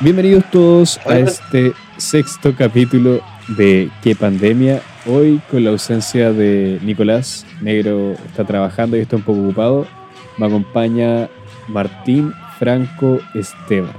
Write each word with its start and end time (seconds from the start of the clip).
Bienvenidos 0.00 0.44
todos 0.52 1.00
a 1.06 1.18
este 1.18 1.72
sexto 1.96 2.54
capítulo 2.54 3.20
de 3.48 3.90
¿Qué 4.00 4.14
pandemia? 4.14 4.80
Hoy 5.06 5.42
con 5.50 5.64
la 5.64 5.70
ausencia 5.70 6.32
de 6.32 6.78
Nicolás, 6.82 7.44
Negro 7.60 8.12
está 8.12 8.44
trabajando 8.44 8.96
y 8.96 9.00
está 9.00 9.16
un 9.16 9.22
poco 9.22 9.40
ocupado. 9.40 9.88
Me 10.36 10.46
acompaña 10.46 11.28
Martín 11.66 12.32
Franco 12.60 13.18
Esteban. 13.34 13.92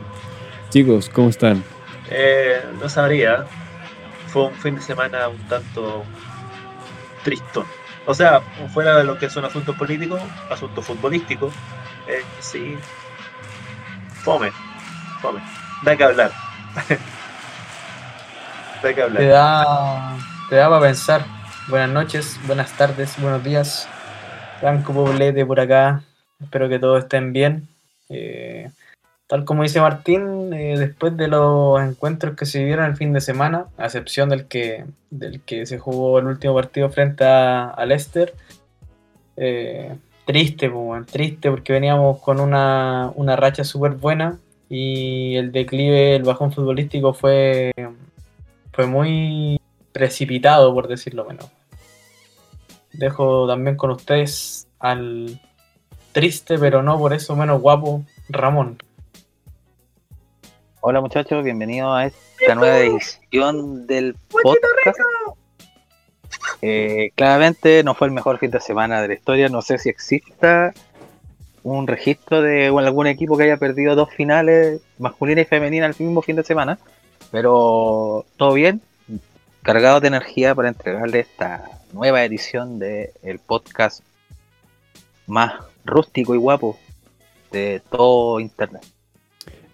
Chicos, 0.69 1.09
¿cómo 1.09 1.27
están? 1.27 1.61
Eh, 2.09 2.63
no 2.81 2.87
sabría. 2.87 3.43
Fue 4.27 4.45
un 4.45 4.53
fin 4.53 4.75
de 4.75 4.81
semana 4.81 5.27
un 5.27 5.49
tanto 5.49 6.05
tristón. 7.25 7.65
O 8.05 8.13
sea, 8.13 8.39
fuera 8.73 8.95
de 8.95 9.03
lo 9.03 9.17
que 9.19 9.29
son 9.29 9.43
asuntos 9.43 9.75
políticos, 9.75 10.21
asuntos 10.49 10.85
futbolísticos, 10.85 11.53
eh, 12.07 12.23
sí. 12.39 12.77
Fome. 14.23 14.53
Fome. 15.21 15.58
Da 15.83 15.95
que 15.95 16.03
hablar. 16.03 16.31
da 18.83 18.93
que 18.93 19.01
hablar. 19.01 19.21
Te 19.21 19.27
da, 19.27 20.17
te 20.49 20.55
da 20.55 20.69
para 20.69 20.81
pensar. 20.81 21.25
Buenas 21.69 21.89
noches, 21.89 22.39
buenas 22.47 22.71
tardes, 22.73 23.15
buenos 23.21 23.43
días. 23.43 23.87
Franco 24.59 24.93
Poblete 24.93 25.45
por 25.45 25.59
acá. 25.59 26.01
Espero 26.41 26.67
que 26.67 26.79
todos 26.79 27.03
estén 27.03 27.31
bien. 27.31 27.67
Eh, 28.09 28.69
tal 29.27 29.45
como 29.45 29.63
dice 29.63 29.79
Martín, 29.79 30.51
eh, 30.51 30.77
después 30.77 31.15
de 31.15 31.29
los 31.29 31.81
encuentros 31.81 32.35
que 32.35 32.45
se 32.45 32.59
vivieron 32.59 32.85
el 32.85 32.97
fin 32.97 33.13
de 33.13 33.21
semana, 33.21 33.67
a 33.77 33.85
excepción 33.85 34.27
del 34.27 34.47
que, 34.47 34.83
del 35.09 35.39
que 35.41 35.65
se 35.65 35.79
jugó 35.79 36.19
el 36.19 36.27
último 36.27 36.55
partido 36.55 36.89
frente 36.89 37.23
a, 37.23 37.69
a 37.69 37.85
Leicester, 37.85 38.33
eh, 39.37 39.95
triste, 40.25 40.69
triste 41.09 41.49
porque 41.49 41.71
veníamos 41.71 42.19
con 42.19 42.41
una, 42.41 43.11
una 43.15 43.37
racha 43.37 43.63
súper 43.63 43.91
buena 43.91 44.39
y 44.69 45.35
el 45.35 45.51
declive, 45.51 46.15
el 46.15 46.23
bajón 46.23 46.53
futbolístico 46.53 47.13
fue, 47.13 47.73
fue 48.71 48.85
muy 48.85 49.59
precipitado, 49.91 50.73
por 50.73 50.87
decirlo 50.87 51.25
menos. 51.25 51.49
Dejo 52.93 53.47
también 53.47 53.75
con 53.75 53.91
ustedes 53.91 54.67
al 54.79 55.41
triste, 56.11 56.59
pero 56.59 56.83
no 56.83 56.99
por 56.99 57.13
eso 57.13 57.35
menos 57.35 57.61
guapo, 57.61 58.03
Ramón. 58.29 58.77
Hola 60.81 61.01
muchachos, 61.01 61.43
bienvenidos 61.43 61.91
a 61.93 62.05
esta 62.05 62.55
nueva 62.55 62.79
edición 62.79 63.87
del 63.87 64.15
podcast. 64.29 64.99
Eh, 66.61 67.11
claramente 67.15 67.83
no 67.83 67.95
fue 67.95 68.07
el 68.07 68.13
mejor 68.13 68.37
fin 68.37 68.51
de 68.51 68.59
semana 68.59 69.01
de 69.01 69.09
la 69.09 69.13
historia, 69.15 69.49
no 69.49 69.61
sé 69.61 69.77
si 69.77 69.89
exista 69.89 70.73
un 71.63 71.87
registro 71.87 72.41
de 72.41 72.67
algún 72.67 73.07
equipo 73.07 73.37
que 73.37 73.43
haya 73.43 73.57
perdido 73.57 73.95
dos 73.95 74.09
finales 74.13 74.81
masculina 74.97 75.41
y 75.41 75.45
femenina 75.45 75.85
el 75.85 75.95
mismo 75.97 76.21
fin 76.21 76.35
de 76.35 76.43
semana, 76.43 76.79
pero 77.31 78.25
todo 78.37 78.53
bien, 78.53 78.81
cargado 79.63 79.99
de 79.99 80.07
energía 80.07 80.55
para 80.55 80.69
entregarle 80.69 81.19
esta 81.19 81.65
nueva 81.93 82.23
edición 82.23 82.79
del 82.79 83.09
el 83.23 83.39
podcast 83.39 84.01
más 85.27 85.53
rústico 85.85 86.35
y 86.35 86.37
guapo 86.37 86.77
de 87.51 87.81
todo 87.89 88.39
internet. 88.39 88.83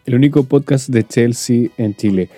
El 0.06 0.16
único 0.16 0.44
podcast 0.44 0.90
de 0.90 1.04
Chelsea 1.04 1.70
en 1.78 1.96
Chile. 1.96 2.30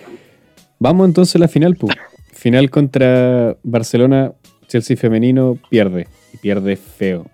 Vamos 0.80 1.08
entonces 1.08 1.36
a 1.36 1.40
la 1.40 1.48
final, 1.48 1.76
pu. 1.76 1.90
Final 2.32 2.70
contra 2.70 3.58
Barcelona, 3.64 4.32
Chelsea 4.68 4.96
femenino 4.96 5.58
pierde. 5.70 6.08
Y 6.34 6.38
pierde 6.38 6.76
feo. 6.76 7.26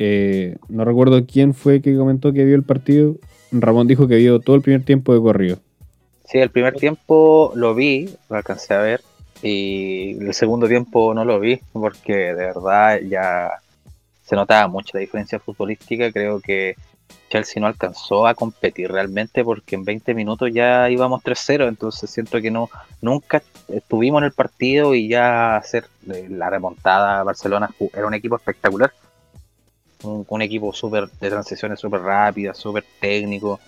Eh, 0.00 0.56
no 0.68 0.84
recuerdo 0.84 1.26
quién 1.26 1.54
fue 1.54 1.82
que 1.82 1.96
comentó 1.96 2.32
que 2.32 2.44
vio 2.44 2.54
el 2.54 2.62
partido. 2.62 3.16
Ramón 3.50 3.88
dijo 3.88 4.06
que 4.06 4.16
vio 4.16 4.38
todo 4.38 4.54
el 4.56 4.62
primer 4.62 4.84
tiempo 4.84 5.12
de 5.12 5.20
corrido. 5.20 5.58
Sí, 6.24 6.38
el 6.38 6.50
primer 6.50 6.74
tiempo 6.74 7.52
lo 7.56 7.74
vi, 7.74 8.08
lo 8.30 8.36
alcancé 8.36 8.74
a 8.74 8.78
ver. 8.78 9.02
Y 9.42 10.16
el 10.24 10.34
segundo 10.34 10.68
tiempo 10.68 11.12
no 11.14 11.24
lo 11.24 11.40
vi, 11.40 11.60
porque 11.72 12.14
de 12.14 12.32
verdad 12.34 13.00
ya 13.00 13.50
se 14.24 14.36
notaba 14.36 14.68
mucho 14.68 14.90
la 14.94 15.00
diferencia 15.00 15.40
futbolística. 15.40 16.12
Creo 16.12 16.40
que 16.40 16.76
Chelsea 17.28 17.60
no 17.60 17.66
alcanzó 17.66 18.26
a 18.26 18.34
competir 18.34 18.92
realmente 18.92 19.42
porque 19.42 19.74
en 19.74 19.84
20 19.84 20.14
minutos 20.14 20.50
ya 20.52 20.88
íbamos 20.90 21.22
3-0, 21.22 21.66
entonces 21.68 22.08
siento 22.08 22.40
que 22.40 22.50
no 22.50 22.70
nunca 23.00 23.42
estuvimos 23.68 24.20
en 24.20 24.26
el 24.26 24.32
partido 24.32 24.94
y 24.94 25.08
ya 25.08 25.56
hacer 25.56 25.86
la 26.06 26.50
remontada 26.50 27.20
a 27.20 27.24
Barcelona 27.24 27.70
era 27.94 28.06
un 28.06 28.14
equipo 28.14 28.36
espectacular. 28.36 28.92
Un, 30.02 30.42
equipo 30.42 30.72
súper 30.72 31.10
de 31.10 31.28
transiciones 31.28 31.80
súper 31.80 32.02
rápidas, 32.02 32.56
súper 32.56 32.84
técnico. 33.00 33.58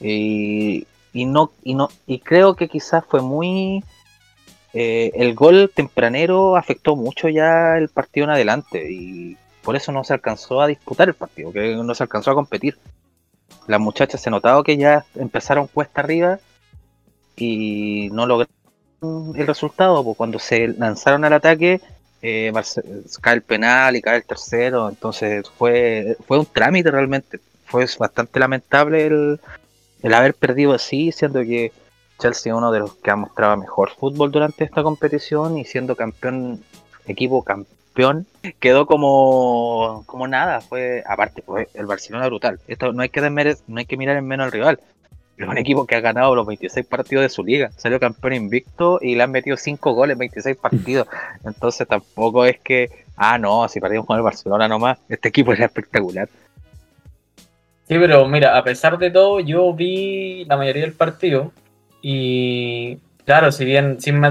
Y, 0.00 0.86
y, 1.12 1.24
no, 1.26 1.52
y, 1.64 1.74
no, 1.74 1.88
y 2.06 2.20
creo 2.20 2.54
que 2.54 2.68
quizás 2.68 3.04
fue 3.06 3.22
muy... 3.22 3.84
Eh, 4.74 5.12
el 5.14 5.34
gol 5.34 5.70
tempranero 5.74 6.56
afectó 6.56 6.96
mucho 6.96 7.28
ya 7.28 7.76
el 7.76 7.88
partido 7.88 8.24
en 8.24 8.30
adelante 8.30 8.90
y 8.90 9.36
por 9.62 9.76
eso 9.76 9.92
no 9.92 10.02
se 10.02 10.14
alcanzó 10.14 10.60
a 10.62 10.66
disputar 10.66 11.08
el 11.08 11.14
partido, 11.14 11.52
que 11.52 11.76
no 11.76 11.94
se 11.94 12.02
alcanzó 12.02 12.30
a 12.30 12.34
competir. 12.34 12.78
Las 13.66 13.80
muchachas 13.80 14.20
se 14.20 14.30
notado 14.30 14.62
que 14.62 14.76
ya 14.76 15.04
empezaron 15.14 15.66
cuesta 15.66 16.00
arriba 16.00 16.38
y 17.36 18.08
no 18.12 18.26
lograron 18.26 18.54
el 19.02 19.46
resultado, 19.46 20.02
pues 20.02 20.16
cuando 20.16 20.38
se 20.38 20.68
lanzaron 20.68 21.24
al 21.24 21.32
ataque 21.32 21.80
eh, 22.22 22.52
cae 23.20 23.34
el 23.34 23.42
penal 23.42 23.96
y 23.96 24.02
cae 24.02 24.18
el 24.18 24.24
tercero, 24.24 24.88
entonces 24.88 25.48
fue, 25.58 26.16
fue 26.26 26.38
un 26.38 26.46
trámite 26.46 26.90
realmente, 26.90 27.40
fue 27.66 27.86
bastante 27.98 28.38
lamentable 28.38 29.06
el, 29.06 29.40
haber 30.14 30.34
perdido 30.34 30.72
así, 30.72 31.10
siendo 31.10 31.40
que 31.40 31.72
Chelsea 32.20 32.52
es 32.52 32.56
uno 32.56 32.70
de 32.70 32.78
los 32.78 32.94
que 32.94 33.10
ha 33.10 33.16
mostrado 33.16 33.56
mejor 33.56 33.90
fútbol 33.90 34.30
durante 34.30 34.64
esta 34.64 34.84
competición 34.84 35.58
y 35.58 35.64
siendo 35.64 35.96
campeón, 35.96 36.62
equipo 37.06 37.42
campeón, 37.42 38.26
quedó 38.60 38.86
como, 38.86 40.04
como 40.06 40.28
nada, 40.28 40.60
fue 40.60 41.02
aparte, 41.06 41.42
fue 41.42 41.68
el 41.74 41.86
Barcelona 41.86 42.26
brutal. 42.26 42.60
Esto 42.68 42.92
no 42.92 43.02
hay 43.02 43.08
que 43.08 43.20
no 43.66 43.78
hay 43.78 43.86
que 43.86 43.96
mirar 43.96 44.16
en 44.16 44.26
menos 44.26 44.44
al 44.44 44.52
rival. 44.52 44.80
Es 45.42 45.48
un 45.48 45.58
equipo 45.58 45.86
que 45.86 45.96
ha 45.96 46.00
ganado 46.00 46.34
los 46.34 46.46
26 46.46 46.86
partidos 46.86 47.22
de 47.22 47.28
su 47.28 47.42
liga. 47.44 47.70
Salió 47.76 47.98
campeón 47.98 48.34
invicto 48.34 48.98
y 49.02 49.14
le 49.14 49.22
han 49.22 49.30
metido 49.30 49.56
5 49.56 49.92
goles 49.92 50.14
en 50.14 50.20
26 50.20 50.56
partidos. 50.56 51.08
Entonces 51.44 51.86
tampoco 51.88 52.44
es 52.44 52.60
que, 52.60 52.90
ah, 53.16 53.38
no, 53.38 53.68
si 53.68 53.80
perdimos 53.80 54.06
con 54.06 54.16
el 54.16 54.22
Barcelona 54.22 54.68
nomás, 54.68 54.98
este 55.08 55.28
equipo 55.28 55.52
era 55.52 55.66
espectacular. 55.66 56.28
Sí, 57.88 57.98
pero 57.98 58.26
mira, 58.28 58.56
a 58.56 58.62
pesar 58.62 58.98
de 58.98 59.10
todo, 59.10 59.40
yo 59.40 59.74
vi 59.74 60.44
la 60.44 60.56
mayoría 60.56 60.82
del 60.82 60.92
partido 60.92 61.52
y, 62.00 62.98
claro, 63.24 63.52
si 63.52 63.64
bien 63.64 64.00
sin, 64.00 64.22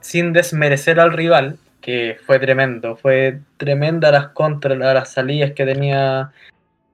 sin 0.00 0.32
desmerecer 0.32 1.00
al 1.00 1.12
rival, 1.12 1.56
que 1.80 2.18
fue 2.26 2.38
tremendo, 2.38 2.96
fue 2.96 3.40
tremenda 3.56 4.10
las 4.10 4.28
contras, 4.28 4.76
las 4.76 5.10
salidas 5.10 5.52
que 5.52 5.64
tenía 5.64 6.32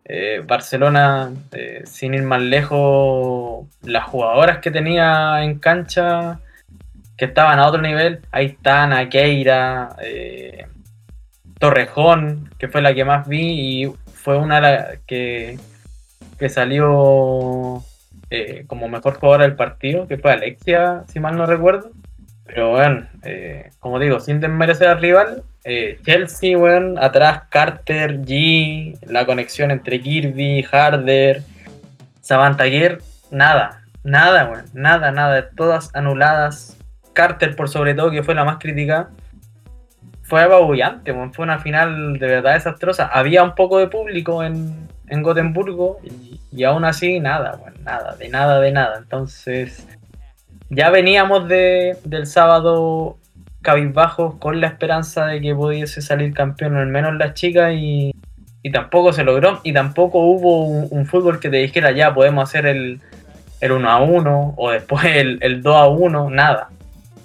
eh, 0.06 0.42
Barcelona, 0.46 1.32
eh, 1.52 1.82
sin 1.86 2.12
ir 2.14 2.22
más 2.22 2.42
lejos, 2.42 3.66
las 3.82 4.04
jugadoras 4.04 4.58
que 4.58 4.70
tenía 4.70 5.42
en 5.42 5.58
cancha, 5.58 6.40
que 7.16 7.24
estaban 7.26 7.58
a 7.58 7.66
otro 7.66 7.80
nivel, 7.80 8.20
ahí 8.30 8.46
están, 8.46 9.08
Keira, 9.08 9.96
eh, 10.02 10.66
Torrejón, 11.58 12.50
que 12.58 12.68
fue 12.68 12.82
la 12.82 12.94
que 12.94 13.04
más 13.04 13.26
vi 13.26 13.84
y 13.84 13.94
fue 14.12 14.36
una 14.36 14.60
que, 15.06 15.58
que 16.38 16.48
salió 16.48 17.82
como 18.66 18.88
mejor 18.88 19.14
jugadora 19.14 19.44
del 19.44 19.54
partido, 19.54 20.08
que 20.08 20.18
fue 20.18 20.32
Alexia, 20.32 21.04
si 21.08 21.20
mal 21.20 21.36
no 21.36 21.46
recuerdo. 21.46 21.92
Pero 22.44 22.70
bueno, 22.70 23.06
como 23.78 24.00
digo, 24.00 24.18
sin 24.18 24.40
desmerecer 24.40 24.88
al 24.88 25.00
rival, 25.00 25.44
eh, 25.64 25.98
Chelsea, 26.04 26.58
weón, 26.58 26.98
atrás 26.98 27.44
Carter, 27.48 28.20
G, 28.20 28.98
la 29.06 29.24
conexión 29.24 29.70
entre 29.70 30.00
Kirby, 30.00 30.64
Harder, 30.70 31.42
Sabantaguer, 32.20 32.98
nada, 33.30 33.82
nada, 34.02 34.50
weón, 34.50 34.66
nada, 34.74 35.10
nada, 35.10 35.50
todas 35.56 35.94
anuladas. 35.94 36.76
Carter, 37.14 37.54
por 37.56 37.68
sobre 37.68 37.94
todo, 37.94 38.10
que 38.10 38.22
fue 38.22 38.34
la 38.34 38.44
más 38.44 38.58
crítica, 38.58 39.08
fue 40.22 40.42
apabullante, 40.42 41.12
weón, 41.12 41.32
fue 41.32 41.44
una 41.44 41.58
final 41.58 42.18
de 42.18 42.26
verdad 42.26 42.54
desastrosa. 42.54 43.06
Había 43.06 43.42
un 43.42 43.54
poco 43.54 43.78
de 43.78 43.88
público 43.88 44.42
en, 44.42 44.88
en 45.08 45.22
Gotemburgo 45.22 45.98
y, 46.50 46.64
aún 46.64 46.84
así, 46.84 47.20
nada, 47.20 47.58
weón, 47.62 47.82
nada, 47.84 48.16
de 48.16 48.28
nada, 48.28 48.60
de 48.60 48.72
nada. 48.72 48.98
Entonces, 48.98 49.86
ya 50.68 50.90
veníamos 50.90 51.48
de, 51.48 51.96
del 52.04 52.26
sábado 52.26 53.16
cabizbajos 53.64 54.36
con 54.36 54.60
la 54.60 54.68
esperanza 54.68 55.26
de 55.26 55.40
que 55.40 55.54
pudiese 55.54 56.02
salir 56.02 56.32
campeón 56.32 56.76
al 56.76 56.86
menos 56.86 57.14
las 57.14 57.34
chicas 57.34 57.72
y, 57.74 58.12
y 58.62 58.70
tampoco 58.70 59.12
se 59.12 59.24
logró 59.24 59.60
y 59.64 59.72
tampoco 59.72 60.20
hubo 60.20 60.66
un, 60.66 61.06
fútbol 61.06 61.40
que 61.40 61.48
te 61.48 61.56
dijera 61.56 61.90
ya 61.90 62.14
podemos 62.14 62.48
hacer 62.48 62.66
el, 62.66 63.00
el 63.60 63.72
1 63.72 63.90
a 63.90 64.00
1 64.00 64.54
o 64.56 64.70
después 64.70 65.04
el, 65.06 65.38
el 65.40 65.62
2 65.62 65.76
a 65.76 65.88
1, 65.88 66.30
nada, 66.30 66.68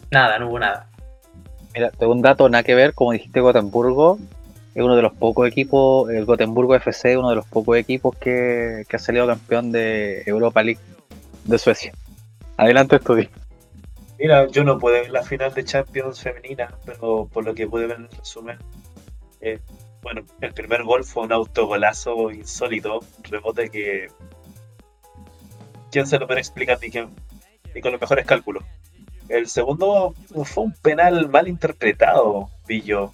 nada, 0.10 0.40
no 0.40 0.50
hubo 0.50 0.60
nada. 0.60 0.88
Mira, 1.76 1.92
tengo 1.92 2.14
un 2.14 2.22
dato 2.22 2.50
nada 2.50 2.64
que 2.64 2.74
ver, 2.74 2.94
como 2.94 3.12
dijiste 3.12 3.42
Gotemburgo, 3.42 4.18
es 4.74 4.82
uno 4.82 4.96
de 4.96 5.02
los 5.02 5.14
pocos 5.14 5.48
equipos, 5.48 6.10
el 6.10 6.26
Gotemburgo 6.26 6.74
FC, 6.76 7.18
uno 7.18 7.30
de 7.30 7.36
los 7.36 7.46
pocos 7.46 7.78
equipos 7.78 8.16
que, 8.16 8.86
que 8.88 8.96
ha 8.96 9.00
salido 9.00 9.28
campeón 9.28 9.72
de 9.72 10.24
Europa 10.26 10.64
League 10.64 10.80
de 11.44 11.58
Suecia. 11.58 11.92
Adelante, 12.58 12.96
estudio. 12.96 13.30
Mira, 14.20 14.48
yo 14.48 14.64
no 14.66 14.78
pude 14.78 15.02
ver 15.02 15.12
la 15.12 15.24
final 15.24 15.54
de 15.54 15.64
Champions 15.64 16.22
femenina, 16.22 16.78
pero 16.86 17.28
por 17.32 17.46
lo 17.46 17.54
que 17.56 17.68
pude 17.68 17.88
ver 17.88 17.98
en 17.98 18.04
el 18.06 18.12
resumen, 18.12 18.58
eh, 19.40 19.60
bueno, 20.02 20.24
el 20.42 20.54
primer 20.54 20.84
gol 20.84 21.04
fue 21.06 21.24
un 21.24 21.32
autogolazo 21.32 22.30
insólito, 22.32 23.00
un 23.00 23.24
rebote 23.24 23.70
que. 23.70 24.08
¿Quién 25.92 26.06
se 26.06 26.20
lo 26.20 26.28
puede 26.28 26.40
explicar 26.42 26.78
ni, 26.82 26.90
quién, 26.90 27.10
ni 27.74 27.82
con 27.82 27.92
los 27.94 28.02
mejores 28.02 28.26
cálculos? 28.26 28.64
El 29.30 29.48
segundo 29.48 30.14
fue 30.46 30.66
un 30.66 30.74
penal 30.74 31.30
mal 31.30 31.48
interpretado, 31.48 32.50
Pillo. 32.68 33.12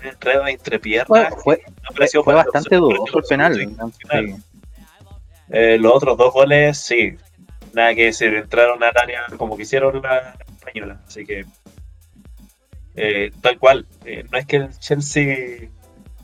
Un 0.00 0.06
enredo 0.08 0.46
entre 0.46 0.78
piernas. 0.78 1.34
Fue, 1.42 1.62
fue, 1.94 2.08
fue 2.08 2.24
para- 2.24 2.44
bastante 2.44 2.76
dudoso 2.76 3.18
el 3.18 3.24
penal. 3.28 3.54
Sí. 3.56 4.36
Eh, 5.50 5.78
los 5.78 5.92
otros 5.94 6.16
dos 6.16 6.32
goles, 6.32 6.78
sí. 6.78 7.16
Nada 7.74 7.94
que 7.94 8.06
decir, 8.06 8.34
entraron 8.34 8.82
al 8.82 8.96
área 8.96 9.26
como 9.36 9.56
quisieron 9.56 10.02
la 10.02 10.36
española. 10.58 11.00
Así 11.06 11.24
que, 11.24 11.44
eh, 12.96 13.30
tal 13.40 13.58
cual. 13.58 13.86
eh, 14.04 14.24
no 14.30 14.38
es 14.38 14.46
que 14.46 14.56
el 14.56 14.78
Chelsea 14.78 15.68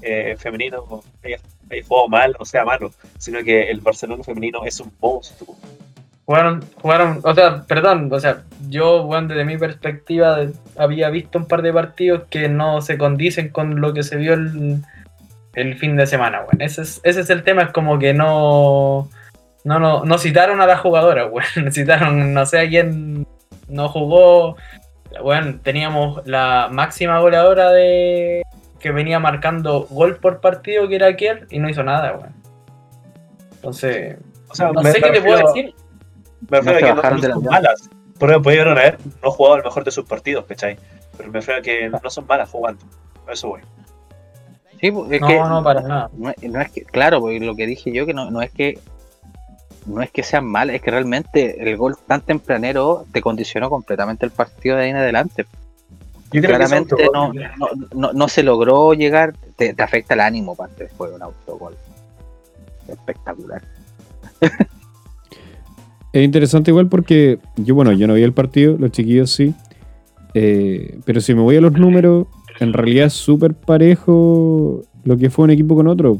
eh, 0.02 0.36
femenino 0.38 1.02
haya, 1.24 1.38
haya 1.70 1.82
jugado 1.86 2.08
mal 2.08 2.36
o 2.38 2.44
sea 2.44 2.64
malo, 2.64 2.92
sino 3.18 3.42
que 3.42 3.70
el 3.70 3.80
Barcelona 3.80 4.22
femenino 4.22 4.64
es 4.64 4.78
un 4.80 4.92
monstruo. 5.00 5.56
Jugaron, 6.26 6.62
jugaron, 6.82 7.20
o 7.24 7.34
sea, 7.34 7.64
perdón, 7.66 8.12
o 8.12 8.20
sea, 8.20 8.44
yo, 8.68 9.04
bueno, 9.04 9.28
desde 9.28 9.46
mi 9.46 9.56
perspectiva 9.56 10.38
había 10.76 11.08
visto 11.08 11.38
un 11.38 11.46
par 11.46 11.62
de 11.62 11.72
partidos 11.72 12.24
que 12.28 12.50
no 12.50 12.82
se 12.82 12.98
condicen 12.98 13.48
con 13.48 13.80
lo 13.80 13.94
que 13.94 14.02
se 14.02 14.16
vio 14.16 14.34
el, 14.34 14.82
el 15.54 15.78
fin 15.78 15.96
de 15.96 16.06
semana, 16.06 16.40
weón. 16.40 16.60
Ese 16.60 16.82
es, 16.82 17.00
ese 17.02 17.20
es 17.22 17.30
el 17.30 17.44
tema, 17.44 17.62
es 17.62 17.72
como 17.72 17.98
que 17.98 18.12
no, 18.12 19.08
no, 19.64 19.78
no, 19.78 20.04
no 20.04 20.18
citaron 20.18 20.60
a 20.60 20.66
la 20.66 20.76
jugadora, 20.78 21.26
weón. 21.26 21.44
Citaron, 21.72 22.32
no 22.34 22.46
sé 22.46 22.60
a 22.60 22.68
quién 22.68 23.26
no 23.68 23.88
jugó. 23.88 24.56
Bueno, 25.22 25.58
teníamos 25.62 26.26
la 26.26 26.68
máxima 26.70 27.18
goleadora 27.20 27.70
de 27.72 28.42
que 28.78 28.92
venía 28.92 29.18
marcando 29.18 29.86
gol 29.90 30.16
por 30.16 30.40
partido, 30.40 30.86
que 30.88 30.96
era 30.96 31.14
Kier, 31.16 31.46
y 31.50 31.58
no 31.58 31.68
hizo 31.68 31.82
nada, 31.82 32.12
weón. 32.16 32.34
Entonces, 33.56 34.16
O 34.48 34.54
sea, 34.54 34.70
no 34.72 34.82
sé 34.82 35.00
qué 35.00 35.10
te 35.10 35.20
puedo 35.20 35.46
decir. 35.48 35.74
Me 36.48 36.60
refiero 36.60 36.80
No 36.80 36.86
a 36.86 36.88
que 36.88 36.94
no, 36.94 37.02
la 37.02 37.10
son 37.10 37.20
llave. 37.42 37.50
malas. 37.50 37.90
Porque 38.18 38.40
pudieron 38.40 38.76
haber 38.78 38.98
no 39.22 39.30
jugado 39.30 39.56
el 39.56 39.64
mejor 39.64 39.84
de 39.84 39.90
sus 39.90 40.04
partidos, 40.04 40.44
¿cachai? 40.46 40.76
Pero 41.16 41.30
me 41.30 41.38
refiero 41.40 41.60
a 41.60 41.62
que 41.62 41.88
no 41.88 42.10
son 42.10 42.26
malas 42.26 42.48
jugando. 42.50 42.84
Eso 43.30 43.48
voy. 43.48 43.60
Sí, 44.80 44.90
pues, 44.92 45.10
es 45.10 45.20
No, 45.20 45.26
que 45.26 45.34
no, 45.36 45.62
para 45.64 45.80
nada. 45.82 46.10
no, 46.16 46.30
es- 46.30 46.42
no 46.50 46.60
es 46.60 46.70
que, 46.70 46.82
claro, 46.82 47.20
porque 47.20 47.40
lo 47.40 47.54
que 47.56 47.66
dije 47.66 47.92
yo, 47.92 48.06
que 48.06 48.14
no, 48.14 48.30
no 48.30 48.40
es 48.42 48.50
que 48.52 48.78
no 49.86 50.02
es 50.02 50.10
que 50.10 50.22
sean 50.22 50.46
malas, 50.46 50.76
es 50.76 50.82
que 50.82 50.90
realmente 50.90 51.62
el 51.62 51.76
gol 51.76 51.96
tan 52.06 52.20
tempranero 52.20 53.04
te 53.12 53.20
condicionó 53.20 53.70
completamente 53.70 54.26
el 54.26 54.32
partido 54.32 54.76
de 54.76 54.84
ahí 54.84 54.90
en 54.90 54.96
adelante. 54.96 55.46
Yo 56.32 56.42
creo 56.42 56.58
que 56.58 56.64
ese 56.64 56.84
Claramente 56.84 57.08
no, 57.12 57.32
no, 57.32 57.68
no, 57.94 58.12
no 58.12 58.28
se 58.28 58.42
logró 58.42 58.92
llegar, 58.92 59.34
te, 59.56 59.72
te 59.72 59.82
afecta 59.82 60.14
el 60.14 60.20
ánimo 60.20 60.54
parte 60.54 60.84
después 60.84 61.10
de 61.10 61.16
un 61.16 61.22
autogol. 61.22 61.76
Espectacular. 62.86 63.62
Es 66.12 66.24
interesante 66.24 66.70
igual 66.70 66.88
porque 66.88 67.38
yo, 67.56 67.74
bueno, 67.74 67.92
yo 67.92 68.06
no 68.06 68.14
vi 68.14 68.22
el 68.22 68.32
partido, 68.32 68.76
los 68.78 68.90
chiquillos 68.90 69.30
sí. 69.30 69.54
Eh, 70.34 70.98
pero 71.04 71.20
si 71.20 71.34
me 71.34 71.42
voy 71.42 71.56
a 71.56 71.60
los 71.60 71.72
números, 71.72 72.26
en 72.60 72.72
realidad 72.72 73.06
es 73.06 73.12
súper 73.12 73.54
parejo 73.54 74.82
lo 75.04 75.16
que 75.16 75.30
fue 75.30 75.44
un 75.44 75.50
equipo 75.50 75.76
con 75.76 75.86
otro. 75.86 76.18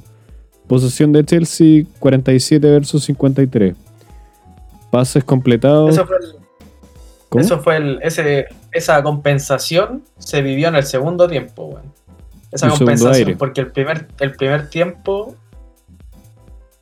Posesión 0.68 1.12
de 1.12 1.24
Chelsea 1.24 1.84
47 1.98 2.70
versus 2.70 3.04
53. 3.04 3.74
Pases 4.90 5.24
completados. 5.24 5.90
Eso 5.90 6.06
fue, 6.06 6.16
el- 6.16 6.34
¿Cómo? 7.28 7.44
eso 7.44 7.58
fue 7.60 7.76
el- 7.76 7.98
ese, 8.02 8.46
esa 8.72 9.02
compensación 9.02 10.02
se 10.18 10.42
vivió 10.42 10.68
en 10.68 10.76
el 10.76 10.84
segundo 10.84 11.26
tiempo, 11.28 11.64
weón. 11.66 11.92
Esa 12.52 12.68
compensación, 12.70 13.36
porque 13.36 13.60
el 13.62 13.70
primer, 13.72 14.08
el 14.20 14.32
primer 14.32 14.70
tiempo. 14.70 15.34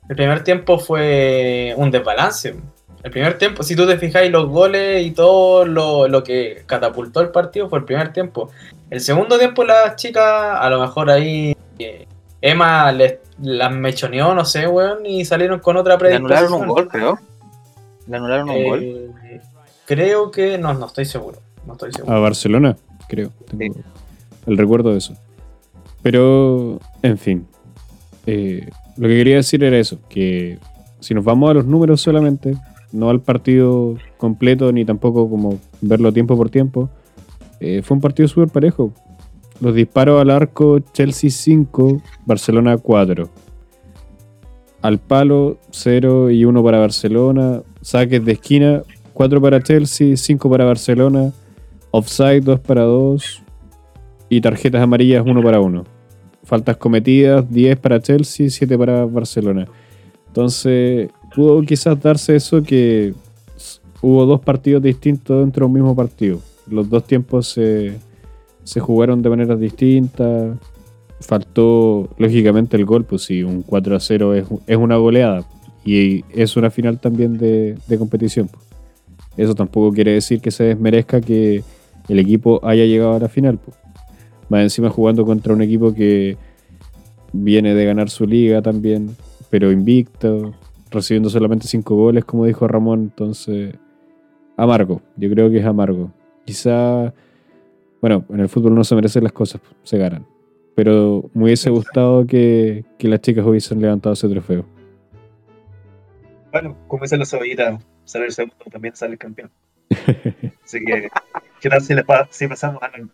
El 0.09 0.15
primer 0.15 0.41
tiempo 0.43 0.79
fue 0.79 1.73
un 1.75 1.91
desbalance. 1.91 2.55
El 3.03 3.11
primer 3.11 3.37
tiempo, 3.37 3.61
si 3.63 3.75
tú 3.75 3.85
te 3.85 3.97
fijáis 3.97 4.31
los 4.31 4.47
goles 4.47 5.05
y 5.05 5.11
todo 5.11 5.65
lo, 5.65 6.07
lo 6.07 6.23
que 6.23 6.63
catapultó 6.65 7.19
el 7.21 7.29
partido 7.29 7.69
fue 7.69 7.79
el 7.79 7.85
primer 7.85 8.13
tiempo. 8.13 8.49
El 8.89 9.01
segundo 9.01 9.37
tiempo 9.37 9.65
las 9.65 9.95
chicas, 9.97 10.23
a 10.59 10.69
lo 10.69 10.79
mejor 10.79 11.09
ahí 11.09 11.55
eh, 11.79 12.07
Emma 12.41 12.91
les, 12.91 13.15
las 13.41 13.71
mechoneó, 13.73 14.33
no 14.33 14.45
sé, 14.45 14.67
weón, 14.67 15.05
y 15.05 15.25
salieron 15.25 15.59
con 15.59 15.77
otra 15.77 15.93
Le 15.93 15.99
predisposición. 15.99 16.37
anularon 16.45 16.61
un 16.61 16.75
gol, 16.75 16.87
creo. 16.87 17.19
Le 18.07 18.17
anularon 18.17 18.49
un 18.49 18.63
gol. 18.63 18.83
Eh, 18.83 19.41
Creo 19.85 20.31
que. 20.31 20.57
No, 20.57 20.73
no 20.73 20.85
estoy 20.87 21.05
seguro. 21.05 21.39
No 21.65 21.73
estoy 21.73 21.93
seguro. 21.93 22.13
A 22.13 22.19
Barcelona, 22.19 22.75
creo. 23.07 23.31
Tengo 23.57 23.75
el 24.45 24.57
recuerdo 24.57 24.91
de 24.91 24.97
eso. 24.97 25.15
Pero, 26.01 26.79
en 27.01 27.17
fin. 27.17 27.47
Eh, 28.25 28.69
lo 28.97 29.07
que 29.07 29.15
quería 29.15 29.37
decir 29.37 29.63
era 29.63 29.77
eso, 29.77 29.99
que 30.09 30.59
si 30.99 31.13
nos 31.13 31.23
vamos 31.23 31.49
a 31.49 31.53
los 31.53 31.65
números 31.65 32.01
solamente, 32.01 32.55
no 32.91 33.09
al 33.09 33.21
partido 33.21 33.95
completo, 34.17 34.71
ni 34.73 34.83
tampoco 34.83 35.29
como 35.29 35.59
verlo 35.81 36.11
tiempo 36.11 36.35
por 36.35 36.49
tiempo, 36.49 36.89
eh, 37.61 37.81
fue 37.83 37.95
un 37.95 38.01
partido 38.01 38.27
súper 38.27 38.49
parejo. 38.49 38.91
Los 39.59 39.73
disparos 39.73 40.21
al 40.21 40.29
arco, 40.29 40.79
Chelsea 40.93 41.29
5, 41.29 42.01
Barcelona 42.25 42.77
4. 42.77 43.29
Al 44.81 44.99
palo, 44.99 45.57
0 45.71 46.29
y 46.29 46.45
1 46.45 46.63
para 46.63 46.79
Barcelona. 46.79 47.63
Saques 47.81 48.23
de 48.23 48.33
esquina, 48.33 48.83
4 49.13 49.41
para 49.41 49.61
Chelsea, 49.61 50.15
5 50.15 50.49
para 50.49 50.65
Barcelona. 50.65 51.31
Offside 51.89 52.41
2 52.41 52.59
para 52.59 52.83
2. 52.83 53.43
Y 54.29 54.41
tarjetas 54.41 54.81
amarillas 54.81 55.23
1 55.25 55.41
para 55.41 55.59
1. 55.59 55.83
Faltas 56.43 56.77
cometidas 56.77 57.49
10 57.49 57.77
para 57.79 57.99
Chelsea, 57.99 58.49
7 58.49 58.77
para 58.77 59.05
Barcelona. 59.05 59.67
Entonces, 60.27 61.09
pudo 61.35 61.61
quizás 61.63 61.99
darse 61.99 62.35
eso 62.35 62.61
que 62.61 63.13
hubo 64.01 64.25
dos 64.25 64.39
partidos 64.41 64.83
distintos 64.83 65.39
dentro 65.39 65.65
de 65.65 65.67
un 65.67 65.73
mismo 65.73 65.95
partido. 65.95 66.39
Los 66.69 66.89
dos 66.89 67.05
tiempos 67.05 67.47
se, 67.47 67.97
se 68.67 68.81
jugaron 68.81 69.21
de 69.21 69.29
maneras 69.29 69.57
distintas. 69.61 70.57
Faltó, 71.21 72.09
lógicamente, 72.17 72.75
el 72.75 72.83
gol, 72.83 73.05
pues 73.05 73.23
sí, 73.23 73.41
un 73.41 73.61
4 73.61 73.95
a 73.95 73.99
0 74.01 74.33
es, 74.35 74.45
es 74.67 74.77
una 74.77 74.97
goleada. 74.97 75.45
Y 75.85 76.25
es 76.33 76.57
una 76.57 76.69
final 76.69 76.99
también 76.99 77.37
de, 77.37 77.77
de 77.87 77.97
competición. 77.97 78.49
pues. 78.49 78.65
Eso 79.37 79.55
tampoco 79.55 79.93
quiere 79.93 80.11
decir 80.11 80.41
que 80.41 80.51
se 80.51 80.65
desmerezca 80.65 81.21
que 81.21 81.63
el 82.09 82.19
equipo 82.19 82.59
haya 82.61 82.83
llegado 82.83 83.15
a 83.15 83.19
la 83.19 83.29
final. 83.29 83.57
pues. 83.57 83.77
Más 84.49 84.63
encima 84.63 84.89
jugando 84.89 85.25
contra 85.25 85.53
un 85.53 85.61
equipo 85.61 85.93
que 85.93 86.35
viene 87.31 87.73
de 87.73 87.85
ganar 87.85 88.09
su 88.09 88.27
liga 88.27 88.61
también, 88.61 89.15
pero 89.49 89.71
invicto, 89.71 90.53
recibiendo 90.91 91.29
solamente 91.29 91.69
5 91.69 91.95
goles, 91.95 92.25
como 92.25 92.43
dijo 92.43 92.67
Ramón. 92.67 93.03
Entonces, 93.03 93.75
amargo. 94.57 95.01
Yo 95.15 95.29
creo 95.29 95.49
que 95.49 95.59
es 95.59 95.65
amargo. 95.65 96.11
Quizá, 96.43 97.13
bueno, 98.01 98.25
en 98.29 98.39
el 98.39 98.49
fútbol 98.49 98.75
no 98.75 98.83
se 98.83 98.95
merecen 98.95 99.23
las 99.23 99.33
cosas, 99.33 99.61
se 99.83 99.97
ganan. 99.97 100.25
Pero 100.75 101.29
me 101.33 101.45
hubiese 101.45 101.69
gustado 101.71 102.25
que, 102.27 102.85
que 102.99 103.07
las 103.07 103.21
chicas 103.21 103.45
hubiesen 103.45 103.81
levantado 103.81 104.13
ese 104.13 104.29
trofeo. 104.29 104.65
Bueno, 106.51 106.75
como 106.87 107.03
dice 107.03 107.17
la 107.17 107.25
cebollita, 107.25 107.79
sale 108.05 108.25
el 108.25 108.31
segundo, 108.31 108.55
también 108.71 108.95
sale 108.95 109.13
el 109.13 109.19
campeón. 109.19 109.51
Así 110.63 110.83
que, 110.85 111.09
¿qué 111.61 111.69
tal 111.69 111.81
si, 111.81 111.93
le 111.93 112.03
pa- 112.03 112.27
si 112.29 112.47
pasamos 112.47 112.81
al 112.83 113.09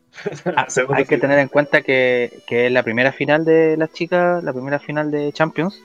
al 0.55 0.69
segundo? 0.69 0.93
Ah, 0.93 0.97
Hay 0.97 1.05
que 1.05 1.17
tener 1.17 1.39
en 1.39 1.47
cuenta 1.47 1.81
que, 1.81 2.39
que 2.47 2.67
es 2.67 2.71
la 2.71 2.83
primera 2.83 3.11
final 3.11 3.45
de 3.45 3.77
las 3.77 3.91
chicas, 3.93 4.43
la 4.43 4.53
primera 4.53 4.79
final 4.79 5.09
de 5.11 5.31
Champions. 5.31 5.81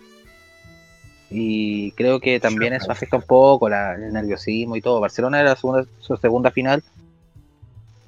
Y 1.31 1.93
creo 1.93 2.21
que 2.21 2.41
también 2.41 2.73
eso 2.73 2.91
afecta 2.91 3.19
un 3.19 3.23
poco 3.23 3.69
la- 3.69 3.95
el 3.95 4.13
nerviosismo 4.13 4.77
y 4.77 4.81
todo. 4.81 4.99
Barcelona 5.01 5.41
era 5.41 5.55
su 5.57 5.61
segunda, 5.69 5.85
su 6.01 6.17
segunda 6.17 6.51
final 6.51 6.83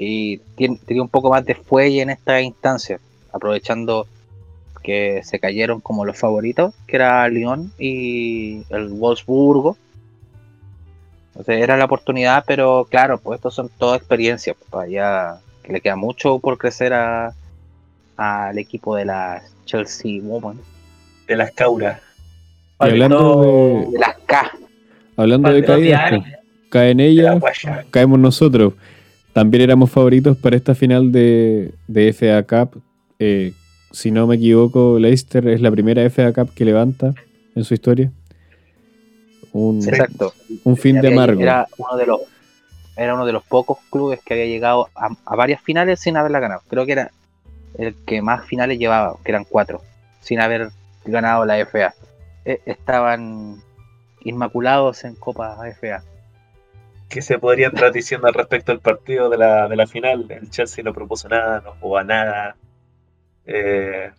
y 0.03 0.39
tiene, 0.57 0.81
tenía 0.87 1.03
un 1.03 1.11
poco 1.11 1.29
más 1.29 1.45
de 1.45 1.55
fuelle 1.55 2.01
en 2.01 2.09
esta 2.09 2.41
instancia, 2.41 2.99
aprovechando 3.33 4.07
que 4.83 5.21
se 5.25 5.39
cayeron 5.39 5.83
como 5.83 6.07
los 6.07 6.19
favoritos, 6.19 6.73
que 6.87 6.97
era 6.97 7.29
Lyon 7.29 7.71
y 7.79 8.63
el 8.71 8.89
Wolfsburgo. 8.89 9.77
Entonces 11.29 11.63
era 11.63 11.77
la 11.77 11.85
oportunidad, 11.85 12.45
pero 12.47 12.87
claro, 12.89 13.19
pues 13.19 13.37
estos 13.37 13.55
son 13.55 13.71
todas 13.77 13.99
experiencias. 13.99 14.57
Pues, 14.59 14.71
todavía 14.71 15.35
le 15.69 15.81
queda 15.83 15.97
mucho 15.97 16.39
por 16.39 16.57
crecer 16.57 16.95
a 16.95 17.35
al 18.17 18.59
equipo 18.59 18.97
de 18.97 19.05
las 19.05 19.55
Chelsea 19.67 20.21
Women, 20.23 20.61
De 21.27 21.37
las 21.37 21.53
cauras. 21.53 22.01
Hablando 22.79 23.43
de, 23.43 23.93
de 23.93 23.99
las 23.99 24.17
K. 24.25 24.51
hablando 25.19 25.53
de 25.53 25.63
caídas, 25.63 26.11
pues, 26.11 26.23
caen 26.71 27.01
ellas, 27.01 27.43
caemos 27.91 28.19
nosotros. 28.19 28.73
También 29.33 29.63
éramos 29.63 29.91
favoritos 29.91 30.37
para 30.37 30.57
esta 30.57 30.75
final 30.75 31.13
de, 31.13 31.73
de 31.87 32.13
FA 32.13 32.43
Cup. 32.43 32.83
Eh, 33.19 33.53
si 33.93 34.11
no 34.11 34.27
me 34.27 34.37
equivoco, 34.37 34.99
Leicester 34.99 35.47
es 35.49 35.61
la 35.61 35.71
primera 35.71 36.09
FA 36.11 36.33
Cup 36.33 36.53
que 36.55 36.65
levanta 36.65 37.15
en 37.55 37.65
su 37.65 37.75
historia. 37.75 38.11
Un, 39.53 39.87
Exacto. 39.87 40.33
un 40.65 40.77
fin 40.77 41.01
de 41.01 41.09
amargo. 41.09 41.41
Era 41.41 41.67
uno 41.77 41.97
de 41.97 42.07
los 42.07 42.21
era 42.97 43.15
uno 43.15 43.25
de 43.25 43.33
los 43.33 43.43
pocos 43.45 43.79
clubes 43.91 44.21
que 44.23 44.35
había 44.35 44.47
llegado 44.47 44.91
a, 44.95 45.09
a 45.25 45.37
varias 45.37 45.63
finales 45.63 46.01
sin 46.01 46.17
haberla 46.17 46.39
ganado. 46.39 46.63
Creo 46.69 46.85
que 46.85 46.93
era 46.93 47.11
el 47.79 47.95
que 48.05 48.21
más 48.21 48.45
finales 48.45 48.79
llevaba, 48.79 49.17
que 49.25 49.31
eran 49.31 49.45
cuatro, 49.45 49.81
sin 50.21 50.41
haber 50.41 50.71
ganado 51.05 51.45
la 51.47 51.65
FA. 51.65 51.95
Eh, 52.45 52.61
estaban 52.67 53.57
inmaculados 54.23 55.05
en 55.05 55.15
Copa 55.15 55.57
FA. 55.81 56.03
Que 57.11 57.23
se 57.23 57.39
podría 57.39 57.67
entrar 57.67 57.93
diciendo 57.93 58.29
al 58.29 58.35
respecto 58.35 58.71
del 58.73 58.81
partido 58.81 59.29
de 59.29 59.37
la, 59.37 59.69
de 59.69 59.77
la 59.77 59.87
final. 59.87 60.27
El 60.31 60.49
Chelsea 60.49 60.85
no 60.85 60.95
propuso 60.95 61.29
nada, 61.29 61.61
no 61.61 61.75
jugó 61.81 61.99
a 61.99 62.05
nada. 62.05 62.57
Eh, 63.45 64.13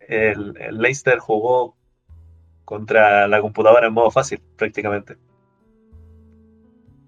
el, 0.00 0.56
el 0.58 0.78
Leicester 0.78 1.18
jugó 1.20 1.76
contra 2.64 3.28
la 3.28 3.40
computadora 3.40 3.86
en 3.86 3.94
modo 3.94 4.10
fácil, 4.10 4.42
prácticamente. 4.56 5.16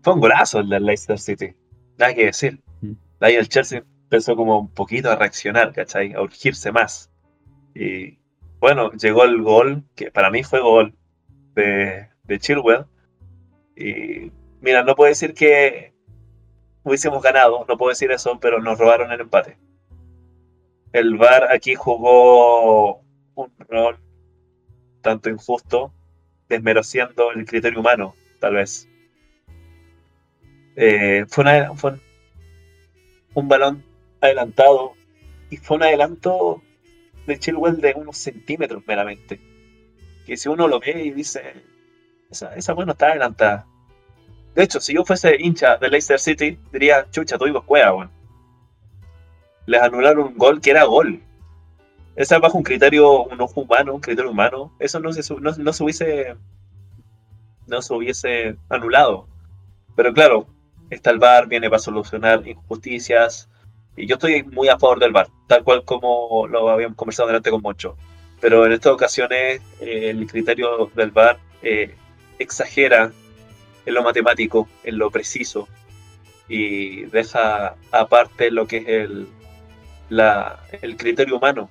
Fue 0.02 0.14
un 0.14 0.20
golazo 0.20 0.60
el 0.60 0.68
del 0.68 0.86
Leicester 0.86 1.18
City. 1.18 1.54
Nada 1.98 2.14
que 2.14 2.26
decir. 2.26 2.62
Mm. 2.80 2.92
Ahí 3.18 3.34
el 3.34 3.48
Chelsea 3.48 3.82
empezó 4.04 4.36
como 4.36 4.60
un 4.60 4.72
poquito 4.72 5.10
a 5.10 5.16
reaccionar, 5.16 5.72
¿cachai? 5.72 6.12
A 6.12 6.22
urgirse 6.22 6.70
más. 6.70 7.10
Y 7.74 8.18
bueno, 8.60 8.92
llegó 8.92 9.24
el 9.24 9.42
gol, 9.42 9.82
que 9.96 10.12
para 10.12 10.30
mí 10.30 10.44
fue 10.44 10.60
gol 10.60 10.94
de, 11.56 12.08
de 12.22 12.38
Chilwell. 12.38 12.86
Y 13.74 14.30
mira, 14.60 14.82
no 14.84 14.94
puedo 14.94 15.08
decir 15.08 15.34
que 15.34 15.92
hubiésemos 16.82 17.22
ganado, 17.22 17.64
no 17.68 17.76
puedo 17.76 17.90
decir 17.90 18.10
eso, 18.10 18.38
pero 18.40 18.60
nos 18.60 18.78
robaron 18.78 19.12
el 19.12 19.20
empate. 19.20 19.58
El 20.92 21.16
VAR 21.16 21.52
aquí 21.52 21.74
jugó 21.74 23.00
un 23.34 23.52
rol 23.68 23.98
tanto 25.02 25.30
injusto, 25.30 25.92
desmereciendo 26.48 27.30
el 27.32 27.44
criterio 27.46 27.80
humano, 27.80 28.14
tal 28.40 28.54
vez. 28.54 28.88
Eh, 30.76 31.24
fue, 31.28 31.42
una- 31.42 31.74
fue 31.74 31.98
un- 33.34 33.48
balón 33.48 33.84
adelantado 34.20 34.94
y 35.50 35.56
fue 35.56 35.76
un 35.76 35.82
adelanto 35.84 36.62
de 37.26 37.38
Chilwell 37.38 37.80
de 37.80 37.94
unos 37.96 38.16
centímetros 38.16 38.82
meramente. 38.86 39.40
Que 40.26 40.36
si 40.36 40.48
uno 40.48 40.68
lo 40.68 40.80
ve 40.80 41.02
y 41.04 41.10
dice, 41.10 41.54
esa, 42.30 42.54
esa 42.56 42.74
weá 42.74 42.86
no 42.86 42.92
está 42.92 43.08
adelantada. 43.10 43.66
De 44.60 44.64
hecho, 44.64 44.78
si 44.78 44.92
yo 44.92 45.06
fuese 45.06 45.38
hincha 45.40 45.78
de 45.78 45.88
Leicester 45.88 46.20
City, 46.20 46.58
diría, 46.70 47.06
chucha, 47.10 47.38
tuvimos 47.38 47.64
cueva, 47.64 47.94
weón. 47.94 48.10
Les 49.64 49.80
anularon 49.80 50.26
un 50.26 50.36
gol 50.36 50.60
que 50.60 50.72
era 50.72 50.84
gol. 50.84 51.22
Esa 52.14 52.36
es 52.36 52.42
bajo 52.42 52.58
un 52.58 52.62
criterio, 52.62 53.22
un 53.22 53.40
ojo 53.40 53.62
humano, 53.62 53.94
un 53.94 54.02
criterio 54.02 54.30
humano. 54.30 54.70
Eso 54.78 55.00
no 55.00 55.14
se, 55.14 55.34
no, 55.40 55.52
no 55.52 55.72
se 55.72 55.82
hubiese 55.82 56.36
no 57.68 57.80
se 57.80 57.94
hubiese 57.94 58.56
anulado. 58.68 59.26
Pero 59.96 60.12
claro, 60.12 60.46
está 60.90 61.08
el 61.08 61.18
VAR, 61.18 61.48
viene 61.48 61.70
para 61.70 61.80
solucionar 61.80 62.46
injusticias. 62.46 63.48
Y 63.96 64.06
yo 64.06 64.16
estoy 64.16 64.42
muy 64.42 64.68
a 64.68 64.78
favor 64.78 65.00
del 65.00 65.12
VAR, 65.12 65.28
tal 65.46 65.64
cual 65.64 65.86
como 65.86 66.46
lo 66.48 66.68
habíamos 66.68 66.98
conversado 66.98 67.28
delante 67.28 67.50
con 67.50 67.62
Moncho. 67.62 67.96
Pero 68.42 68.66
en 68.66 68.72
estas 68.72 68.92
ocasiones 68.92 69.62
eh, 69.80 70.10
el 70.10 70.26
criterio 70.26 70.90
del 70.94 71.12
VAR 71.12 71.38
eh, 71.62 71.94
exagera 72.38 73.10
en 73.86 73.94
lo 73.94 74.02
matemático, 74.02 74.68
en 74.84 74.98
lo 74.98 75.10
preciso, 75.10 75.68
y 76.48 77.02
deja 77.06 77.76
aparte 77.92 78.50
lo 78.50 78.66
que 78.66 78.78
es 78.78 78.86
el, 78.88 79.28
el 80.82 80.96
criterio 80.96 81.36
humano. 81.36 81.70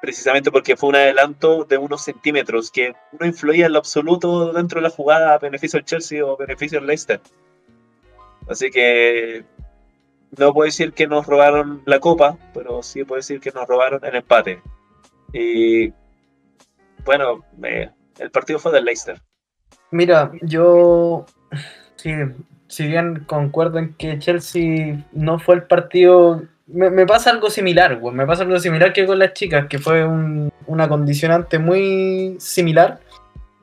Precisamente 0.00 0.50
porque 0.50 0.76
fue 0.76 0.90
un 0.90 0.96
adelanto 0.96 1.64
de 1.64 1.78
unos 1.78 2.02
centímetros 2.02 2.70
que 2.70 2.94
no 3.18 3.26
influía 3.26 3.66
en 3.66 3.72
lo 3.72 3.78
absoluto 3.78 4.52
dentro 4.52 4.80
de 4.80 4.88
la 4.88 4.94
jugada 4.94 5.34
a 5.34 5.38
beneficio 5.38 5.78
del 5.78 5.86
Chelsea 5.86 6.24
o 6.24 6.36
beneficio 6.36 6.78
del 6.78 6.86
Leicester. 6.86 7.20
Así 8.48 8.70
que 8.70 9.44
no 10.38 10.52
puedo 10.52 10.66
decir 10.66 10.92
que 10.92 11.06
nos 11.06 11.26
robaron 11.26 11.82
la 11.86 11.98
copa, 11.98 12.36
pero 12.54 12.82
sí 12.82 13.04
puedo 13.04 13.18
decir 13.18 13.40
que 13.40 13.50
nos 13.50 13.66
robaron 13.66 14.04
el 14.04 14.14
empate. 14.16 14.62
Y 15.32 15.92
bueno, 17.04 17.44
el 17.62 18.30
partido 18.30 18.58
fue 18.58 18.72
del 18.72 18.84
Leicester. 18.84 19.20
Mira, 19.90 20.32
yo 20.42 21.26
sí, 21.96 22.12
si 22.68 22.86
bien 22.88 23.24
concuerdo 23.26 23.78
en 23.78 23.94
que 23.94 24.18
Chelsea 24.18 24.98
no 25.12 25.38
fue 25.38 25.54
el 25.56 25.62
partido, 25.64 26.42
me, 26.66 27.06
pasa 27.06 27.30
algo 27.30 27.48
similar, 27.50 27.96
güey, 28.00 28.14
me 28.14 28.26
pasa 28.26 28.42
algo 28.42 28.58
similar 28.58 28.92
que 28.92 29.06
con 29.06 29.18
las 29.18 29.32
chicas, 29.34 29.66
que 29.66 29.78
fue 29.78 30.04
un- 30.04 30.50
una 30.66 30.88
condicionante 30.88 31.58
muy 31.58 32.36
similar. 32.40 32.98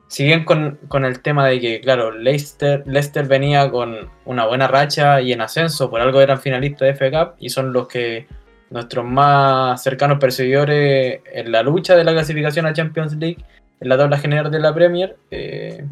Si 0.08 0.24
bien 0.24 0.44
con, 0.44 0.78
con 0.88 1.04
el 1.04 1.20
tema 1.20 1.46
de 1.48 1.60
que, 1.60 1.80
claro, 1.80 2.12
Leicester, 2.12 2.82
Leicester 2.86 3.26
venía 3.26 3.70
con 3.70 4.08
una 4.24 4.46
buena 4.46 4.68
racha 4.68 5.20
y 5.20 5.32
en 5.32 5.40
ascenso, 5.40 5.90
por 5.90 6.00
algo 6.00 6.20
eran 6.20 6.40
finalistas 6.40 6.86
de 6.86 6.94
FA 6.94 7.10
Cup 7.10 7.34
y 7.40 7.50
son 7.50 7.72
los 7.72 7.88
que 7.88 8.26
nuestros 8.70 9.04
más 9.04 9.82
cercanos 9.82 10.18
perseguidores 10.18 11.20
en 11.32 11.52
la 11.52 11.62
lucha 11.62 11.96
de 11.96 12.04
la 12.04 12.12
clasificación 12.12 12.64
a 12.66 12.72
Champions 12.72 13.14
League, 13.16 13.38
en 13.80 13.88
la 13.88 13.98
tabla 13.98 14.16
general 14.18 14.50
de 14.50 14.60
la 14.60 14.72
Premier. 14.74 15.16
eh, 15.30 15.84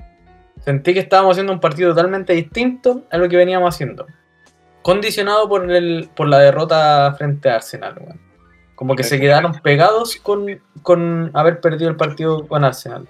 sentí 0.64 0.94
que 0.94 1.00
estábamos 1.00 1.32
haciendo 1.32 1.52
un 1.52 1.60
partido 1.60 1.90
totalmente 1.90 2.32
distinto 2.32 3.02
a 3.10 3.18
lo 3.18 3.28
que 3.28 3.36
veníamos 3.36 3.74
haciendo. 3.74 4.06
Condicionado 4.82 5.48
por, 5.48 5.70
el, 5.70 6.10
por 6.14 6.28
la 6.28 6.38
derrota 6.38 7.14
frente 7.16 7.50
a 7.50 7.56
Arsenal. 7.56 7.94
weón. 8.00 8.20
Como 8.74 8.96
que 8.96 9.04
se 9.04 9.20
quedaron 9.20 9.52
pegados 9.62 10.16
con, 10.16 10.46
con 10.82 11.30
haber 11.34 11.60
perdido 11.60 11.88
el 11.88 11.96
partido 11.96 12.48
con 12.48 12.64
Arsenal. 12.64 13.06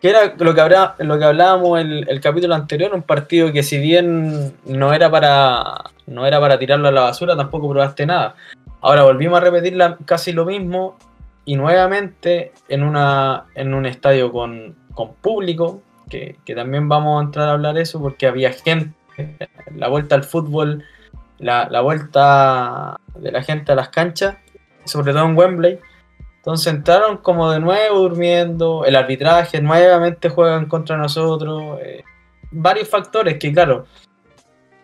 Que 0.00 0.10
era 0.10 0.34
lo 0.38 0.54
que, 0.54 0.60
habrá, 0.60 0.94
lo 0.98 1.18
que 1.18 1.24
hablábamos 1.24 1.80
el, 1.80 2.08
el 2.08 2.20
capítulo 2.20 2.54
anterior, 2.54 2.94
un 2.94 3.02
partido 3.02 3.52
que 3.52 3.62
si 3.62 3.78
bien 3.78 4.54
no 4.64 4.94
era 4.94 5.10
para 5.10 5.84
no 6.06 6.26
era 6.26 6.40
para 6.40 6.58
tirarlo 6.58 6.88
a 6.88 6.92
la 6.92 7.02
basura, 7.02 7.36
tampoco 7.36 7.68
probaste 7.68 8.06
nada. 8.06 8.34
Ahora 8.80 9.02
volvimos 9.02 9.36
a 9.38 9.44
repetir 9.44 9.76
la- 9.76 9.98
casi 10.06 10.32
lo 10.32 10.44
mismo 10.44 10.96
y 11.44 11.56
nuevamente 11.56 12.52
en, 12.68 12.82
una, 12.82 13.44
en 13.54 13.74
un 13.74 13.84
estadio 13.86 14.32
con, 14.32 14.74
con 14.94 15.14
público, 15.14 15.82
que, 16.10 16.54
también 16.54 16.88
vamos 16.88 17.20
a 17.20 17.24
entrar 17.24 17.48
a 17.48 17.52
hablar 17.52 17.78
eso 17.78 18.00
porque 18.00 18.26
había 18.26 18.52
gente, 18.52 18.94
la 19.74 19.88
vuelta 19.88 20.14
al 20.14 20.24
fútbol, 20.24 20.84
la, 21.38 21.68
la 21.70 21.80
vuelta 21.80 22.96
de 23.14 23.32
la 23.32 23.42
gente 23.42 23.72
a 23.72 23.74
las 23.74 23.88
canchas, 23.88 24.36
sobre 24.84 25.12
todo 25.12 25.24
en 25.24 25.36
Wembley. 25.36 25.78
Entonces 26.36 26.72
entraron 26.72 27.18
como 27.18 27.50
de 27.50 27.60
nuevo 27.60 28.00
durmiendo, 28.00 28.84
el 28.84 28.96
arbitraje 28.96 29.60
nuevamente 29.60 30.30
juegan 30.30 30.66
contra 30.66 30.96
nosotros, 30.96 31.78
eh, 31.82 32.02
varios 32.50 32.88
factores 32.88 33.38
que 33.38 33.52
claro, 33.52 33.86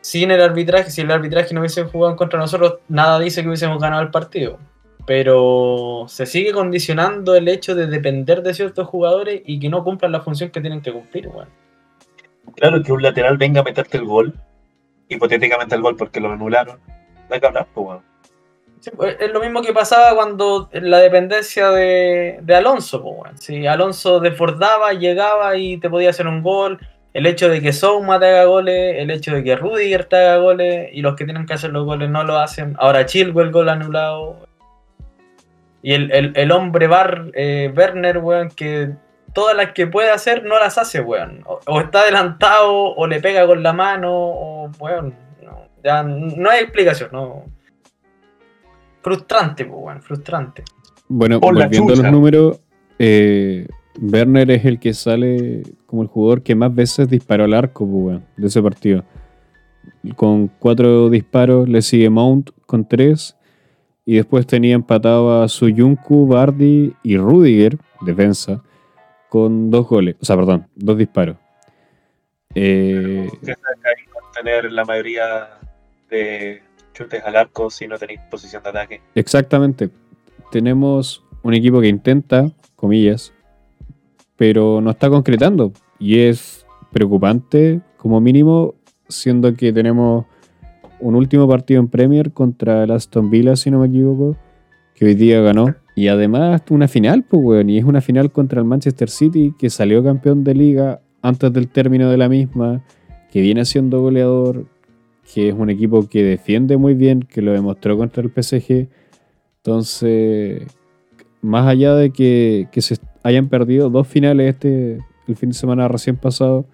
sin 0.03 0.31
el 0.31 0.41
arbitraje, 0.41 0.91
si 0.91 1.01
el 1.01 1.11
arbitraje 1.11 1.53
no 1.53 1.61
hubiese 1.61 1.85
jugado 1.85 2.15
contra 2.15 2.39
nosotros, 2.39 2.79
nada 2.89 3.19
dice 3.19 3.43
que 3.43 3.49
hubiésemos 3.49 3.81
ganado 3.81 4.03
el 4.03 4.11
partido. 4.11 4.59
Pero 5.07 6.07
se 6.09 6.27
sigue 6.27 6.53
condicionando 6.53 7.37
el 7.37 7.49
hecho 7.49 7.75
de 7.75 7.87
depender 7.87 8.43
de 8.43 8.55
ciertos 8.55 8.89
jugadores 8.89 9.41
y 9.45 9.61
que 9.61 9.69
no 9.69 9.85
cumplan 9.85 10.13
la 10.13 10.21
función 10.21 10.51
que 10.51 10.61
tienen 10.61 10.81
que 10.81 10.93
cumplir, 10.93 11.29
weón. 11.29 11.49
Claro 12.55 12.83
que 12.83 12.93
un 12.93 13.03
lateral 13.03 13.37
venga 13.39 13.61
a 13.61 13.65
meterte 13.65 13.99
el 13.99 14.05
gol, 14.05 14.35
hipotéticamente 15.09 15.75
el 15.75 15.83
gol 15.83 15.97
porque 15.97 16.21
lo 16.21 16.33
anularon. 16.33 16.81
Da 17.29 17.39
que 17.39 17.47
hablar, 17.47 17.67
pues, 17.73 17.87
weón. 17.87 18.03
Sí, 18.81 18.91
es 19.19 19.33
lo 19.33 19.41
mismo 19.41 19.63
que 19.63 19.73
pasaba 19.73 20.15
cuando 20.15 20.69
la 20.73 20.99
dependencia 20.99 21.71
de, 21.71 22.39
de 22.43 22.55
Alonso, 22.55 23.03
pues, 23.03 23.15
weón. 23.17 23.39
Si 23.39 23.67
Alonso 23.67 24.21
desbordaba, 24.21 24.93
llegaba 24.93 25.57
y 25.57 25.79
te 25.79 25.89
podía 25.89 26.11
hacer 26.11 26.27
un 26.27 26.43
gol. 26.43 26.79
El 27.13 27.25
hecho 27.27 27.49
de 27.49 27.63
que 27.63 27.73
Souma 27.73 28.21
te 28.21 28.27
haga 28.27 28.45
goles, 28.45 28.97
el 28.99 29.11
hecho 29.11 29.35
de 29.35 29.43
que 29.43 29.57
Rudiger 29.57 30.05
te 30.05 30.17
haga 30.17 30.37
goles 30.37 30.91
y 30.93 31.01
los 31.01 31.17
que 31.17 31.25
tienen 31.25 31.47
que 31.47 31.55
hacer 31.55 31.71
los 31.71 31.87
goles 31.87 32.11
no 32.11 32.25
lo 32.25 32.39
hacen. 32.39 32.75
Ahora 32.79 33.07
Chilwell 33.07 33.53
gol 33.53 33.71
anulado. 33.71 34.46
Y 35.83 35.93
el, 35.93 36.11
el- 36.13 36.33
el 36.35 36.53
hombre 36.53 36.87
bar, 36.87 37.31
eh, 37.35 37.73
Werner, 37.77 38.19
weón, 38.19 38.49
que 38.51 38.91
todas 39.33 39.57
las 39.57 39.73
que 39.73 39.87
puede 39.87 40.11
hacer 40.11 40.45
no 40.45 40.59
las 40.59 40.79
hace, 40.79 41.01
weón. 41.01 41.43
O, 41.47 41.61
o 41.67 41.81
está 41.81 42.01
adelantado, 42.01 42.73
o 42.95 43.07
le 43.07 43.21
pega 43.21 43.47
con 43.47 43.63
la 43.63 43.73
mano, 43.73 44.11
o, 44.13 44.71
weón, 44.81 45.15
no, 45.45 45.69
ya 45.85 46.03
no 46.03 46.51
hay 46.51 46.63
explicación, 46.63 47.11
no. 47.13 47.45
Frustrante, 49.03 49.65
pues, 49.65 49.79
weón, 49.81 50.03
frustrante. 50.03 50.65
Bueno, 51.09 51.39
Por 51.41 51.55
volviendo 51.55 51.93
a 51.93 51.97
los 51.97 52.11
números, 52.11 52.61
eh, 52.99 53.69
Werner 54.01 54.51
es 54.51 54.65
el 54.65 54.81
que 54.81 54.93
sale 54.95 55.63
como 55.87 56.03
el 56.03 56.09
jugador 56.09 56.43
que 56.43 56.55
más 56.57 56.75
veces 56.75 57.09
disparó 57.09 57.45
al 57.45 57.55
arco 57.55 57.87
pues, 57.87 58.05
weón, 58.05 58.25
de 58.37 58.47
ese 58.49 58.61
partido. 58.63 59.05
Con 60.17 60.49
cuatro 60.49 61.09
disparos, 61.11 61.69
le 61.69 61.81
sigue 61.83 62.11
Mount 62.11 62.51
con 62.67 62.87
tres. 62.89 63.37
Y 64.07 64.17
después 64.17 64.47
tenía 64.47 64.75
empatado 64.75 65.43
a 65.43 65.49
Suyunku, 65.49 66.29
Bardi 66.29 66.95
y 67.03 67.17
Rudiger, 67.19 67.77
defensa, 68.01 68.63
con 69.29 69.71
dos 69.71 69.89
goles. 69.89 70.15
O 70.21 70.25
sea, 70.25 70.37
perdón, 70.37 70.69
dos 70.77 70.97
disparos. 70.97 71.37
Eh, 72.55 73.29
con 73.43 74.33
tener 74.33 74.73
la 74.73 74.85
mayoría 74.85 75.59
de 76.09 76.63
chutes 76.95 77.23
al 77.25 77.37
arco 77.37 77.69
si 77.69 77.89
no 77.89 77.99
tenéis 77.99 78.21
posición 78.31 78.63
de 78.63 78.69
ataque. 78.69 79.01
Exactamente. 79.15 79.91
Tenemos 80.53 81.25
un 81.43 81.55
equipo 81.55 81.81
que 81.81 81.89
intenta, 81.89 82.51
comillas, 82.77 83.33
pero 84.37 84.81
no 84.81 84.91
está 84.91 85.11
concretando. 85.11 85.73
y 85.99 86.21
es 86.21 86.65
preocupante 86.93 87.81
como 87.97 88.21
mínimo, 88.21 88.75
siendo 89.09 89.55
que 89.55 89.73
tenemos 89.73 90.27
un 91.01 91.15
último 91.15 91.49
partido 91.49 91.81
en 91.81 91.89
Premier 91.89 92.33
contra 92.33 92.85
el 92.85 92.91
Aston 92.91 93.31
Villa, 93.31 93.57
si 93.57 93.71
no 93.71 93.81
me 93.81 93.87
equivoco, 93.87 94.37
que 94.95 95.05
hoy 95.05 95.15
día 95.15 95.41
ganó. 95.41 95.75
Y 95.95 96.09
además 96.09 96.63
una 96.71 96.89
final, 96.89 97.25
pues, 97.25 97.43
weón, 97.43 97.71
y 97.71 97.79
es 97.79 97.85
una 97.85 98.01
final 98.01 98.31
contra 98.31 98.61
el 98.61 98.67
Manchester 98.67 99.09
City, 99.09 99.55
que 99.59 99.71
salió 99.71 100.05
campeón 100.05 100.45
de 100.45 100.55
liga 100.55 101.01
antes 101.23 101.53
del 101.53 101.69
término 101.69 102.11
de 102.11 102.17
la 102.17 102.29
misma, 102.29 102.85
que 103.31 103.41
viene 103.41 103.65
siendo 103.65 104.01
goleador, 104.01 104.67
que 105.33 105.49
es 105.49 105.55
un 105.55 105.71
equipo 105.71 106.09
que 106.09 106.23
defiende 106.23 106.77
muy 106.77 106.95
bien, 106.95 107.21
que 107.23 107.43
lo 107.43 107.53
demostró 107.53 107.97
contra 107.97 108.23
el 108.23 108.31
PSG. 108.31 108.89
Entonces, 109.59 110.67
más 111.41 111.67
allá 111.67 111.95
de 111.95 112.11
que, 112.11 112.69
que 112.71 112.81
se 112.81 112.97
hayan 113.23 113.49
perdido 113.49 113.91
dos 113.91 114.07
finales 114.07 114.55
este 114.55 114.99
el 115.27 115.37
fin 115.37 115.51
de 115.51 115.55
semana 115.55 115.89
recién 115.89 116.17
pasado, 116.17 116.67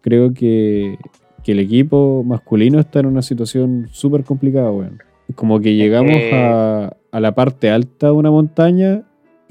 creo 0.00 0.32
que, 0.32 0.98
que 1.44 1.52
el 1.52 1.60
equipo 1.60 2.22
masculino 2.24 2.80
está 2.80 3.00
en 3.00 3.06
una 3.06 3.22
situación 3.22 3.88
súper 3.92 4.24
complicada, 4.24 4.70
weón. 4.70 5.02
Como 5.34 5.60
que 5.60 5.74
llegamos 5.74 6.16
a, 6.32 6.96
a 7.10 7.20
la 7.20 7.34
parte 7.34 7.70
alta 7.70 8.08
de 8.08 8.12
una 8.12 8.30
montaña 8.30 9.02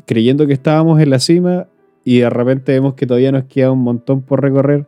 creyendo 0.06 0.48
que 0.48 0.54
estábamos 0.54 1.00
en 1.02 1.10
la 1.10 1.20
cima 1.20 1.68
y 2.04 2.20
de 2.20 2.30
repente 2.30 2.72
vemos 2.74 2.96
que 2.96 3.06
todavía 3.06 3.32
nos 3.32 3.46
queda 3.46 3.72
un 3.72 3.80
montón 3.80 4.22
por 4.22 4.42
recorrer 4.42 4.88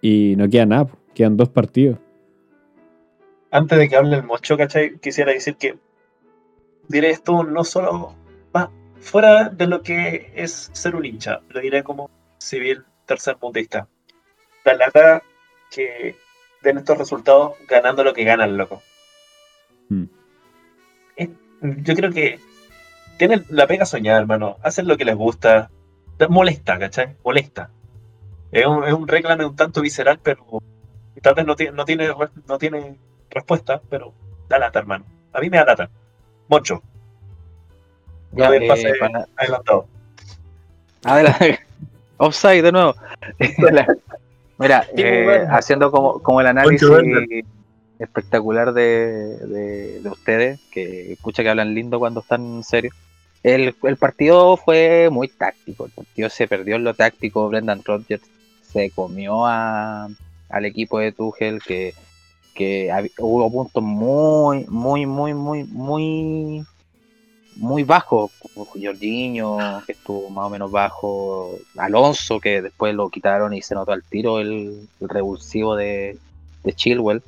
y 0.00 0.34
no 0.36 0.48
queda 0.48 0.66
nada, 0.66 0.88
quedan 1.14 1.36
dos 1.36 1.48
partidos. 1.48 1.98
Antes 3.50 3.78
de 3.78 3.88
que 3.88 3.96
hable 3.96 4.16
el 4.16 4.24
mocho, 4.24 4.56
¿cachai? 4.56 4.98
Quisiera 4.98 5.32
decir 5.32 5.56
que 5.56 5.76
diré 6.88 7.10
esto 7.10 7.44
no 7.44 7.64
solo 7.64 8.14
va 8.54 8.70
fuera 9.00 9.48
de 9.48 9.66
lo 9.66 9.82
que 9.82 10.32
es 10.34 10.70
ser 10.72 10.96
un 10.96 11.04
hincha, 11.04 11.40
lo 11.48 11.60
diré 11.60 11.82
como 11.82 12.10
civil 12.38 12.84
tercermundista. 13.06 13.88
La 14.64 14.74
lata 14.74 15.22
que 15.70 16.16
den 16.62 16.78
estos 16.78 16.98
resultados 16.98 17.52
ganando 17.68 18.04
lo 18.04 18.12
que 18.14 18.24
gana 18.24 18.44
el 18.44 18.56
loco. 18.56 18.82
Hmm. 19.88 20.04
Es- 21.16 21.28
Yo 21.60 21.94
creo 21.94 22.12
que 22.12 22.38
tienen 23.18 23.44
la 23.48 23.66
pega 23.66 23.84
soñada, 23.86 24.18
hermano. 24.20 24.56
Hacen 24.62 24.86
lo 24.86 24.96
que 24.96 25.04
les 25.04 25.16
gusta. 25.16 25.70
Te 26.18 26.28
Molesta, 26.28 26.78
¿cachai? 26.78 27.16
Molesta. 27.24 27.70
Es 28.52 28.66
un, 28.66 28.84
es 28.84 28.92
un 28.92 29.06
reclame 29.08 29.44
un 29.44 29.56
tanto 29.56 29.80
visceral, 29.82 30.18
pero 30.22 30.44
tal 31.22 31.34
vez 31.34 31.46
no 31.46 31.54
tiene, 31.56 31.72
no 31.72 31.84
tiene, 31.84 32.08
no 32.46 32.58
tiene 32.58 32.96
respuesta, 33.30 33.80
pero 33.90 34.12
da 34.48 34.58
lata, 34.58 34.78
hermano. 34.78 35.04
A 35.32 35.40
mí 35.40 35.50
me 35.50 35.58
da 35.58 35.64
lata. 35.66 35.90
Mucho. 36.48 36.82
Ya, 38.32 38.54
eh, 38.54 38.66
pase 38.68 38.92
para- 38.98 39.26
adelantado. 39.36 39.86
Adelante. 41.04 41.60
Offside 42.18 42.62
de 42.62 42.72
nuevo. 42.72 42.94
Mira, 44.58 44.86
eh, 44.96 45.46
haciendo 45.50 45.90
como, 45.90 46.20
como 46.20 46.40
el 46.40 46.48
análisis 46.48 46.88
espectacular 47.98 48.72
de, 48.72 49.38
de, 49.38 50.00
de 50.00 50.08
ustedes, 50.08 50.60
que 50.70 51.12
escucha 51.12 51.42
que 51.42 51.48
hablan 51.48 51.74
lindo 51.74 51.98
cuando 51.98 52.20
están 52.20 52.44
en 52.44 52.64
serio. 52.64 52.92
El, 53.42 53.74
el 53.82 53.96
partido 53.96 54.56
fue 54.56 55.08
muy 55.10 55.28
táctico, 55.28 55.86
el 55.86 55.92
partido 55.92 56.28
se 56.28 56.48
perdió 56.48 56.76
en 56.76 56.84
lo 56.84 56.94
táctico, 56.94 57.48
Brendan 57.48 57.82
Rodgers 57.84 58.22
se 58.62 58.90
comió 58.90 59.46
a, 59.46 60.08
al 60.48 60.64
equipo 60.64 60.98
de 60.98 61.12
Tuchel, 61.12 61.62
que, 61.62 61.94
que 62.54 62.90
hubo 63.18 63.50
puntos 63.50 63.82
muy, 63.82 64.66
muy, 64.68 65.06
muy, 65.06 65.34
muy, 65.34 65.64
muy 65.64 66.66
muy 67.58 67.82
bajo, 67.82 68.30
Jorginho, 68.54 69.58
que 69.84 69.92
estuvo 69.92 70.30
más 70.30 70.46
o 70.46 70.50
menos 70.50 70.70
bajo, 70.70 71.50
Alonso, 71.76 72.40
que 72.40 72.62
después 72.62 72.94
lo 72.94 73.10
quitaron 73.10 73.52
y 73.52 73.62
se 73.62 73.74
notó 73.74 73.92
al 73.92 74.04
tiro 74.04 74.38
el, 74.38 74.88
revulsivo 75.00 75.74
de, 75.74 76.16
de 76.62 76.72
Chilwell. 76.72 77.22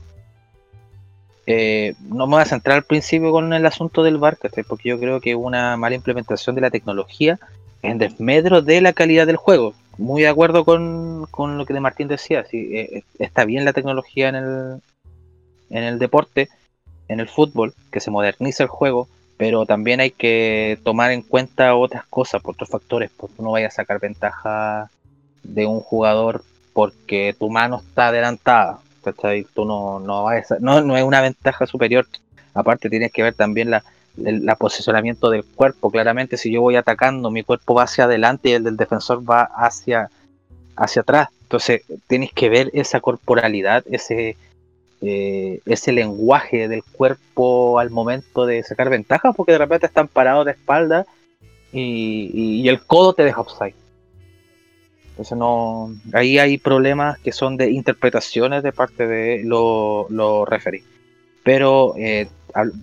Eh, 1.46 1.94
no 2.00 2.26
me 2.26 2.34
voy 2.34 2.42
a 2.42 2.46
centrar 2.46 2.76
al 2.76 2.84
principio 2.84 3.32
con 3.32 3.52
el 3.52 3.66
asunto 3.66 4.04
del 4.04 4.18
VAR, 4.18 4.38
porque 4.68 4.88
yo 4.88 5.00
creo 5.00 5.20
que 5.20 5.34
una 5.34 5.76
mala 5.76 5.96
implementación 5.96 6.54
de 6.54 6.60
la 6.60 6.70
tecnología 6.70 7.40
en 7.82 7.98
desmedro 7.98 8.62
de 8.62 8.80
la 8.80 8.92
calidad 8.92 9.26
del 9.26 9.36
juego. 9.36 9.74
Muy 9.98 10.22
de 10.22 10.28
acuerdo 10.28 10.64
con, 10.64 11.26
con 11.32 11.58
lo 11.58 11.66
que 11.66 11.78
Martín 11.80 12.06
decía, 12.06 12.44
sí, 12.44 12.70
eh, 12.72 13.02
está 13.18 13.44
bien 13.44 13.64
la 13.64 13.72
tecnología 13.72 14.28
en 14.28 14.36
el, 14.36 14.82
en 15.70 15.82
el 15.82 15.98
deporte, 15.98 16.48
en 17.08 17.18
el 17.18 17.28
fútbol, 17.28 17.74
que 17.90 18.00
se 18.00 18.12
moderniza 18.12 18.62
el 18.62 18.68
juego, 18.68 19.08
pero 19.40 19.64
también 19.64 20.00
hay 20.00 20.10
que 20.10 20.78
tomar 20.84 21.12
en 21.12 21.22
cuenta 21.22 21.74
otras 21.74 22.04
cosas, 22.10 22.42
por 22.42 22.52
otros 22.52 22.68
factores, 22.68 23.10
porque 23.16 23.36
tú 23.36 23.42
no 23.42 23.52
vayas 23.52 23.72
a 23.72 23.76
sacar 23.76 23.98
ventaja 23.98 24.90
de 25.42 25.64
un 25.64 25.80
jugador 25.80 26.44
porque 26.74 27.34
tu 27.38 27.48
mano 27.48 27.76
está 27.78 28.08
adelantada, 28.08 28.80
¿cachai? 29.02 29.46
Tú 29.54 29.64
no, 29.64 29.98
no, 29.98 30.24
vayas 30.24 30.52
a- 30.52 30.58
no, 30.60 30.82
no 30.82 30.94
es 30.94 31.02
una 31.02 31.22
ventaja 31.22 31.66
superior, 31.66 32.06
aparte 32.52 32.90
tienes 32.90 33.12
que 33.12 33.22
ver 33.22 33.32
también 33.32 33.70
la, 33.70 33.82
el 34.22 34.44
posicionamiento 34.58 35.30
del 35.30 35.46
cuerpo, 35.46 35.90
claramente 35.90 36.36
si 36.36 36.52
yo 36.52 36.60
voy 36.60 36.76
atacando, 36.76 37.30
mi 37.30 37.42
cuerpo 37.42 37.72
va 37.72 37.84
hacia 37.84 38.04
adelante 38.04 38.50
y 38.50 38.52
el 38.52 38.64
del 38.64 38.76
defensor 38.76 39.22
va 39.22 39.44
hacia, 39.56 40.10
hacia 40.76 41.00
atrás, 41.00 41.28
entonces 41.44 41.80
tienes 42.08 42.30
que 42.34 42.50
ver 42.50 42.70
esa 42.74 43.00
corporalidad, 43.00 43.84
ese, 43.90 44.36
eh, 45.02 45.60
ese 45.64 45.92
lenguaje 45.92 46.68
del 46.68 46.82
cuerpo 46.84 47.78
al 47.78 47.90
momento 47.90 48.44
de 48.44 48.62
sacar 48.62 48.90
ventaja, 48.90 49.32
porque 49.32 49.52
de 49.52 49.58
repente 49.58 49.86
están 49.86 50.08
parados 50.08 50.44
de 50.44 50.52
espalda 50.52 51.06
y, 51.72 52.68
el 52.68 52.84
codo 52.84 53.14
te 53.14 53.24
deja 53.24 53.40
offside. 53.40 53.74
Entonces 55.10 55.38
no, 55.38 55.94
ahí 56.12 56.38
hay 56.38 56.58
problemas 56.58 57.18
que 57.20 57.32
son 57.32 57.56
de 57.56 57.70
interpretaciones 57.70 58.62
de 58.62 58.72
parte 58.72 59.06
de 59.06 59.42
los 59.44 60.10
lo. 60.10 60.46
Pero 61.42 61.94
eh, 61.96 62.28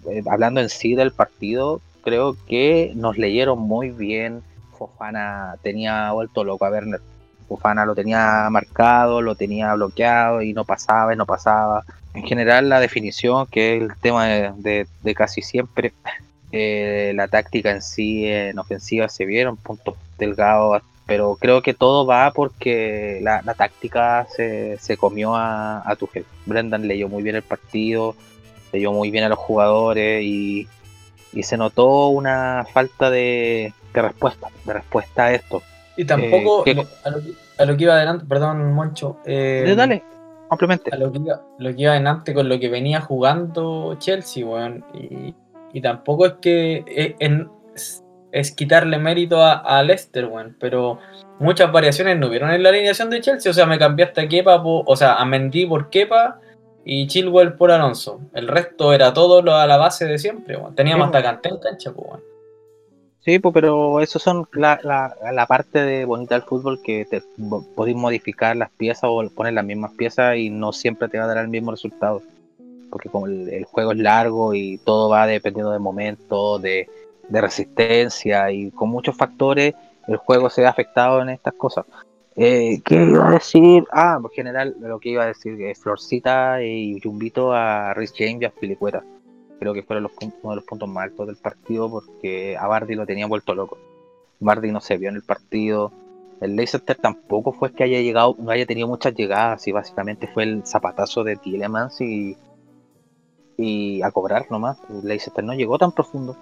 eh, 0.10 0.24
hablando 0.30 0.62
en 0.62 0.70
sí 0.70 0.96
del 0.96 1.12
partido, 1.12 1.82
creo 2.04 2.36
que 2.48 2.94
nos 2.96 3.18
leyeron 3.18 3.60
muy 3.60 3.92
bien. 3.92 4.42
Fofana 4.78 5.56
tenía 5.62 6.12
vuelto 6.12 6.44
loco 6.44 6.66
a 6.66 6.70
Werner. 6.70 7.02
Fofana 7.48 7.86
lo 7.86 7.96
tenía 7.96 8.48
marcado, 8.50 9.22
lo 9.22 9.36
tenía 9.36 9.74
bloqueado 9.76 10.42
y 10.42 10.54
no 10.54 10.66
pasaba 10.66 11.14
y 11.14 11.18
no 11.18 11.26
pasaba. 11.26 11.84
En 12.18 12.24
general 12.28 12.70
la 12.70 12.80
definición, 12.80 13.48
que 13.48 13.76
es 13.78 13.82
el 13.84 13.96
tema 14.02 14.28
de, 14.28 14.52
de- 14.58 14.88
de 15.04 15.16
casi 15.16 15.42
siempre, 15.42 15.94
eh, 16.52 17.12
la 17.16 17.28
táctica 17.28 17.72
en 17.72 17.82
sí 17.82 18.26
en 18.28 18.58
ofensiva 18.60 19.08
se 19.10 19.26
vieron 19.26 19.58
puntos 19.58 19.96
delgados, 20.18 20.82
pero 21.06 21.38
creo 21.40 21.62
que 21.62 21.74
todo 21.74 22.06
va 22.06 22.32
porque 22.32 23.20
la, 23.22 23.42
la 23.44 23.54
táctica 23.54 24.28
se, 24.36 24.78
se 24.80 24.98
comió 24.98 25.36
a, 25.36 25.82
a 25.90 25.96
Tuchel. 25.96 26.26
Brendan 26.46 26.88
leyó 26.88 27.08
muy 27.08 27.24
bien 27.24 27.36
el 27.36 27.44
partido, 27.44 28.16
leyó 28.74 28.92
muy 28.92 29.10
bien 29.12 29.24
a 29.24 29.30
los 29.30 29.38
jugadores 29.40 30.24
y, 30.24 30.68
y 31.34 31.44
se 31.44 31.56
notó 31.58 32.08
una 32.08 32.66
falta 32.74 33.10
de, 33.10 33.74
de 33.94 34.02
respuesta, 34.02 34.48
de 34.66 34.74
respuesta 34.74 35.26
a 35.26 35.34
esto. 35.34 35.62
Y 35.96 36.04
tampoco, 36.06 36.62
Eh, 36.62 36.64
¿qué- 36.66 36.74
le- 36.76 36.88
a, 37.06 37.10
lo 37.10 37.22
que, 37.24 37.32
a 37.58 37.66
lo 37.66 37.78
que 37.78 37.84
iba 37.84 37.94
adelante, 37.94 38.26
perdón, 38.28 38.74
Moncho. 38.74 39.18
eh, 39.26 39.64
Eh, 39.68 39.76
Dale, 39.76 40.04
complemente. 40.48 40.96
lo 40.98 41.12
que, 41.12 41.20
iba, 41.20 41.42
lo 41.60 41.76
que 41.76 41.82
iba 41.82 41.92
adelante 41.92 42.34
con 42.34 42.50
lo 42.50 42.60
que 42.60 42.70
venía 42.70 43.02
jugando 43.02 43.96
Chelsea, 44.00 44.46
weón. 44.46 44.86
Y, 44.94 45.34
y 45.74 45.82
tampoco 45.82 46.26
es 46.26 46.34
que 46.42 47.16
en- 47.20 47.50
es, 47.76 48.04
es 48.32 48.52
quitarle 48.52 48.98
mérito 48.98 49.42
a, 49.42 49.54
a 49.54 49.84
Leicester, 49.84 50.26
weón. 50.26 50.56
Pero 50.60 51.00
muchas 51.40 51.72
variaciones 51.72 52.18
no 52.18 52.30
vieron 52.30 52.52
en 52.52 52.64
la 52.64 52.70
alineación 52.70 53.10
de 53.10 53.22
Chelsea. 53.22 53.50
O 53.50 53.54
sea, 53.54 53.66
me 53.66 53.78
cambiaste 53.80 54.22
a 54.22 54.28
Kepa, 54.28 54.62
po- 54.64 54.84
o 54.86 54.96
sea, 54.96 55.16
a 55.16 55.26
Mendy 55.26 55.66
por 55.66 55.90
Kepa 55.90 56.40
y 56.86 57.08
Chilwell 57.08 57.54
por 57.54 57.72
Alonso. 57.72 58.22
El 58.34 58.48
resto 58.48 58.94
era 58.94 59.14
todo 59.14 59.42
lo 59.42 59.56
a 59.56 59.68
la 59.68 59.78
base 59.78 60.06
de 60.06 60.18
siempre, 60.18 60.56
weón. 60.58 60.74
Teníamos 60.76 61.10
Sí, 61.12 61.16
hasta. 61.18 61.24
Kanté 61.30 61.50
en 61.50 61.58
cancha, 61.60 61.92
weón. 61.92 62.22
Sí, 63.28 63.40
pues, 63.40 63.54
pero 63.54 64.00
eso 64.00 64.20
son 64.20 64.48
la, 64.54 64.80
la, 64.84 65.14
la 65.34 65.46
parte 65.48 65.84
de 65.84 66.06
bonita 66.06 66.36
del 66.36 66.48
fútbol 66.48 66.82
que 66.82 67.04
te 67.04 67.22
podéis 67.76 67.98
modificar 67.98 68.56
las 68.56 68.70
piezas 68.70 69.04
o 69.04 69.22
poner 69.32 69.52
las 69.52 69.66
mismas 69.66 69.92
piezas 69.98 70.38
y 70.38 70.50
no 70.50 70.72
siempre 70.72 71.10
te 71.10 71.18
va 71.18 71.26
a 71.26 71.28
dar 71.28 71.40
el 71.40 71.50
mismo 71.50 71.72
resultado. 71.72 72.22
Porque 72.90 73.10
como 73.10 73.28
el, 73.28 73.66
juego 73.66 73.92
es 73.92 73.98
largo 73.98 74.54
y 74.54 74.78
todo 74.78 75.10
va 75.10 75.28
dependiendo 75.28 75.74
de 75.74 75.80
momento, 75.80 76.58
de, 76.58 76.88
resistencia 77.30 78.50
y 78.50 78.72
con 78.72 78.88
muchos 78.88 79.18
factores, 79.18 79.76
el 80.08 80.16
juego 80.16 80.50
se 80.50 80.62
ve 80.62 80.68
afectado 80.68 81.22
en 81.22 81.28
estas 81.28 81.56
cosas. 81.56 81.86
Eh, 82.38 82.80
¿Qué 82.86 82.96
iba 82.96 83.28
a 83.28 83.32
decir? 83.32 83.84
Ah, 83.92 84.22
en 84.24 84.30
general 84.30 84.74
lo 84.80 85.00
que 85.02 85.10
iba 85.10 85.24
a 85.24 85.28
decir 85.28 85.62
es 85.64 85.78
Florcita 85.80 86.64
y 86.64 87.02
Jumbito 87.02 87.52
a 87.52 87.94
Rhys 87.94 88.14
James 88.18 88.44
y 88.44 88.46
a 88.46 88.52
Filicueta 88.52 89.04
creo 89.60 89.74
que 89.74 89.84
fueron 89.84 90.04
los, 90.04 90.12
uno 90.22 90.52
de 90.52 90.56
los 90.58 90.66
puntos 90.66 90.90
más 90.90 91.06
altos 91.06 91.28
del 91.28 91.36
partido 91.38 91.90
porque 91.90 92.58
a 92.58 92.68
Bardi 92.68 92.96
lo 92.96 93.06
tenía 93.06 93.28
vuelto 93.28 93.56
loco. 93.56 93.78
Bardi 94.40 94.72
no 94.72 94.82
se 94.82 94.98
vio 94.98 95.10
en 95.10 95.16
el 95.16 95.24
partido. 95.24 95.92
El 96.42 96.56
Leicester 96.56 96.96
tampoco 96.96 97.52
fue 97.52 97.74
que 97.74 97.84
haya 97.84 98.00
llegado, 98.00 98.36
no 98.38 98.52
haya 98.52 98.66
tenido 98.66 98.88
muchas 98.88 99.16
llegadas 99.16 99.68
y 99.68 99.72
básicamente 99.72 100.28
fue 100.28 100.44
el 100.44 100.66
zapatazo 100.66 101.24
de 101.24 101.36
Tielemans 101.36 102.00
y, 102.02 102.38
y 103.58 104.02
a 104.04 104.12
cobrar 104.12 104.46
nomás. 104.52 104.78
El 104.90 105.08
Leicester 105.08 105.44
no 105.44 105.54
llegó 105.54 105.78
tan 105.78 105.92
profundo. 105.92 106.38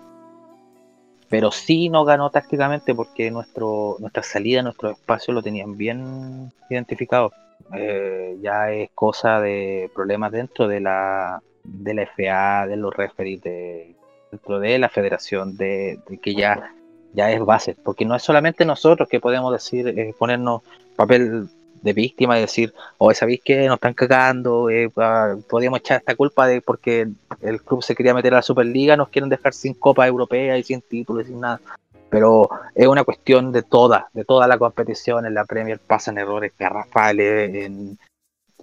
pero 1.30 1.52
sí 1.52 1.90
no 1.90 2.06
ganó 2.06 2.30
tácticamente 2.30 2.94
porque 2.94 3.32
nuestro, 3.32 3.98
nuestra 4.00 4.24
salida, 4.24 4.62
nuestro 4.62 4.92
espacio 4.92 5.34
lo 5.34 5.42
tenían 5.42 5.78
bien 5.78 6.52
identificado. 6.70 7.32
Eh, 7.74 8.38
ya 8.42 8.72
es 8.72 8.90
cosa 8.94 9.40
de 9.42 9.90
problemas 9.96 10.32
dentro 10.32 10.68
de 10.68 10.82
la, 10.82 11.42
de 11.66 11.94
la 11.94 12.04
FA, 12.04 12.68
de 12.68 12.78
los 12.78 12.94
referees, 12.94 13.42
de, 13.42 13.96
dentro 14.32 14.60
de 14.60 14.80
la 14.80 14.90
federación, 14.90 15.58
de, 15.58 16.00
que 16.22 16.36
ya, 16.36 16.74
ya 17.14 17.32
es 17.32 17.40
base, 17.44 17.76
porque 17.84 18.06
no 18.06 18.16
es 18.16 18.24
solamente 18.24 18.66
nosotros 18.66 19.10
que 19.10 19.20
podemos 19.20 19.52
decir, 19.52 19.88
eh, 19.88 20.14
ponernos 20.18 20.62
papel 20.96 21.48
de 21.86 21.94
víctima 21.94 22.38
y 22.38 22.42
decir, 22.42 22.74
oh, 22.98 23.14
¿sabéis 23.14 23.42
que 23.44 23.68
nos 23.68 23.76
están 23.76 23.94
cagando? 23.94 24.70
Eh, 24.70 24.90
ah, 24.98 25.36
podríamos 25.48 25.80
echar 25.80 26.00
esta 26.00 26.16
culpa 26.16 26.48
de 26.48 26.60
porque 26.62 27.08
el 27.42 27.62
club 27.62 27.84
se 27.84 27.96
quería 27.96 28.14
meter 28.14 28.34
a 28.34 28.38
la 28.38 28.42
Superliga, 28.42 28.98
nos 28.98 29.10
quieren 29.10 29.30
dejar 29.30 29.54
sin 29.54 29.76
Copa 29.76 30.08
Europea 30.08 30.58
y 30.58 30.64
sin 30.64 30.82
títulos 30.82 31.26
y 31.26 31.30
sin 31.30 31.42
nada. 31.42 31.62
Pero 32.10 32.50
es 32.74 32.88
una 32.88 33.04
cuestión 33.04 33.52
de 33.52 33.62
toda, 33.62 34.10
de 34.14 34.26
toda 34.26 34.48
la 34.48 34.58
competición. 34.58 35.26
En 35.26 35.34
la 35.34 35.46
Premier 35.46 35.80
pasan 35.80 36.18
errores 36.18 36.54
garrafales, 36.58 37.54
en, 37.54 38.00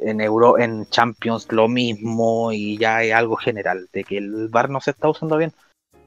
en 0.01 0.21
Euro, 0.21 0.59
en 0.59 0.89
Champions 0.89 1.51
lo 1.51 1.69
mismo, 1.69 2.53
y 2.53 2.79
ya 2.79 3.03
es 3.03 3.13
algo 3.13 3.37
general, 3.37 3.89
de 3.93 4.05
que 4.05 4.19
el 4.19 4.49
VAR 4.49 4.71
no 4.71 4.81
se 4.81 4.93
está 4.93 5.09
usando 5.09 5.37
bien. 5.37 5.53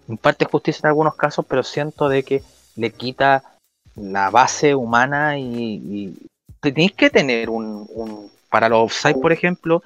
En 0.08 0.18
parte 0.18 0.46
justicia 0.46 0.82
en 0.84 0.90
algunos 0.90 1.16
casos, 1.16 1.46
pero 1.48 1.64
siento 1.64 2.10
de 2.10 2.24
que 2.24 2.44
le 2.76 2.92
quita 2.92 3.44
la 3.96 4.30
base 4.30 4.76
humana 4.76 5.38
y, 5.40 5.46
y 5.46 6.28
tenéis 6.60 6.94
que 6.94 7.10
tener 7.10 7.50
un, 7.50 7.88
un, 7.90 8.30
para 8.50 8.70
los 8.70 8.84
offside, 8.84 9.20
por 9.20 9.32
ejemplo, 9.32 9.82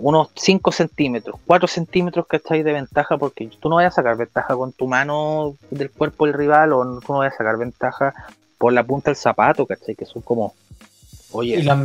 unos 0.00 0.28
5 0.34 0.72
centímetros, 0.72 1.38
4 1.46 1.68
centímetros 1.68 2.26
que 2.26 2.36
estáis 2.36 2.64
de 2.64 2.72
ventaja, 2.72 3.18
porque 3.18 3.50
tú 3.60 3.68
no 3.68 3.76
vas 3.76 3.86
a 3.86 3.90
sacar 3.90 4.16
ventaja 4.16 4.54
con 4.56 4.72
tu 4.72 4.86
mano 4.86 5.56
del 5.70 5.90
cuerpo 5.90 6.26
del 6.26 6.34
rival, 6.34 6.72
o 6.72 7.00
tú 7.00 7.12
no 7.12 7.18
vas 7.18 7.34
a 7.34 7.36
sacar 7.36 7.58
ventaja 7.58 8.14
por 8.58 8.72
la 8.72 8.84
punta 8.84 9.10
del 9.10 9.16
zapato, 9.16 9.66
¿cachai? 9.66 9.94
Que 9.94 10.06
son 10.06 10.22
como, 10.22 10.54
oye. 11.32 11.58
Y 11.58 11.62
las, 11.62 11.78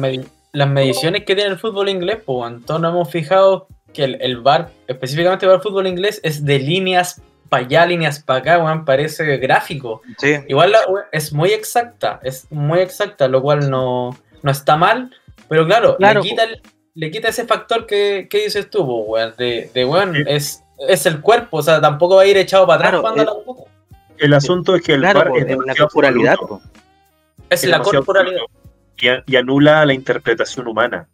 las 0.56 0.68
mediciones 0.70 1.24
que 1.26 1.36
tiene 1.36 1.52
el 1.52 1.60
fútbol 1.60 1.90
inglés, 1.90 2.18
pues, 2.26 2.52
entonces 2.52 2.82
nos 2.82 2.94
hemos 2.94 3.10
fijado 3.12 3.68
que 3.94 4.04
el, 4.06 4.18
el 4.22 4.38
VAR, 4.42 4.70
específicamente 4.88 5.46
para 5.46 5.58
el 5.58 5.62
fútbol 5.62 5.88
inglés, 5.88 6.20
es 6.24 6.44
de 6.44 6.60
líneas 6.60 7.22
para 7.50 7.64
allá, 7.66 7.86
líneas 7.86 8.20
para 8.24 8.40
acá, 8.40 8.58
weón, 8.64 8.84
parece 8.86 9.38
gráfico. 9.38 10.02
Sí, 10.18 10.36
Igual 10.48 10.72
la 10.72 10.80
es 11.12 11.32
muy 11.32 11.52
exacta, 11.52 12.20
es 12.24 12.48
muy 12.52 12.80
exacta, 12.80 13.28
lo 13.28 13.42
cual 13.42 13.70
no, 13.70 14.18
no 14.42 14.52
está 14.52 14.76
mal, 14.78 15.12
pero 15.48 15.66
claro, 15.66 15.96
Claro, 15.98 16.22
le, 16.22 16.30
quita 16.30 16.44
el- 16.44 16.62
le 16.96 17.12
quita 17.12 17.28
ese 17.30 17.46
factor 17.46 17.86
que, 17.86 18.28
que 18.30 18.46
dices 18.46 18.70
tú, 18.70 18.86
po, 18.86 18.96
weón, 19.04 19.34
de, 19.38 19.70
de 19.74 19.86
weón, 19.86 20.14
Sí. 20.16 20.24
es, 20.28 20.64
es 20.90 21.06
el 21.06 21.22
cuerpo, 21.22 21.58
o 21.58 21.62
sea, 21.62 21.80
tampoco 21.80 22.16
va 22.16 22.24
a 22.24 22.26
ir 22.26 22.38
echado 22.38 22.66
para 22.66 22.78
atrás 22.90 23.02
Claro, 23.02 23.02
cuando 23.02 23.22
eh, 23.22 23.26
la. 23.58 24.26
El 24.26 24.34
asunto 24.34 24.76
es 24.76 24.82
que 24.82 24.94
el 24.94 25.02
claro, 25.02 25.20
VAR 25.20 25.30
pues, 25.30 25.46
es 25.46 25.58
la 25.66 25.76
corporalidad. 25.76 26.36
pues. 26.48 26.62
Es 27.50 27.64
es 27.64 27.70
la 27.70 27.80
corporalidad. 27.82 28.42
absoluto, 28.44 28.65
y, 29.00 29.08
y 29.32 29.36
anula 29.36 29.86
la 29.86 29.94
interpretación 29.94 30.68
humana, 30.68 31.08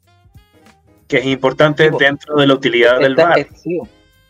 que 1.07 1.17
es 1.17 1.25
importante 1.25 1.89
Sí, 1.89 1.95
dentro 1.99 2.35
de 2.35 2.47
la 2.47 2.53
utilidad 2.53 2.99
del 2.99 3.11
Está- 3.13 3.33
es- 3.33 3.47
sí, 3.61 3.79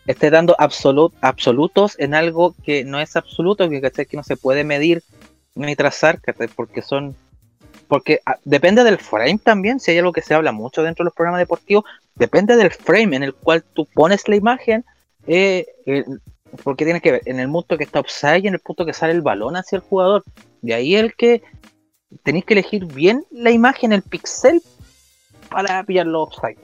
esté 0.06 0.30
dando 0.30 0.56
absolut- 0.58 1.12
absolutos 1.20 1.98
en 1.98 2.14
algo 2.14 2.54
que 2.64 2.84
no 2.84 3.00
es 3.00 3.14
absoluto, 3.16 3.68
que, 3.68 3.80
que 3.80 4.16
no 4.16 4.22
se 4.24 4.36
puede 4.36 4.64
medir 4.64 5.02
ni 5.54 5.76
trazar, 5.76 6.18
porque 6.56 6.82
son 6.82 7.14
porque 7.88 8.20
ah, 8.24 8.36
depende 8.44 8.84
del 8.84 8.96
frame 8.96 9.38
también, 9.38 9.78
si 9.78 9.90
hay 9.90 9.98
algo 9.98 10.12
que 10.12 10.22
se 10.22 10.32
habla 10.32 10.50
mucho 10.50 10.82
dentro 10.82 11.02
de 11.04 11.08
los 11.08 11.14
programas 11.14 11.40
deportivos, 11.40 11.84
depende 12.14 12.56
del 12.56 12.70
frame 12.70 13.16
en 13.16 13.22
el 13.22 13.34
cual 13.34 13.62
tú 13.74 13.84
pones 13.84 14.26
la 14.28 14.36
imagen, 14.36 14.82
eh, 15.26 15.66
eh, 15.84 16.02
porque 16.64 16.84
tiene 16.84 17.02
que 17.02 17.12
ver 17.12 17.22
en 17.26 17.38
el 17.38 17.50
punto 17.50 17.76
que 17.76 17.84
está 17.84 18.00
offside 18.00 18.44
y 18.44 18.48
en 18.48 18.54
el 18.54 18.60
punto 18.60 18.86
que 18.86 18.94
sale 18.94 19.12
el 19.12 19.20
balón 19.20 19.56
hacia 19.56 19.76
el 19.76 19.82
jugador. 19.82 20.24
De 20.62 20.72
ahí 20.72 20.96
el 20.96 21.14
que 21.14 21.42
tenéis 22.22 22.44
que 22.44 22.54
elegir 22.54 22.86
bien 22.86 23.24
la 23.30 23.50
imagen, 23.50 23.92
el 23.92 24.02
pixel, 24.02 24.60
para 25.50 25.82
pillar 25.84 26.06
los 26.06 26.28
offside. 26.28 26.58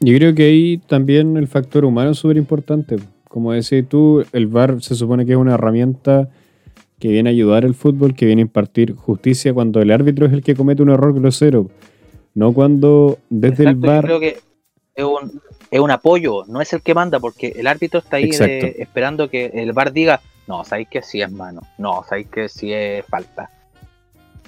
Yo 0.00 0.16
creo 0.16 0.34
que 0.34 0.44
ahí 0.44 0.78
también 0.78 1.36
el 1.36 1.46
factor 1.46 1.84
humano 1.84 2.10
es 2.10 2.18
súper 2.18 2.36
importante. 2.36 2.96
Como 3.28 3.52
decías 3.52 3.88
tú, 3.88 4.24
el 4.32 4.46
VAR 4.46 4.82
se 4.82 4.94
supone 4.94 5.24
que 5.24 5.32
es 5.32 5.38
una 5.38 5.54
herramienta 5.54 6.28
que 6.98 7.08
viene 7.08 7.30
a 7.30 7.32
ayudar 7.32 7.64
al 7.64 7.74
fútbol, 7.74 8.14
que 8.14 8.26
viene 8.26 8.42
a 8.42 8.44
impartir 8.44 8.94
justicia 8.94 9.54
cuando 9.54 9.80
el 9.80 9.90
árbitro 9.90 10.26
es 10.26 10.32
el 10.32 10.42
que 10.42 10.54
comete 10.54 10.82
un 10.82 10.90
error 10.90 11.14
grosero. 11.14 11.70
No 12.34 12.52
cuando 12.52 13.18
desde 13.30 13.64
el 13.64 13.70
Exacto, 13.70 13.86
yo 13.86 13.92
VAR... 13.92 14.04
creo 14.04 14.20
que 14.20 14.38
es 14.94 15.04
un, 15.04 15.40
es 15.70 15.80
un 15.80 15.90
apoyo, 15.90 16.44
no 16.46 16.60
es 16.60 16.72
el 16.72 16.82
que 16.82 16.94
manda, 16.94 17.18
porque 17.20 17.54
el 17.56 17.66
árbitro 17.66 18.00
está 18.00 18.16
ahí 18.16 18.30
de- 18.30 18.76
esperando 18.78 19.30
que 19.30 19.46
el 19.54 19.72
VAR 19.72 19.92
diga, 19.92 20.20
no, 20.46 20.64
sabéis 20.64 20.88
que 20.88 21.02
sí 21.02 21.22
es 21.22 21.30
mano, 21.30 21.62
no, 21.78 22.04
sabéis 22.08 22.26
que 22.28 22.48
sí 22.48 22.72
es 22.72 23.04
falta. 23.06 23.48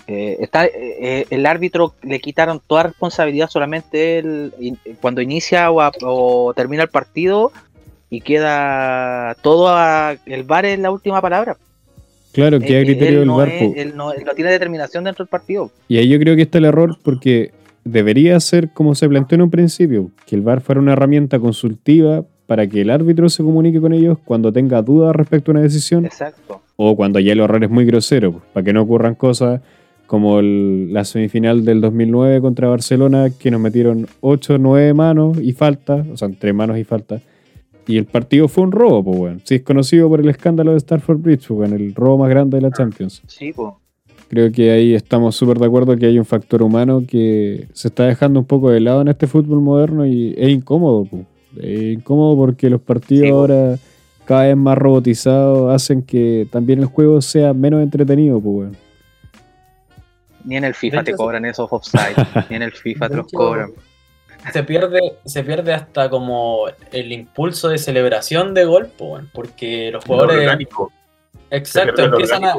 Eh, 0.07 0.37
está, 0.41 0.67
eh, 0.67 0.71
eh, 0.75 1.27
el 1.31 1.47
árbitro 1.47 1.95
le 2.03 2.21
quitaron 2.21 2.61
toda 2.67 2.83
responsabilidad 2.85 3.49
solamente 3.49 4.23
in- 4.61 4.79
cuando 5.01 5.23
inicia 5.23 5.71
o, 5.71 5.81
a- 5.81 5.93
o 6.03 6.53
termina 6.55 6.83
el 6.83 6.91
partido 6.91 7.53
y 8.11 8.21
queda 8.21 9.35
todo 9.43 9.69
a, 9.69 10.15
el 10.27 10.43
VAR 10.45 10.67
es 10.67 10.79
la 10.79 10.91
última 10.91 11.21
palabra. 11.23 11.57
Claro, 12.33 12.59
que 12.61 12.79
a 12.79 12.83
criterio 12.85 13.09
él 13.09 13.19
del 13.21 13.27
no 13.27 13.37
VAR. 13.37 13.49
es- 13.49 13.77
él 13.77 13.97
no, 13.97 14.13
él 14.13 14.25
no 14.25 14.33
tiene 14.35 14.51
determinación 14.51 15.05
dentro 15.05 15.25
del 15.25 15.31
partido. 15.31 15.71
Y 15.89 15.97
ahí 15.99 16.09
yo 16.09 16.19
creo 16.19 16.37
que 16.37 16.43
está 16.43 16.59
el 16.59 16.67
error 16.67 16.99
porque 17.03 17.53
debería 17.85 18.39
ser 18.41 18.71
como 18.73 18.95
se 18.95 19.09
planteó 19.09 19.37
en 19.37 19.43
un 19.43 19.51
principio, 19.51 20.11
que 20.27 20.37
el 20.37 20.43
VAR 20.43 20.61
fuera 20.61 20.81
una 20.81 20.93
herramienta 20.93 21.39
consultiva 21.39 22.25
para 22.47 22.67
que 22.67 22.83
el 22.83 22.91
árbitro 22.91 23.29
se 23.31 23.43
comunique 23.43 23.81
con 23.81 23.93
ellos 23.95 24.19
cuando 24.25 24.53
tenga 24.53 24.83
dudas 24.83 25.17
respecto 25.17 25.51
a 25.51 25.53
una 25.55 25.63
decisión 25.63 26.05
Exacto. 26.05 26.61
o 26.77 26.95
cuando 26.95 27.19
ya 27.21 27.33
el 27.33 27.41
error 27.41 27.63
es 27.65 27.71
muy 27.71 27.87
grosero, 27.87 28.33
pues, 28.33 28.45
para 28.53 28.65
que 28.65 28.73
no 28.75 28.83
ocurran 28.83 29.15
cosas 29.15 29.61
como 30.07 30.39
el- 30.41 30.93
la 30.93 31.05
semifinal 31.05 31.65
del 31.65 31.81
2009 31.81 32.41
contra 32.41 32.69
Barcelona, 32.69 33.31
que 33.31 33.51
nos 33.51 33.61
metieron 33.61 34.07
8 34.21 34.59
9 34.59 34.93
manos 34.95 35.39
y 35.41 35.53
falta, 35.53 36.05
o 36.13 36.17
sea, 36.17 36.29
entre 36.29 36.53
manos 36.53 36.79
y 36.79 36.85
falta. 36.85 37.21
Y 37.87 37.97
el 37.99 38.07
partido 38.07 38.49
fue 38.49 38.65
un 38.65 38.73
robo, 38.73 39.03
pues, 39.05 39.19
bueno. 39.19 39.41
Sí, 39.45 39.57
es 39.57 39.63
conocido 39.63 40.09
por 40.09 40.21
el 40.21 40.29
escándalo 40.29 40.73
de 40.73 40.81
Starford 40.81 41.19
Bridge, 41.19 41.47
pues, 41.49 41.57
bueno, 41.59 41.77
el 41.77 41.95
robo 41.95 42.19
más 42.19 42.31
grande 42.31 42.57
de 42.57 42.63
la 42.63 42.71
Champions. 42.71 43.23
Sí, 43.27 43.53
pues. 43.55 43.73
Creo 44.29 44.51
que 44.51 44.71
ahí 44.71 44.95
estamos 44.95 45.37
súper 45.37 45.59
de 45.59 45.67
acuerdo 45.67 45.97
que 45.97 46.07
hay 46.07 46.19
un 46.19 46.25
factor 46.25 46.63
humano 46.63 47.03
que 47.07 47.67
se 47.75 47.89
está 47.89 48.07
dejando 48.07 48.41
un 48.41 48.47
poco 48.47 48.71
de 48.71 48.81
lado 48.81 49.03
en 49.03 49.09
este 49.09 49.27
fútbol 49.27 49.61
moderno 49.61 50.07
y 50.07 50.35
es 50.37 50.49
incómodo. 50.49 51.05
po. 51.05 51.25
Es 51.61 51.95
incómodo 51.99 52.35
porque 52.37 52.71
los 52.71 52.81
partidos 52.81 53.27
Sí, 53.27 53.31
po. 53.31 53.37
ahora 53.39 53.77
cada 54.25 54.45
vez 54.47 54.57
más 54.57 54.79
robotizados 54.79 55.73
hacen 55.73 56.03
que 56.03 56.49
también 56.51 56.79
el 56.81 56.87
juego 56.87 57.21
sea 57.21 57.53
menos 57.53 57.83
entretenido. 57.83 58.41
Pues, 58.41 58.57
weón. 58.57 58.77
Ni 60.45 60.57
en 60.57 60.65
el 60.65 60.75
FIFA 60.75 61.05
te 61.05 61.15
cobran 61.15 61.45
esos 61.45 61.69
offside, 61.71 62.15
ni 62.51 62.57
en 62.57 62.63
el 62.63 62.73
FIFA 62.73 63.09
te 63.09 63.17
los 63.17 63.27
hecho, 63.27 63.37
cobran. 63.37 63.73
Se 64.53 64.63
pierde, 64.63 65.17
se 65.25 65.43
pierde 65.43 65.73
hasta 65.73 66.11
como 66.11 66.67
el 66.93 67.13
impulso 67.13 67.71
de 67.71 67.79
celebración 67.79 68.53
de 68.53 68.67
gol, 68.67 68.91
porque 69.33 69.91
los 69.91 70.07
Lo 70.07 70.15
jugadores. 70.15 70.39
orgánico, 70.41 70.93
se 71.51 71.57
Exacto, 71.57 72.07
lo 72.07 72.13
empiezan 72.13 72.45
a. 72.45 72.55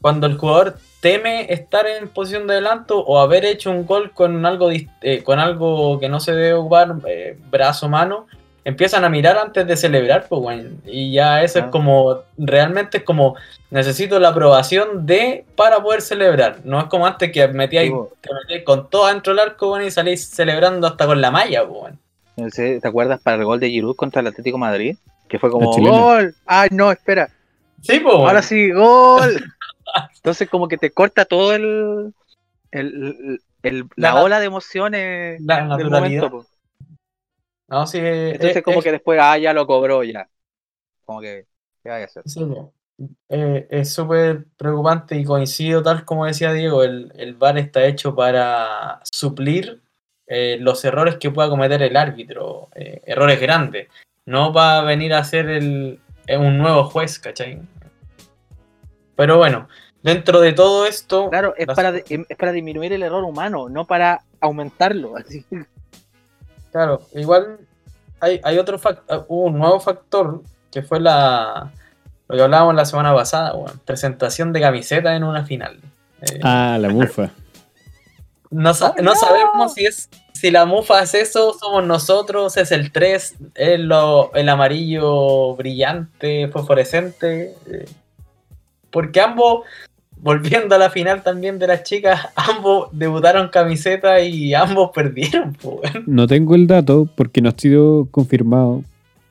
Cuando 0.00 0.26
el 0.26 0.36
jugador 0.36 0.76
teme 1.00 1.52
estar 1.52 1.86
en 1.86 2.08
posición 2.08 2.46
de 2.46 2.54
adelanto 2.54 2.98
o 2.98 3.20
haber 3.20 3.44
hecho 3.44 3.70
un 3.70 3.86
gol 3.86 4.10
con 4.12 4.44
algo, 4.44 4.70
eh, 4.70 5.22
con 5.22 5.38
algo 5.38 6.00
que 6.00 6.08
no 6.08 6.18
se 6.20 6.32
debe 6.32 6.54
ocupar, 6.54 6.96
eh, 7.06 7.38
brazo, 7.50 7.88
mano, 7.88 8.26
empiezan 8.64 9.04
a 9.04 9.08
mirar 9.08 9.36
antes 9.38 9.66
de 9.66 9.76
celebrar, 9.76 10.26
pues. 10.28 10.66
Y 10.86 11.12
ya 11.12 11.42
eso 11.42 11.58
Ah. 11.58 11.62
es 11.62 11.68
como, 11.70 12.20
realmente 12.38 12.98
es 12.98 13.04
como, 13.04 13.34
necesito 13.70 14.18
la 14.20 14.28
aprobación 14.28 15.04
de 15.06 15.44
para 15.56 15.82
poder 15.82 16.00
celebrar. 16.02 16.58
No 16.64 16.78
es 16.78 16.84
como 16.86 17.06
antes 17.06 17.32
que 17.32 17.46
metíais, 17.48 17.90
Sí, 17.90 17.96
que 18.22 18.30
metíais 18.34 18.62
con 18.64 18.88
todo 18.90 19.08
dentro 19.08 19.32
del 19.32 19.40
arco, 19.40 19.72
weón, 19.72 19.84
y 19.84 19.90
salís 19.90 20.28
celebrando 20.28 20.86
hasta 20.86 21.06
con 21.06 21.20
la 21.20 21.30
malla, 21.30 21.66
pues, 21.66 21.80
weón. 21.82 21.98
No 22.36 22.48
sé, 22.50 22.80
¿Te 22.80 22.88
acuerdas 22.88 23.20
para 23.20 23.36
el 23.36 23.44
gol 23.44 23.60
de 23.60 23.68
Giroud 23.70 23.94
contra 23.96 24.20
el 24.20 24.26
Atlético 24.28 24.56
de 24.56 24.60
Madrid? 24.60 24.96
Que 25.28 25.38
fue 25.38 25.50
como. 25.50 25.70
¡Gol! 25.72 26.34
¡Ay, 26.46 26.68
no, 26.72 26.90
espera! 26.90 27.28
Sí, 27.82 28.00
pues. 28.00 28.14
¡Ahora 28.14 28.42
sí, 28.42 28.70
gol! 28.70 29.42
Entonces 30.16 30.48
como 30.48 30.68
que 30.68 30.78
te 30.78 30.90
corta 30.90 31.24
todo 31.24 31.54
el... 31.54 32.14
el, 32.70 33.40
el- 33.62 33.84
la, 33.96 34.14
La- 34.14 34.22
ola 34.22 34.40
de 34.40 34.46
emociones 34.46 35.40
la 35.42 35.56
del 35.58 35.68
naturalidad. 35.68 36.22
momento. 36.22 36.30
po. 36.30 36.46
No, 37.72 37.86
sí, 37.86 37.98
Entonces 38.02 38.62
como 38.62 38.82
que 38.82 38.92
después, 38.92 39.18
ah, 39.22 39.38
ya 39.38 39.54
lo 39.54 39.66
cobró 39.66 40.04
ya. 40.04 40.28
Como 41.06 41.22
que, 41.22 41.46
¿qué 41.82 41.88
vaya 41.88 42.04
a 42.04 42.06
hacer? 42.06 42.22
Sí. 42.26 42.46
Eh, 43.30 43.66
es 43.70 43.90
súper 43.94 44.44
preocupante 44.58 45.16
y 45.16 45.24
coincido 45.24 45.82
tal 45.82 46.04
como 46.04 46.26
decía 46.26 46.52
Diego, 46.52 46.84
el, 46.84 47.10
el 47.16 47.34
VAR 47.34 47.56
está 47.58 47.86
hecho 47.86 48.14
para 48.14 49.00
suplir 49.10 49.80
eh, 50.26 50.58
los 50.60 50.84
errores 50.84 51.16
que 51.16 51.30
pueda 51.30 51.48
cometer 51.48 51.80
el 51.80 51.96
árbitro, 51.96 52.68
eh, 52.74 53.00
errores 53.06 53.40
grandes, 53.40 53.88
no 54.26 54.52
va 54.52 54.78
a 54.80 54.82
venir 54.82 55.14
a 55.14 55.24
ser 55.24 55.48
el, 55.48 55.98
un 56.38 56.58
nuevo 56.58 56.84
juez, 56.84 57.18
¿cachai? 57.18 57.58
Pero 59.16 59.38
bueno, 59.38 59.68
dentro 60.02 60.40
de 60.40 60.52
todo 60.52 60.86
esto, 60.86 61.30
Claro, 61.30 61.54
es 61.56 61.66
las- 61.66 61.76
para, 61.76 61.96
es 61.96 62.36
para 62.38 62.52
disminuir 62.52 62.92
el 62.92 63.02
error 63.02 63.24
humano, 63.24 63.70
no 63.70 63.86
para 63.86 64.20
aumentarlo. 64.40 65.16
Así. 65.16 65.46
Claro, 66.72 67.02
igual 67.14 67.58
hay, 68.20 68.40
hay 68.42 68.58
otro 68.58 68.78
factor, 68.78 69.26
hubo 69.28 69.44
un 69.44 69.58
nuevo 69.58 69.78
factor 69.80 70.42
que 70.70 70.82
fue 70.82 70.98
la, 71.00 71.70
Lo 72.28 72.36
que 72.36 72.42
hablábamos 72.42 72.74
la 72.74 72.84
semana 72.86 73.14
pasada, 73.14 73.54
weón. 73.54 73.78
Presentación 73.84 74.52
de 74.54 74.60
camiseta 74.60 75.14
en 75.14 75.22
una 75.24 75.44
final. 75.44 75.78
Eh, 76.22 76.40
Ah, 76.42 76.78
la 76.80 76.88
mufa. 76.88 77.30
no, 78.50 78.72
sa- 78.74 78.94
no 79.02 79.14
sabemos 79.14 79.74
si 79.74 79.84
es 79.86 80.08
si 80.32 80.50
la 80.50 80.64
mufa 80.64 81.00
es 81.02 81.14
eso, 81.14 81.52
somos 81.56 81.84
nosotros, 81.84 82.56
es 82.56 82.72
el 82.72 82.90
3, 82.90 83.36
es 83.54 83.78
lo, 83.78 84.32
el 84.34 84.48
amarillo 84.48 85.54
brillante, 85.54 86.48
fosforescente. 86.48 87.54
eh, 87.66 87.84
Porque 88.90 89.20
ambos, 89.20 89.66
volviendo 90.22 90.74
a 90.74 90.78
la 90.78 90.88
final 90.88 91.22
también 91.22 91.58
de 91.58 91.66
las 91.66 91.82
chicas, 91.82 92.28
ambos 92.36 92.88
debutaron 92.92 93.48
camiseta 93.50 94.20
y 94.20 94.54
ambos 94.54 94.90
perdieron. 94.94 95.52
po, 95.54 95.80
weón. 95.82 96.04
No 96.06 96.26
tengo 96.26 96.54
el 96.54 96.66
dato 96.66 97.06
porque 97.14 97.42
no 97.42 97.50
ha 97.50 97.54
sido 97.58 98.08
confirmado, 98.10 98.82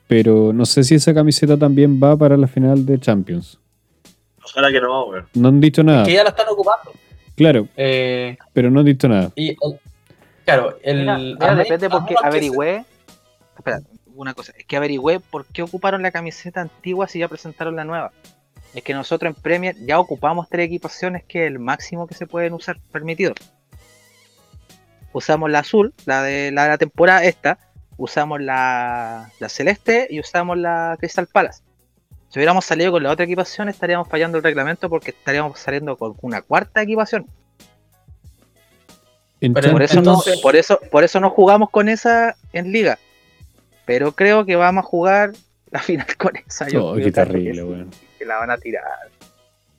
pero 0.06 0.52
no 0.52 0.64
sé 0.66 0.84
si 0.84 0.94
esa 0.94 1.12
camiseta 1.12 1.56
también 1.56 2.00
va 2.00 2.16
para 2.16 2.36
la 2.36 2.46
final 2.46 2.86
de 2.86 3.00
Champions. 3.00 3.58
Ojalá 4.44 4.70
que 4.70 4.80
no, 4.80 5.06
weón. 5.06 5.26
No 5.34 5.48
han 5.48 5.60
dicho 5.60 5.82
nada. 5.82 6.04
Que 6.04 6.12
ya 6.12 6.22
la 6.22 6.30
están 6.30 6.46
ocupando. 6.50 6.92
Claro, 7.34 7.66
Eh, 7.76 8.36
pero 8.52 8.70
no 8.70 8.80
han 8.80 8.86
dicho 8.86 9.08
nada. 9.08 9.32
y 9.34 9.48
el- 9.50 9.56
claro, 10.44 10.76
el. 10.82 11.06
Mira, 11.06 11.54
depende 11.54 11.88
porque 11.88 12.14
averigüé. 12.22 12.84
Espera, 13.56 13.80
una 14.14 14.34
cosa. 14.34 14.52
Es 14.58 14.66
que 14.66 14.76
averigüé 14.76 15.18
por 15.20 15.46
qué 15.46 15.62
ocuparon 15.62 16.02
la 16.02 16.10
camiseta 16.10 16.60
antigua 16.60 17.08
si 17.08 17.20
ya 17.20 17.28
presentaron 17.28 17.74
la 17.76 17.84
nueva. 17.84 18.12
Es 18.74 18.82
que 18.82 18.94
nosotros 18.94 19.34
en 19.34 19.40
Premier 19.40 19.76
ya 19.84 19.98
ocupamos 19.98 20.48
tres 20.48 20.66
equipaciones 20.66 21.24
que 21.24 21.44
es 21.44 21.46
el 21.48 21.58
máximo 21.58 22.06
que 22.06 22.14
se 22.14 22.26
pueden 22.26 22.54
usar 22.54 22.78
permitido. 22.90 23.34
Usamos 25.12 25.50
la 25.50 25.58
azul, 25.58 25.92
la 26.06 26.22
de 26.22 26.50
la, 26.52 26.64
de 26.64 26.68
la 26.70 26.78
temporada 26.78 27.24
esta. 27.24 27.58
Usamos 27.98 28.40
la, 28.40 29.30
la 29.38 29.48
celeste 29.48 30.06
y 30.08 30.20
usamos 30.20 30.56
la 30.56 30.96
Crystal 30.98 31.26
Palace. 31.26 31.62
Si 32.30 32.38
hubiéramos 32.38 32.64
salido 32.64 32.92
con 32.92 33.02
la 33.02 33.10
otra 33.10 33.26
equipación 33.26 33.68
estaríamos 33.68 34.08
fallando 34.08 34.38
el 34.38 34.44
reglamento 34.44 34.88
porque 34.88 35.10
estaríamos 35.10 35.58
saliendo 35.58 35.98
con 35.98 36.16
una 36.22 36.40
cuarta 36.40 36.80
equipación. 36.80 37.26
Por 39.52 39.82
eso, 39.82 40.00
no, 40.00 40.20
por, 40.40 40.56
eso, 40.56 40.78
por 40.90 41.04
eso 41.04 41.18
no 41.20 41.28
jugamos 41.28 41.68
con 41.68 41.88
esa 41.88 42.36
en 42.52 42.72
liga. 42.72 42.98
Pero 43.84 44.12
creo 44.12 44.46
que 44.46 44.54
vamos 44.54 44.84
a 44.84 44.86
jugar 44.86 45.32
la 45.70 45.80
final 45.80 46.06
con 46.16 46.36
esa. 46.36 46.68
Yo 46.68 46.86
Oh, 46.86 46.94
qué 46.94 47.10
terrible, 47.10 47.64
weón. 47.64 47.90
Que 48.22 48.26
la 48.28 48.36
van 48.38 48.50
a 48.50 48.56
tirar. 48.58 48.84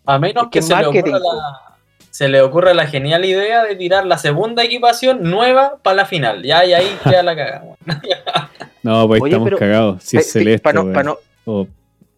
A 0.05 0.19
menos 0.19 0.43
Es 0.43 0.49
que 0.49 0.59
que 0.59 0.61
se 0.63 0.75
le, 0.75 0.85
ocurra 0.85 1.19
la, 1.19 1.75
se 2.11 2.27
le 2.27 2.41
ocurra 2.41 2.73
la 2.73 2.87
genial 2.87 3.23
idea 3.23 3.63
de 3.63 3.75
tirar 3.75 4.05
la 4.05 4.17
segunda 4.17 4.63
equipación 4.63 5.23
nueva 5.23 5.77
para 5.81 5.95
la 5.95 6.05
final. 6.05 6.43
Ya, 6.43 6.65
y 6.65 6.73
ahí 6.73 6.97
queda 7.03 7.23
la 7.23 7.35
cagada. 7.35 7.63
No, 8.83 9.07
pues 9.07 9.21
Oye, 9.21 9.31
estamos 9.31 9.45
pero- 9.47 9.57
cagados. 9.59 10.03
Si 10.03 10.17
es 10.17 10.29
celeste, 10.29 10.61
Para 10.61 10.83
no, 10.83 10.91
pa 10.91 11.03
no, 11.03 11.17
O 11.45 11.65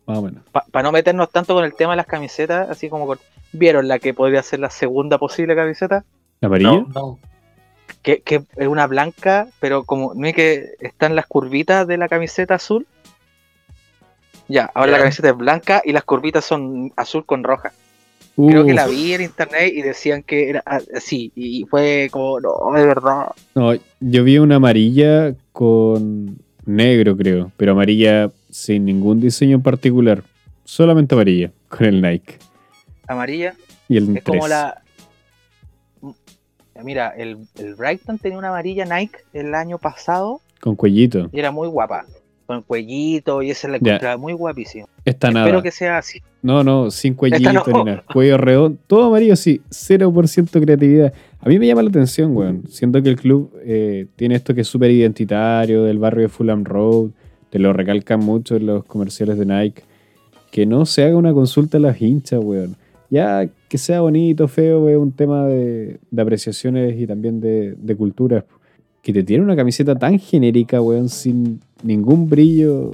más 0.07 0.17
o 0.17 0.21
menos. 0.23 0.41
pa- 0.51 0.65
pa 0.71 0.81
no 0.81 0.91
meternos 0.91 1.29
tanto 1.29 1.53
con 1.53 1.63
el 1.63 1.75
tema 1.75 1.91
de 1.93 1.97
las 1.97 2.07
camisetas, 2.07 2.67
así 2.71 2.89
como 2.89 3.05
con- 3.05 3.19
¿Vieron 3.51 3.87
la 3.87 3.99
que 3.99 4.15
podría 4.15 4.41
ser 4.41 4.61
la 4.61 4.71
segunda 4.71 5.19
posible 5.19 5.55
camiseta? 5.55 6.03
¿La 6.41 6.47
amarilla? 6.47 6.71
No. 6.71 6.87
No. 6.95 7.19
Que, 8.01 8.21
que 8.23 8.41
es 8.57 8.67
una 8.67 8.87
blanca, 8.87 9.47
pero 9.59 9.83
como 9.83 10.13
no 10.15 10.25
es 10.27 10.33
que 10.33 10.71
están 10.79 11.15
las 11.15 11.27
curvitas 11.27 11.85
de 11.85 11.97
la 11.97 12.07
camiseta 12.09 12.55
azul. 12.55 12.87
Ya, 14.47 14.69
ahora 14.73 14.91
la 14.93 14.99
camiseta 14.99 15.29
es 15.29 15.37
blanca 15.37 15.81
y 15.83 15.91
las 15.91 16.03
curvitas 16.03 16.45
son 16.45 16.91
azul 16.95 17.25
con 17.25 17.43
roja. 17.43 17.71
Creo 18.35 18.65
que 18.65 18.73
la 18.73 18.85
vi 18.85 19.13
en 19.13 19.21
internet 19.21 19.71
y 19.73 19.81
decían 19.81 20.21
que 20.21 20.49
era 20.49 20.61
así. 20.93 21.31
Y 21.35 21.63
fue 21.69 22.09
como, 22.11 22.39
no, 22.41 22.51
de 22.73 22.85
verdad. 22.85 23.27
No, 23.55 23.71
yo 24.01 24.23
vi 24.25 24.37
una 24.39 24.57
amarilla 24.57 25.33
con 25.53 26.37
negro, 26.65 27.15
creo. 27.15 27.51
Pero 27.55 27.71
amarilla 27.71 28.29
sin 28.49 28.83
ningún 28.85 29.21
diseño 29.21 29.55
en 29.55 29.61
particular. 29.63 30.21
Solamente 30.65 31.15
amarilla, 31.15 31.51
con 31.69 31.85
el 31.87 32.01
Nike. 32.01 32.37
Amarilla. 33.07 33.55
Y 33.87 33.97
el 33.97 34.17
Es 34.17 34.23
como 34.23 34.39
3. 34.39 34.49
la. 34.49 34.81
Mira, 36.83 37.13
el, 37.15 37.37
el 37.57 37.75
Brighton 37.75 38.19
tenía 38.19 38.37
una 38.37 38.49
amarilla 38.49 38.83
Nike 38.83 39.19
el 39.33 39.55
año 39.55 39.77
pasado 39.77 40.41
Con 40.59 40.75
cuellito. 40.75 41.29
y 41.31 41.39
era 41.39 41.51
muy 41.51 41.69
guapa. 41.69 42.05
Con 42.45 42.61
cuellito 42.61 43.41
y 43.41 43.49
esa 43.49 43.67
la 43.67 43.77
encontraba 43.77 44.17
muy 44.17 44.33
guapísima. 44.33 44.87
Esta 45.03 45.31
nada. 45.31 45.47
Espero 45.47 45.63
que 45.63 45.71
sea 45.71 45.97
así. 45.97 46.21
No, 46.43 46.63
no, 46.63 46.91
sin 46.91 47.15
cuellito 47.15 47.51
no. 47.51 47.63
ni 47.65 47.83
nada. 47.83 48.03
Cuello 48.11 48.37
redondo. 48.37 48.77
Todo 48.85 49.05
amarillo, 49.05 49.35
sí. 49.35 49.61
0% 49.69 50.61
creatividad. 50.61 51.13
A 51.39 51.49
mí 51.49 51.57
me 51.57 51.65
llama 51.67 51.81
la 51.81 51.89
atención, 51.89 52.35
weón. 52.35 52.63
Siento 52.69 53.01
que 53.01 53.09
el 53.09 53.15
club 53.15 53.51
eh, 53.63 54.07
tiene 54.15 54.35
esto 54.35 54.53
que 54.53 54.61
es 54.61 54.67
súper 54.67 54.91
identitario 54.91 55.83
del 55.83 55.97
barrio 55.97 56.23
de 56.23 56.29
Fulham 56.29 56.63
Road. 56.63 57.09
Te 57.49 57.57
lo 57.57 57.73
recalcan 57.73 58.19
mucho 58.19 58.55
en 58.55 58.67
los 58.67 58.85
comerciales 58.85 59.39
de 59.39 59.45
Nike. 59.45 59.83
Que 60.51 60.65
no 60.65 60.85
se 60.85 61.03
haga 61.03 61.17
una 61.17 61.33
consulta 61.33 61.77
a 61.77 61.81
las 61.81 61.99
hinchas, 62.01 62.39
weón. 62.43 62.75
Ya 63.09 63.47
que 63.67 63.77
sea 63.77 64.01
bonito, 64.01 64.47
feo, 64.47 64.87
es 64.89 64.97
un 64.97 65.11
tema 65.11 65.45
de, 65.47 65.99
de 66.11 66.21
apreciaciones 66.21 66.99
y 66.99 67.07
también 67.07 67.39
de, 67.41 67.73
de 67.73 67.95
culturas. 67.95 68.43
Que 69.05 69.13
te 69.13 69.21
tiene 69.21 69.43
una 69.43 69.55
camiseta 69.55 69.93
tan 69.93 70.17
genérica, 70.17 70.81
weón, 70.81 71.09
sin 71.09 71.61
ningún 71.83 72.27
brillo. 72.27 72.89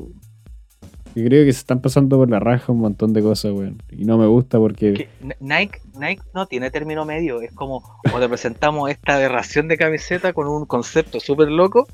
Yo 1.15 1.24
creo 1.26 1.45
que 1.45 1.54
se 1.54 1.60
están 1.60 1.80
pasando 1.80 2.17
por 2.17 2.30
la 2.30 2.41
raja 2.41 2.74
un 2.74 2.80
montón 2.80 3.13
de 3.13 3.21
cosas, 3.21 3.54
weón. 3.54 3.82
Y 3.89 4.04
no 4.04 4.17
me 4.17 4.28
gusta 4.28 4.60
porque. 4.60 4.91
Que 4.93 5.08
Nike, 5.39 5.80
Nike 5.97 6.21
no 6.34 6.47
tiene 6.47 6.69
término 6.69 7.06
medio. 7.06 7.41
Es 7.41 7.54
como, 7.54 7.82
o 8.13 8.19
te 8.19 8.28
presentamos 8.28 8.89
esta 8.91 9.15
aberración 9.15 9.69
de 9.69 9.78
camiseta 9.78 10.34
con 10.34 10.50
un 10.50 10.65
concepto 10.65 11.21
súper 11.21 11.47
loco. 11.47 11.88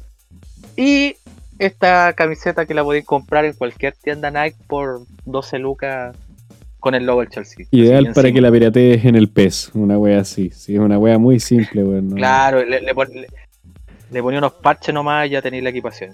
Y 0.76 1.14
esta 1.60 2.12
camiseta 2.14 2.66
que 2.66 2.74
la 2.74 2.84
podéis 2.84 3.06
comprar 3.06 3.46
en 3.46 3.54
cualquier 3.54 3.94
tienda 3.94 4.32
Nike 4.32 4.58
por 4.68 5.02
12 5.26 5.60
lucas 5.60 6.16
con 6.80 6.96
el 6.96 7.06
logo 7.06 7.20
del 7.20 7.30
Chelsea. 7.30 7.68
Ideal 7.70 8.14
para 8.16 8.32
que 8.32 8.42
la 8.42 8.52
piratees 8.52 9.06
en 9.06 9.16
el 9.16 9.30
pez. 9.30 9.70
Una 9.76 10.00
wea 10.00 10.22
así. 10.22 10.50
Sí, 10.50 10.74
es 10.74 10.80
una 10.80 10.98
wea 10.98 11.20
muy 11.20 11.40
simple, 11.40 11.84
weón. 11.84 12.10
¿no? 12.10 12.16
Claro, 12.16 12.66
le, 12.66 12.82
le- 12.82 12.94
le 14.12 14.22
ponía 14.22 14.40
unos 14.40 14.54
parches 14.54 14.94
nomás 14.94 15.28
y 15.28 15.32
ya 15.32 15.42
tenéis 15.42 15.64
la 15.64 15.70
equipación. 15.70 16.12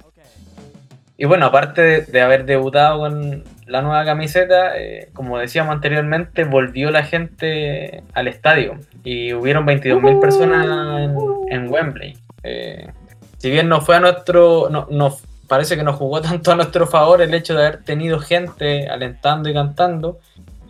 Y 1.15 1.25
bueno, 1.25 1.45
aparte 1.45 1.81
de, 1.81 2.01
de 2.01 2.21
haber 2.21 2.45
debutado 2.45 2.99
con 2.99 3.43
la 3.67 3.81
nueva 3.81 4.03
camiseta, 4.03 4.77
eh, 4.77 5.09
como 5.13 5.37
decíamos 5.37 5.73
anteriormente, 5.73 6.43
volvió 6.43 6.89
la 6.91 7.03
gente 7.03 8.03
al 8.13 8.27
estadio 8.27 8.77
y 9.03 9.31
hubieron 9.33 9.65
22.000 9.65 10.19
personas 10.19 10.65
en, 11.01 11.15
en 11.49 11.71
Wembley. 11.71 12.17
Eh, 12.43 12.87
si 13.37 13.51
bien 13.51 13.69
no 13.69 13.79
fue 13.81 13.95
a 13.97 13.99
nuestro, 13.99 14.69
no, 14.69 14.87
no- 14.89 15.15
parece 15.47 15.75
que 15.77 15.83
no 15.83 15.93
jugó 15.93 16.19
tanto 16.29 16.51
a 16.51 16.55
nuestro 16.55 16.87
favor 16.87 17.21
el 17.21 17.33
hecho 17.33 17.53
de 17.53 17.67
haber 17.67 17.83
tenido 17.83 18.19
gente 18.19 18.87
alentando 18.89 19.49
y 19.49 19.53
cantando, 19.53 20.19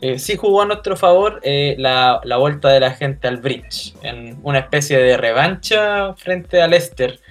eh, 0.03 0.19
sí 0.19 0.35
jugó 0.35 0.63
a 0.63 0.65
nuestro 0.65 0.97
favor 0.97 1.39
eh, 1.43 1.75
la, 1.79 2.19
la 2.25 2.35
vuelta 2.35 2.67
de 2.67 2.81
la 2.81 2.91
gente 2.91 3.29
al 3.29 3.37
bridge, 3.37 3.95
en 4.01 4.37
una 4.43 4.59
especie 4.59 4.97
de 4.97 5.15
revancha 5.15 6.13
frente 6.15 6.61
al 6.61 6.71
Leicester. 6.71 7.21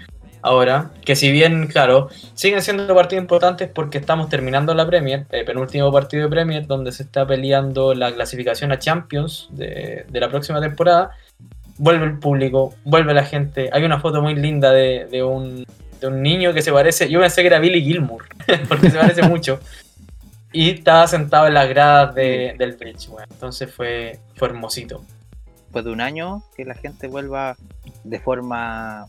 Ahora, 0.40 0.90
que 1.04 1.14
si 1.14 1.30
bien, 1.30 1.66
claro, 1.66 2.08
siguen 2.32 2.62
siendo 2.62 2.94
partidos 2.94 3.20
importantes 3.20 3.68
porque 3.68 3.98
estamos 3.98 4.30
terminando 4.30 4.74
la 4.74 4.86
Premier, 4.86 5.26
el 5.32 5.44
penúltimo 5.44 5.92
partido 5.92 6.22
de 6.22 6.30
Premier, 6.30 6.66
donde 6.66 6.92
se 6.92 7.02
está 7.02 7.26
peleando 7.26 7.92
la 7.92 8.10
clasificación 8.10 8.72
a 8.72 8.78
Champions 8.78 9.48
de, 9.50 10.06
la 10.10 10.30
próxima 10.30 10.58
temporada. 10.58 11.10
Vuelve 11.76 12.06
el 12.06 12.18
público, 12.18 12.74
vuelve 12.84 13.12
la 13.12 13.26
gente. 13.26 13.68
Hay 13.70 13.84
una 13.84 14.00
foto 14.00 14.22
muy 14.22 14.34
linda 14.34 14.72
de, 14.72 15.08
de 15.10 15.22
un, 15.22 15.66
de 16.00 16.06
un 16.06 16.22
niño 16.22 16.54
que 16.54 16.62
se 16.62 16.72
parece. 16.72 17.10
Yo 17.10 17.20
pensé 17.20 17.42
que 17.42 17.48
era 17.48 17.58
Billy 17.58 17.82
Gilmour, 17.82 18.24
porque 18.68 18.88
se 18.88 18.96
parece 18.96 19.22
mucho. 19.24 19.60
Y 20.52 20.70
estaba 20.70 21.06
sentado 21.06 21.46
en 21.46 21.54
las 21.54 21.68
gradas 21.68 22.14
de- 22.14 22.54
del 22.58 22.76
bridge, 22.76 23.08
bueno. 23.08 23.26
Entonces 23.30 23.72
fue, 23.74 24.18
fue 24.36 24.48
hermosito. 24.48 25.02
Después 25.64 25.84
de 25.84 25.90
un 25.92 26.00
año, 26.02 26.42
que 26.56 26.64
la 26.66 26.74
gente 26.74 27.08
vuelva 27.08 27.56
de 28.04 28.20
forma 28.20 29.06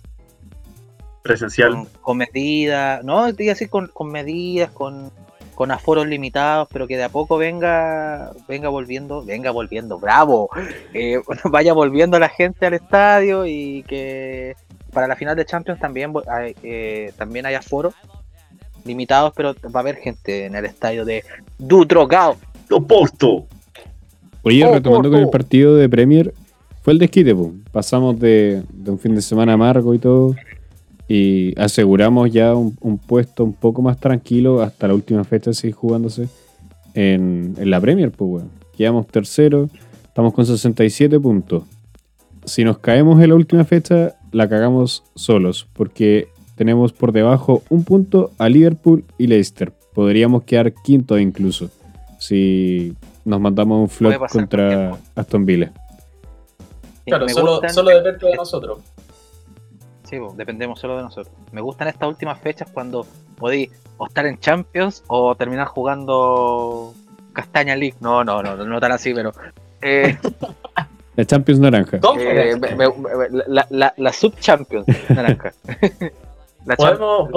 Presencial. 1.21 1.71
con, 1.73 1.86
con 2.01 2.17
medidas, 2.17 3.03
no, 3.03 3.27
estoy 3.27 3.49
así 3.49 3.67
con, 3.67 3.88
con 3.88 4.10
medidas, 4.12 4.71
con, 4.71 5.12
con 5.56 5.71
aforos 5.71 6.08
limitados, 6.08 6.67
pero 6.71 6.88
que 6.88 6.95
de 6.97 7.03
a 7.03 7.10
poco 7.10 7.38
venga, 7.38 8.32
venga 8.47 8.69
volviendo, 8.69 9.23
venga 9.25 9.51
volviendo, 9.51 9.99
bravo, 9.99 10.49
eh, 10.93 11.21
vaya 11.45 11.73
volviendo 11.73 12.17
la 12.19 12.29
gente 12.29 12.65
al 12.65 12.73
estadio 12.75 13.45
y 13.45 13.84
que 13.84 14.56
para 14.93 15.08
la 15.08 15.15
final 15.17 15.36
de 15.36 15.45
Champions 15.45 15.79
también 15.79 16.13
eh, 16.63 17.12
también 17.17 17.45
hay 17.45 17.56
aforos 17.56 17.93
limitados, 18.86 19.34
pero 19.36 19.54
va 19.74 19.80
a 19.80 19.84
haber 19.84 19.96
gente 19.98 20.46
en 20.46 20.56
el 20.56 20.65
estadio 20.65 21.06
de 21.06 21.24
Dutrogao. 21.58 22.38
Oporto. 22.72 23.46
Oye, 24.41 24.65
Oh, 24.65 24.74
retomando 24.74 25.10
con 25.10 25.19
el 25.19 25.30
partido 25.30 25.76
de 25.76 25.88
Premier, 25.88 26.34
fue 26.82 26.93
el 26.93 27.00
desquite, 27.00 27.34
po. 27.34 27.54
Pasamos 27.72 28.19
de, 28.19 28.63
de 28.74 28.91
un 28.91 29.00
fin 29.00 29.15
de 29.15 29.22
semana 29.22 29.54
amargo 29.54 29.93
y 29.93 30.00
todo. 30.00 30.36
Y 31.08 31.58
aseguramos 31.60 32.32
ya 32.32 32.56
un, 32.56 32.76
un 32.82 32.98
puesto 32.98 33.43
un 33.43 33.54
poco 33.54 33.82
más 33.82 34.00
tranquilo 34.00 34.62
hasta 34.62 34.88
la 34.88 34.93
última 34.93 35.24
fecha, 35.24 35.54
seguir 35.54 35.76
jugándose 35.76 36.28
en, 36.93 37.56
en 37.58 37.69
la 37.69 37.80
Premier, 37.80 38.12
pues, 38.12 38.32
weón. 38.32 38.50
Quedamos 38.76 39.08
tercero, 39.08 39.69
estamos 40.04 40.34
con 40.34 40.46
67 40.46 41.19
puntos. 41.19 41.63
Si 42.46 42.63
nos 42.63 42.80
caemos 42.80 43.22
en 43.22 43.30
la 43.30 43.36
última 43.36 43.63
fecha, 43.63 44.15
la 44.32 44.50
cagamos 44.50 45.04
solos, 45.15 45.67
porque 45.74 46.28
tenemos 46.55 46.93
por 46.93 47.11
debajo 47.11 47.63
un 47.69 47.83
punto 47.83 48.31
a 48.37 48.49
Liverpool 48.49 49.05
y 49.17 49.27
Leicester. 49.27 49.71
Podríamos 49.93 50.43
quedar 50.43 50.73
quinto 50.73 51.17
incluso, 51.19 51.69
si 52.19 52.95
nos 53.25 53.39
mandamos 53.39 53.79
un 53.79 53.89
flop 53.89 54.27
contra. 54.31 54.97
Aston 55.15 55.45
Villa. 55.45 55.71
Claro, 57.05 57.27
solo, 57.29 57.51
gustan- 57.53 57.73
solo 57.73 57.89
depende 57.91 58.27
de 58.29 58.35
nosotros. 58.35 58.79
Sí, 60.09 60.17
dependemos 60.35 60.79
solo 60.79 60.97
de 60.97 61.03
nosotros. 61.03 61.33
Me 61.51 61.61
gustan 61.61 61.87
estas 61.87 62.07
últimas 62.07 62.39
fechas 62.39 62.69
cuando 62.71 63.05
podéis 63.37 63.69
o 63.97 64.07
estar 64.07 64.25
en 64.25 64.39
Champions 64.39 65.03
o 65.07 65.35
terminar 65.35 65.67
jugando 65.67 66.93
Castaña 67.33 67.75
League. 67.75 67.95
No, 67.99 68.23
no, 68.23 68.41
no, 68.43 68.55
no 68.57 68.79
tan 68.79 68.91
así, 68.91 69.13
pero. 69.13 69.31
eh, 69.81 70.17
La 71.15 71.25
Champions 71.25 71.59
Naranja. 71.59 71.97
eh, 71.97 71.99
Conference. 71.99 72.59
me- 72.59 72.75
me- 72.75 72.87
me- 73.29 73.43
la, 73.47 73.67
la, 73.69 73.93
la 73.97 74.13
Sub-Champions 74.13 74.85
naranja. 75.09 75.53
la 76.65 76.76
Podemos, 76.76 77.30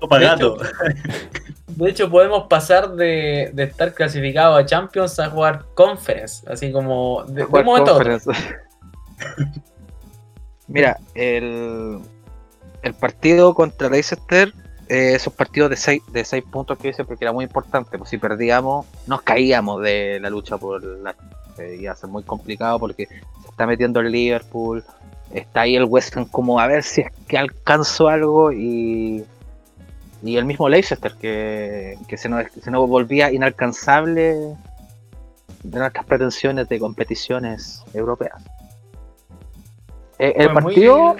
podemos- 0.00 0.58
De 1.68 1.90
hecho, 1.90 2.10
podemos 2.10 2.46
pasar 2.48 2.90
de, 2.92 3.50
de 3.54 3.62
estar 3.64 3.94
clasificado 3.94 4.56
a 4.56 4.64
Champions 4.66 5.18
a 5.20 5.30
jugar 5.30 5.64
Conference. 5.74 6.44
Así 6.50 6.72
como 6.72 7.24
de, 7.24 7.44
un 7.44 7.50
momento 7.64 7.92
a 7.92 7.94
otro. 7.96 8.18
Conference. 8.18 8.30
Mira, 10.66 10.98
el, 11.14 11.98
el 12.82 12.94
partido 12.94 13.54
contra 13.54 13.88
Leicester, 13.88 14.52
eh, 14.88 15.14
esos 15.14 15.32
partidos 15.32 15.70
de 15.70 15.76
6 15.76 16.02
de 16.12 16.24
seis 16.24 16.44
puntos 16.50 16.78
que 16.78 16.88
hice, 16.88 17.04
porque 17.04 17.24
era 17.24 17.32
muy 17.32 17.44
importante, 17.44 17.96
pues 17.98 18.10
si 18.10 18.18
perdíamos, 18.18 18.86
nos 19.06 19.22
caíamos 19.22 19.82
de 19.82 20.18
la 20.20 20.30
lucha 20.30 20.58
por 20.58 20.82
la. 20.82 21.14
eh, 21.58 21.78
iba 21.80 21.92
a 21.92 21.96
ser 21.96 22.10
muy 22.10 22.22
complicado 22.22 22.78
porque 22.78 23.06
se 23.06 23.48
está 23.50 23.66
metiendo 23.66 24.00
el 24.00 24.12
Liverpool, 24.12 24.84
está 25.32 25.62
ahí 25.62 25.76
el 25.76 25.84
West 25.84 26.16
Ham 26.16 26.26
como 26.26 26.58
a 26.60 26.66
ver 26.66 26.82
si 26.82 27.02
es 27.02 27.08
que 27.26 27.38
alcanzo 27.38 28.08
algo 28.08 28.52
y. 28.52 29.24
Y 30.20 30.36
el 30.36 30.44
mismo 30.46 30.68
Leicester 30.68 31.14
que, 31.20 31.96
que 32.08 32.16
se, 32.16 32.28
nos, 32.28 32.44
se 32.50 32.72
nos 32.72 32.88
volvía 32.88 33.30
inalcanzable 33.32 34.34
de 35.62 35.78
nuestras 35.78 36.04
pretensiones 36.06 36.68
de 36.68 36.80
competiciones 36.80 37.84
europeas. 37.94 38.42
Eh, 40.18 40.34
el 40.36 40.48
muy- 40.52 40.62
partido, 40.62 41.16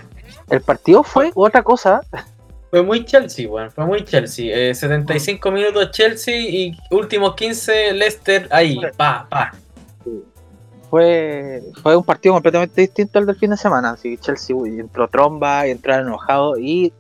el 0.50 0.60
partido 0.62 1.02
fue 1.04 1.30
otra 1.36 1.62
cosa. 1.62 2.00
Fue 2.70 2.82
muy 2.82 3.04
Chelsea, 3.04 3.48
weón. 3.48 3.70
Fue 3.70 3.86
muy 3.86 4.04
Chelsea. 4.04 4.54
Eh, 4.54 4.74
75 4.74 5.50
minutos 5.52 5.90
Chelsea 5.92 6.36
y 6.36 6.76
últimos 6.90 7.34
15 7.36 7.92
Leicester 7.92 8.48
ahí. 8.50 8.80
Pa, 8.96 9.26
pa. 9.30 9.52
Fue, 10.90 11.62
fue 11.82 11.96
un 11.96 12.04
partido 12.04 12.34
completamente 12.34 12.80
distinto 12.80 13.18
al 13.18 13.26
del 13.26 13.36
fin 13.36 13.50
de 13.50 13.56
semana. 13.56 13.90
Así 13.90 14.10
que 14.16 14.22
Chelsea 14.22 14.56
entró 14.78 15.08
tromba 15.08 15.66
y 15.66 15.70
entró 15.72 15.94
enojado 15.94 16.58
y, 16.58 16.92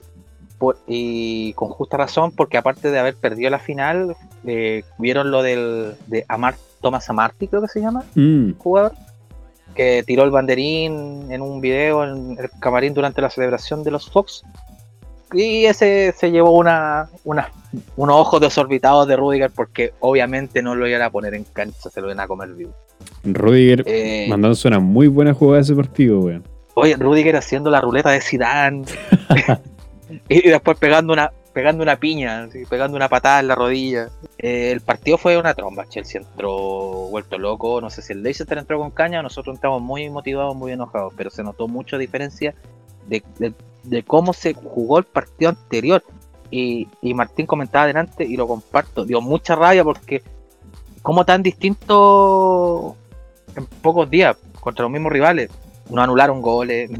por- 0.58 0.78
y 0.86 1.52
con 1.54 1.68
justa 1.70 1.96
razón, 1.96 2.32
porque 2.32 2.58
aparte 2.58 2.90
de 2.90 2.98
haber 2.98 3.14
perdido 3.16 3.50
la 3.50 3.58
final, 3.58 4.16
eh, 4.46 4.84
vieron 4.98 5.30
lo 5.30 5.42
del 5.42 5.94
de 6.06 6.24
Amar, 6.28 6.56
Thomas 6.80 7.08
Amarty, 7.08 7.48
creo 7.48 7.62
que 7.62 7.68
se 7.68 7.80
llama. 7.80 8.04
Mm, 8.14 8.52
jugador 8.58 8.92
que 9.74 10.02
tiró 10.06 10.24
el 10.24 10.30
banderín 10.30 11.30
en 11.30 11.40
un 11.40 11.60
video 11.60 12.02
en 12.04 12.36
el 12.38 12.50
camarín 12.58 12.94
durante 12.94 13.22
la 13.22 13.30
celebración 13.30 13.84
de 13.84 13.90
los 13.92 14.10
Fox. 14.10 14.42
Y 15.32 15.66
ese 15.66 16.14
se 16.16 16.30
llevó 16.30 16.52
una, 16.52 17.08
una- 17.24 17.50
unos 17.96 18.16
ojos 18.16 18.40
desorbitados 18.40 19.06
de 19.08 19.16
Rudiger 19.16 19.50
porque 19.50 19.92
obviamente 20.00 20.62
no 20.62 20.74
lo 20.74 20.86
iban 20.88 21.02
a 21.02 21.10
poner 21.10 21.34
en 21.34 21.44
cancha, 21.44 21.90
se 21.90 22.00
lo 22.00 22.06
iban 22.08 22.20
a 22.20 22.26
comer 22.26 22.48
vivo. 22.54 22.72
Rudiger 23.24 23.84
Eh, 23.86 24.26
mandándose 24.28 24.68
una 24.68 24.80
muy 24.80 25.06
buena 25.08 25.34
jugada 25.34 25.60
ese 25.60 25.74
partido, 25.74 26.20
weón. 26.20 26.44
oye, 26.74 26.96
Rudiger 26.96 27.36
haciendo 27.36 27.70
la 27.70 27.80
ruleta 27.80 28.10
de 28.10 28.20
Zidane 28.20 28.84
y 30.28 30.48
después 30.48 30.78
pegando 30.78 31.12
una 31.12 31.30
pegando 31.52 31.82
una 31.82 31.96
piña, 31.96 32.44
así, 32.44 32.62
pegando 32.70 32.96
una 32.96 33.08
patada 33.08 33.40
en 33.40 33.48
la 33.48 33.56
rodilla. 33.56 34.10
Eh, 34.38 34.70
el 34.70 34.80
partido 34.80 35.18
fue 35.18 35.36
una 35.36 35.54
tromba, 35.54 35.88
Chelsea 35.88 36.20
entró 36.20 36.52
vuelto 37.10 37.36
loco, 37.36 37.80
no 37.80 37.90
sé 37.90 38.00
si 38.00 38.12
el 38.12 38.22
Leicester 38.22 38.56
entró 38.58 38.78
con 38.78 38.92
caña, 38.92 39.22
nosotros 39.22 39.56
entramos 39.56 39.82
muy 39.82 40.08
motivados, 40.08 40.54
muy 40.54 40.70
enojados, 40.70 41.12
pero 41.16 41.30
se 41.30 41.42
notó 41.42 41.66
mucha 41.66 41.98
diferencia 41.98 42.54
de, 43.08 43.24
de- 43.40 43.54
de 43.88 44.02
cómo 44.02 44.32
se 44.32 44.54
jugó 44.54 44.98
el 44.98 45.04
partido 45.04 45.50
anterior. 45.50 46.02
Y, 46.50 46.88
y 47.02 47.12
Martín 47.12 47.46
comentaba 47.46 47.84
adelante 47.84 48.24
y 48.24 48.36
lo 48.36 48.48
comparto, 48.48 49.04
dio 49.04 49.20
mucha 49.20 49.54
rabia 49.54 49.84
porque 49.84 50.22
como 51.02 51.24
tan 51.24 51.42
distinto 51.42 52.96
en 53.54 53.66
pocos 53.66 54.08
días 54.08 54.36
contra 54.60 54.84
los 54.84 54.92
mismos 54.92 55.12
rivales, 55.12 55.50
no 55.90 56.02
anularon 56.02 56.40
goles, 56.40 56.90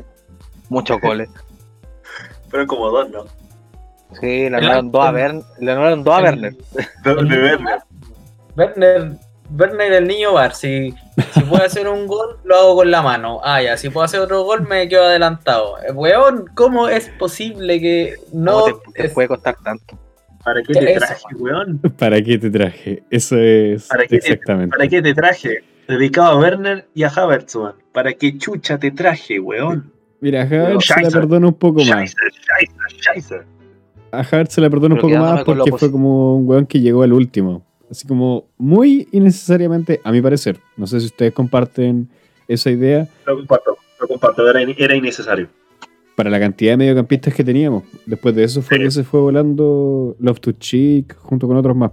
muchos 0.69 1.01
goles. 1.03 1.29
Fueron 2.49 2.67
como 2.67 2.91
dos, 2.91 3.11
¿no? 3.11 3.25
Sí, 4.21 4.49
le 4.49 4.57
anularon 4.57 4.91
dos 4.91 5.07
a 5.07 5.13
Werner, 5.13 5.45
le 5.61 5.73
anularon 5.73 6.05
dos 6.05 6.15
a. 6.15 6.21
Werner, 8.57 9.19
Werner 9.51 9.93
el 9.93 10.07
niño 10.07 10.33
bar. 10.35 10.55
Si, 10.55 10.95
si 11.33 11.41
puedo 11.43 11.63
hacer 11.65 11.89
un 11.89 12.07
gol, 12.07 12.39
lo 12.45 12.57
hago 12.57 12.77
con 12.77 12.91
la 12.91 13.03
mano. 13.03 13.41
Ah, 13.43 13.63
ya. 13.63 13.77
Si 13.77 13.89
puedo 13.91 14.05
hacer 14.05 14.21
otro 14.21 14.43
gol, 14.45 14.67
me 14.69 14.89
quedo 14.89 15.05
adelantado. 15.05 15.77
Eh, 15.83 15.93
Weón, 15.93 16.47
¿cómo 16.55 16.89
es 16.89 17.09
posible 17.19 17.81
que 17.81 18.17
no. 18.33 18.61
¿Cómo 18.61 18.81
te, 18.95 19.03
te 19.03 19.07
es- 19.09 19.13
puede 19.15 19.29
costar 19.29 19.57
tanto? 19.65 19.99
¿Para 20.45 20.63
qué 20.63 20.73
¿Qué 20.73 20.81
te 20.81 20.95
traje, 20.95 21.15
eso? 21.15 21.29
weón? 21.39 21.79
¿Para 21.99 22.23
qué 22.23 22.39
te 22.39 22.51
traje? 22.51 23.03
Eso 23.11 23.37
es 23.39 23.87
¿Para 23.89 24.03
qué 24.05 24.09
te- 24.09 24.17
exactamente. 24.17 24.77
¿Para 24.77 24.89
qué 24.89 25.03
te 25.03 25.15
traje? 25.15 25.65
Dedicado 25.89 26.29
a 26.33 26.37
Werner 26.39 26.87
y 26.95 27.03
a 27.03 27.09
Havertz, 27.09 27.57
weón. 27.57 27.75
¿Para 27.93 28.13
qué 28.15 28.39
chucha 28.39 28.79
te 28.79 28.91
traje, 28.91 29.41
weón? 29.41 29.93
Mira, 30.21 30.43
a 30.43 30.45
Havertz 30.45 30.87
se 30.87 31.01
la 31.03 31.11
perdona 31.11 31.49
un 31.49 31.55
poco 31.55 31.81
más. 31.81 31.87
Scheisse, 32.11 32.15
scheisse, 32.33 33.01
scheisse. 33.01 33.43
A 34.13 34.21
Havertz 34.21 34.55
se 34.55 34.61
la 34.61 34.71
perdona 34.71 34.95
un 34.95 35.01
Pero 35.01 35.09
poco 35.15 35.21
más 35.23 35.45
porque 35.45 35.71
fue 35.73 35.91
como 35.91 36.37
un 36.37 36.49
weón 36.49 36.67
que 36.67 36.81
llegó 36.81 37.03
al 37.03 37.13
último. 37.13 37.65
Así 37.91 38.07
como 38.07 38.45
muy 38.59 39.09
innecesariamente, 39.13 40.01
a 40.05 40.13
mi 40.13 40.21
parecer. 40.21 40.59
No 40.77 40.87
sé 40.87 41.01
si 41.01 41.07
ustedes 41.07 41.33
comparten 41.33 42.09
esa 42.47 42.71
idea 42.71 43.09
Lo 43.27 43.37
comparto, 43.37 43.77
lo 44.01 44.09
comparto. 44.09 44.49
Era, 44.49 44.63
in- 44.63 44.75
era 44.79 44.95
innecesario. 44.95 45.49
para 46.17 46.31
la 46.31 46.41
cantidad 46.41 46.73
de 46.73 46.77
mediocampistas 46.79 47.33
que 47.33 47.45
teníamos. 47.45 47.85
Después 48.05 48.35
de 48.35 48.43
eso 48.45 48.61
fue 48.61 48.77
Sí. 48.79 48.83
que 48.85 48.91
se 48.91 49.05
fue 49.05 49.21
volando 49.21 50.17
Love 50.19 50.41
to 50.41 50.53
Cheek 50.53 51.17
junto 51.17 51.47
con 51.47 51.57
otros 51.57 51.77
más. 51.77 51.93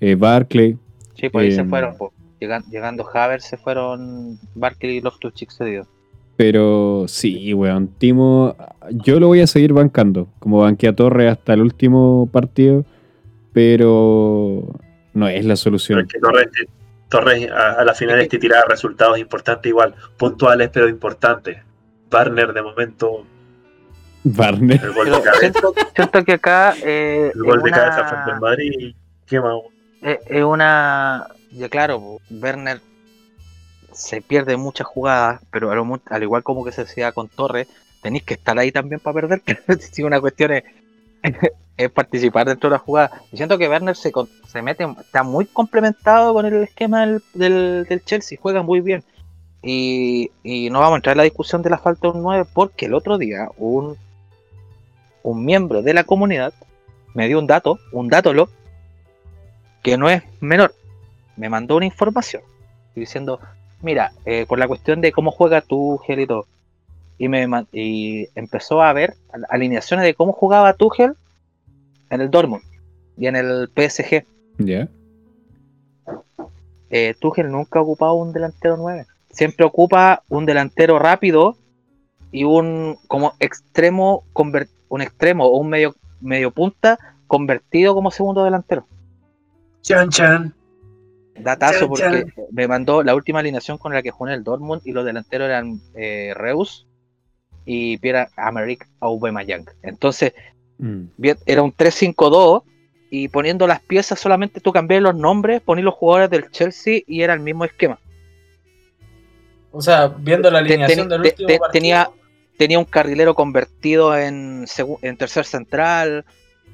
Eh, 0.00 0.14
Barclay. 0.14 0.76
Sí, 1.14 1.28
pues 1.28 1.44
ahí 1.46 1.52
se 1.52 1.62
Em. 1.62 1.68
fueron. 1.68 1.96
po. 1.96 2.12
Llegan- 2.40 2.62
llegando 2.70 3.04
Havertz 3.12 3.46
se 3.46 3.56
fueron 3.56 4.38
Barkley 4.54 4.98
y 4.98 5.00
Loftus 5.00 5.34
Cheek 5.34 5.50
cedidos. 5.50 5.88
Pero 6.36 7.06
sí, 7.08 7.52
weón. 7.52 7.88
Timo, 7.98 8.54
yo 8.92 9.18
lo 9.18 9.26
voy 9.26 9.40
a 9.40 9.48
seguir 9.48 9.72
bancando. 9.72 10.28
Como 10.38 10.60
banqué 10.60 10.86
a 10.86 10.94
Torre 10.94 11.28
hasta 11.28 11.52
el 11.54 11.62
último 11.62 12.28
partido. 12.30 12.84
Pero 13.52 14.62
no 15.18 15.28
es 15.28 15.44
la 15.44 15.56
solución. 15.56 16.00
es 16.00 16.06
que 16.08 16.18
Torres, 16.18 16.48
Torres 17.08 17.50
a, 17.50 17.72
a 17.72 17.84
la 17.84 17.94
final 17.94 18.26
te 18.28 18.38
tiraba 18.38 18.64
resultados 18.68 19.18
importantes 19.18 19.68
igual, 19.68 19.94
puntuales 20.16 20.70
pero 20.72 20.88
importantes. 20.88 21.58
Warner 22.10 22.52
de 22.54 22.62
momento, 22.62 23.26
Barner. 24.24 24.82
el 24.82 24.92
gol 24.92 25.06
de 25.06 25.12
cabeza, 25.22 25.38
siento, 25.40 25.74
siento 25.94 26.24
que 26.24 26.32
acá 26.32 26.74
eh, 26.82 27.32
el 27.34 27.42
gol 27.42 27.58
es 27.58 27.64
de 27.64 27.70
una- 27.70 27.78
cabeza 27.78 28.08
frente 28.08 28.30
al 28.30 28.40
Madrid. 28.40 28.94
¿Qué 29.26 29.40
más? 29.40 29.54
es, 30.02 30.42
una. 30.44 31.26
Ya 31.50 31.68
claro, 31.68 32.18
Werner 32.30 32.80
se 33.92 34.20
pierde 34.20 34.56
muchas 34.56 34.86
jugadas, 34.86 35.40
pero 35.50 35.70
al 35.70 36.22
igual 36.22 36.42
como 36.42 36.64
que 36.64 36.72
se 36.72 36.82
hacía 36.82 37.12
con 37.12 37.28
Torres, 37.28 37.68
tenéis 38.02 38.22
que 38.22 38.34
estar 38.34 38.58
ahí 38.58 38.70
también 38.70 39.00
para 39.00 39.14
perder. 39.14 39.42
si 39.80 40.02
una 40.02 40.20
cuestión 40.20 40.52
es, 40.52 40.64
es 41.76 41.90
participar 41.90 42.46
dentro 42.46 42.68
de 42.68 42.74
la 42.74 42.80
jugada. 42.80 43.22
Y 43.32 43.36
siento 43.36 43.56
que 43.56 43.68
Werner 43.68 43.96
se, 43.96 44.12
se 44.46 44.62
mete, 44.62 44.84
está 45.00 45.22
muy 45.22 45.46
complementado 45.46 46.34
con 46.34 46.44
el 46.44 46.62
esquema 46.64 47.06
del, 47.06 47.22
del, 47.88 48.04
Chelsea, 48.04 48.38
juega 48.40 48.62
muy 48.62 48.80
bien. 48.80 49.04
Y, 49.62 50.30
y 50.42 50.70
no 50.70 50.80
vamos 50.80 50.94
a 50.94 50.96
entrar 50.96 51.14
en 51.14 51.18
la 51.18 51.24
discusión 51.24 51.62
de 51.62 51.70
la 51.70 51.78
falta 51.78 52.08
de 52.08 52.14
un 52.14 52.22
9 52.22 52.46
porque 52.52 52.86
el 52.86 52.94
otro 52.94 53.18
día 53.18 53.48
un, 53.56 53.96
un 55.22 55.44
miembro 55.44 55.82
de 55.82 55.94
la 55.94 56.04
comunidad 56.04 56.52
me 57.14 57.26
dio 57.26 57.38
un 57.38 57.46
dato, 57.46 57.78
un 57.92 58.08
dato 58.08 58.32
lo 58.32 58.48
que 59.82 59.96
no 59.96 60.10
es 60.10 60.22
menor. 60.40 60.74
Me 61.36 61.48
mandó 61.48 61.76
una 61.76 61.86
información 61.86 62.42
diciendo, 62.94 63.40
mira, 63.82 64.12
eh, 64.24 64.46
con 64.46 64.58
la 64.58 64.68
cuestión 64.68 65.00
de 65.00 65.12
cómo 65.12 65.30
juega 65.30 65.60
Tuchel 65.60 66.20
y 66.20 66.26
todo. 66.26 66.46
Y, 67.18 67.28
me, 67.28 67.46
man- 67.46 67.66
y 67.72 68.28
empezó 68.34 68.80
a 68.80 68.92
ver 68.92 69.14
al- 69.32 69.46
alineaciones 69.50 70.04
de 70.06 70.14
cómo 70.14 70.32
jugaba 70.32 70.72
Tuchel 70.74 71.14
en 72.10 72.20
el 72.20 72.30
Dortmund 72.30 72.62
y 73.16 73.26
en 73.26 73.36
el 73.36 73.68
PSG. 73.74 74.24
¿Ya? 74.58 74.88
Eh, 76.90 77.14
Tuchel 77.18 77.50
nunca 77.50 77.78
ha 77.78 77.82
ocupado 77.82 78.14
un 78.14 78.32
delantero 78.32 78.76
9. 78.76 79.06
Siempre 79.30 79.66
ocupa 79.66 80.22
un 80.28 80.46
delantero 80.46 80.98
rápido 80.98 81.56
y 82.32 82.44
un 82.44 82.96
como 83.08 83.34
extremo 83.40 84.24
un 84.88 85.02
extremo 85.02 85.44
o 85.46 85.58
un 85.58 85.68
medio 85.68 85.94
medio 86.20 86.50
punta 86.50 86.98
convertido 87.26 87.94
como 87.94 88.10
segundo 88.10 88.42
delantero. 88.44 88.86
Chan 89.82 90.08
Chan. 90.08 90.54
Datazo 91.40 91.78
Chan, 91.80 91.88
porque 91.88 92.32
me 92.50 92.66
mandó 92.66 93.02
la 93.04 93.14
última 93.14 93.38
alineación 93.40 93.78
con 93.78 93.92
la 93.92 94.02
que 94.02 94.10
jugué 94.10 94.32
en 94.32 94.38
el 94.38 94.44
Dortmund 94.44 94.82
y 94.84 94.92
los 94.92 95.04
delanteros 95.04 95.46
eran 95.46 95.80
eh, 95.94 96.32
Reus 96.34 96.86
y 97.70 97.98
Pierre 97.98 98.28
Americ 98.36 98.88
Aubameyang. 99.00 99.66
Entonces 99.82 100.32
Mm. 100.78 101.06
era 101.46 101.62
un 101.62 101.72
3-5-2 101.72 102.62
y 103.10 103.28
poniendo 103.28 103.66
las 103.66 103.80
piezas 103.80 104.20
solamente 104.20 104.60
tú 104.60 104.72
cambias 104.72 105.02
los 105.02 105.14
nombres, 105.14 105.60
ponías 105.60 105.84
los 105.84 105.94
jugadores 105.94 106.30
del 106.30 106.50
Chelsea 106.50 107.00
y 107.06 107.22
era 107.22 107.34
el 107.34 107.40
mismo 107.40 107.64
esquema. 107.64 107.98
O 109.72 109.82
sea, 109.82 110.08
viendo 110.08 110.50
la 110.50 110.58
alineación 110.58 111.08
del 111.08 111.22
último 111.22 111.48
partido, 111.48 111.70
tenía, 111.72 112.10
tenía 112.56 112.78
un 112.78 112.84
carrilero 112.84 113.34
convertido 113.34 114.16
en, 114.16 114.66
en 115.02 115.16
tercer 115.16 115.44
central, 115.44 116.24